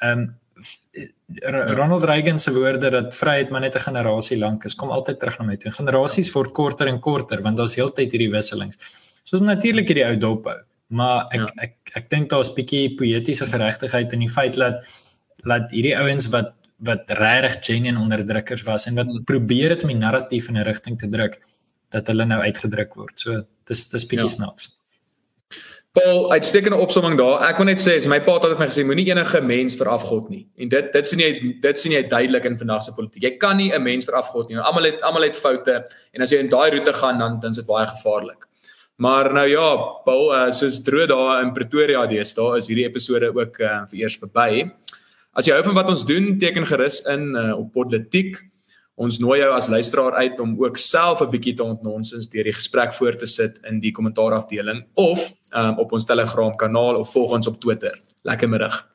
um, 0.02 0.36
Ronald 1.42 2.04
Reagan 2.04 2.40
se 2.40 2.54
woorde 2.54 2.90
dat 2.90 3.16
vryheid 3.16 3.50
maar 3.50 3.62
net 3.62 3.76
'n 3.76 3.80
generasie 3.80 4.38
lank 4.38 4.66
is, 4.66 4.76
kom 4.76 4.90
altyd 4.90 5.20
terug 5.20 5.40
na 5.40 5.46
my 5.46 5.58
toe. 5.58 5.72
Generasies 5.72 6.32
word 6.32 6.54
korter 6.54 6.88
en 6.88 7.00
korter 7.00 7.42
want 7.42 7.58
daar's 7.58 7.76
heeltyd 7.76 8.12
hierdie 8.12 8.32
wisselings. 8.32 8.78
Soos 9.24 9.42
natuurlik 9.42 9.88
hierdie 9.88 10.06
ou 10.06 10.16
dop 10.16 10.46
hou, 10.46 10.60
maar 10.94 11.26
ek 11.32 11.42
ja. 11.42 11.48
ek 11.56 11.64
ek, 11.64 11.96
ek 12.00 12.12
dink 12.12 12.30
daar's 12.34 12.52
bietjie 12.56 12.94
poëtiese 13.00 13.48
geregtigheid 13.50 14.14
in 14.16 14.26
die 14.26 14.32
feit 14.32 14.60
dat 14.60 14.86
dat 15.44 15.74
hierdie 15.76 15.98
ouens 16.00 16.30
wat 16.34 16.54
wat 16.84 17.12
regtig 17.20 17.60
genuine 17.66 18.00
onderdrukkers 18.02 18.64
was 18.68 18.88
en 18.90 19.00
wat 19.00 19.12
probeer 19.30 19.76
het 19.76 19.84
om 19.86 19.92
die 19.94 20.00
narratief 20.00 20.50
in 20.50 20.58
'n 20.58 20.68
rigting 20.68 20.98
te 21.00 21.10
druk 21.10 21.40
dat 21.90 22.08
hulle 22.08 22.26
nou 22.26 22.42
uitgedruk 22.42 22.96
word. 22.96 23.20
So 23.20 23.44
dis 23.70 23.86
dis 23.92 24.06
bietjie 24.06 24.30
ja. 24.30 24.36
snaaks. 24.38 24.72
Paul, 25.94 26.32
uitstekende 26.32 26.78
opsomming 26.82 27.20
daar. 27.20 27.44
Ek 27.46 27.60
wil 27.62 27.68
net 27.70 27.82
sê, 27.82 28.00
my 28.10 28.18
pa 28.26 28.34
het 28.40 28.48
altyd 28.48 28.62
my 28.64 28.68
gesê, 28.72 28.82
moenie 28.88 29.06
enige 29.12 29.42
mens 29.46 29.76
veraf 29.78 30.08
God 30.10 30.32
nie. 30.34 30.48
En 30.58 30.72
dit 30.72 30.88
dit 30.96 31.10
sien 31.10 31.20
jy 31.22 31.30
dit 31.62 31.84
sien 31.84 31.94
jy 31.94 32.02
duidelik 32.10 32.48
in 32.50 32.58
vandag 32.58 32.82
se 32.82 32.96
politiek. 32.98 33.28
Jy 33.28 33.38
kan 33.38 33.58
nie 33.58 33.70
'n 33.72 33.84
mens 33.84 34.06
veraf 34.06 34.32
God 34.34 34.50
nie. 34.50 34.58
Almal 34.58 34.90
het 34.90 35.02
almal 35.02 35.30
het 35.30 35.38
foute 35.38 35.86
en 36.14 36.22
as 36.22 36.32
jy 36.32 36.40
in 36.40 36.50
daai 36.50 36.72
roete 36.72 36.94
gaan 36.94 37.20
dan 37.20 37.40
dan 37.40 37.52
is 37.52 37.58
dit 37.58 37.66
baie 37.66 37.86
gevaarlik. 37.86 38.48
Maar 38.96 39.34
nou 39.34 39.48
ja, 39.50 39.68
Paul, 40.06 40.30
uh, 40.36 40.52
soos 40.52 40.82
droog 40.86 41.08
daar 41.10 41.42
in 41.44 41.54
Pretoria 41.54 42.06
dees, 42.08 42.34
daar 42.38 42.58
is 42.58 42.68
hierdie 42.70 42.86
episode 42.86 43.32
ook 43.34 43.60
uh, 43.60 43.82
vir 43.90 44.04
eers 44.04 44.18
verby. 44.22 44.68
As 45.34 45.48
jy 45.50 45.56
hou 45.58 45.64
van 45.66 45.80
wat 45.80 45.90
ons 45.90 46.06
doen, 46.06 46.36
teken 46.40 46.68
gerus 46.70 47.02
in 47.10 47.32
uh, 47.34 47.54
op 47.58 47.72
Politiek. 47.74 48.38
Ons 48.94 49.18
nooi 49.18 49.40
jou 49.40 49.50
as 49.56 49.72
luisteraar 49.74 50.20
uit 50.22 50.40
om 50.40 50.54
ook 50.62 50.78
self 50.78 51.22
'n 51.26 51.32
bietjie 51.34 51.56
te 51.58 51.66
ontnonsens 51.66 52.30
deur 52.30 52.46
die 52.46 52.54
gesprek 52.54 52.94
voor 52.94 53.18
te 53.18 53.26
sit 53.26 53.58
in 53.66 53.80
die 53.82 53.92
kommentaarafdeling 53.92 54.86
of 54.94 55.34
um, 55.58 55.80
op 55.80 55.92
ons 55.92 56.06
Telegram 56.06 56.56
kanaal 56.56 57.02
of 57.02 57.12
volg 57.12 57.32
ons 57.32 57.48
op 57.48 57.60
Twitter. 57.60 58.02
Lekker 58.22 58.50
middag. 58.50 58.88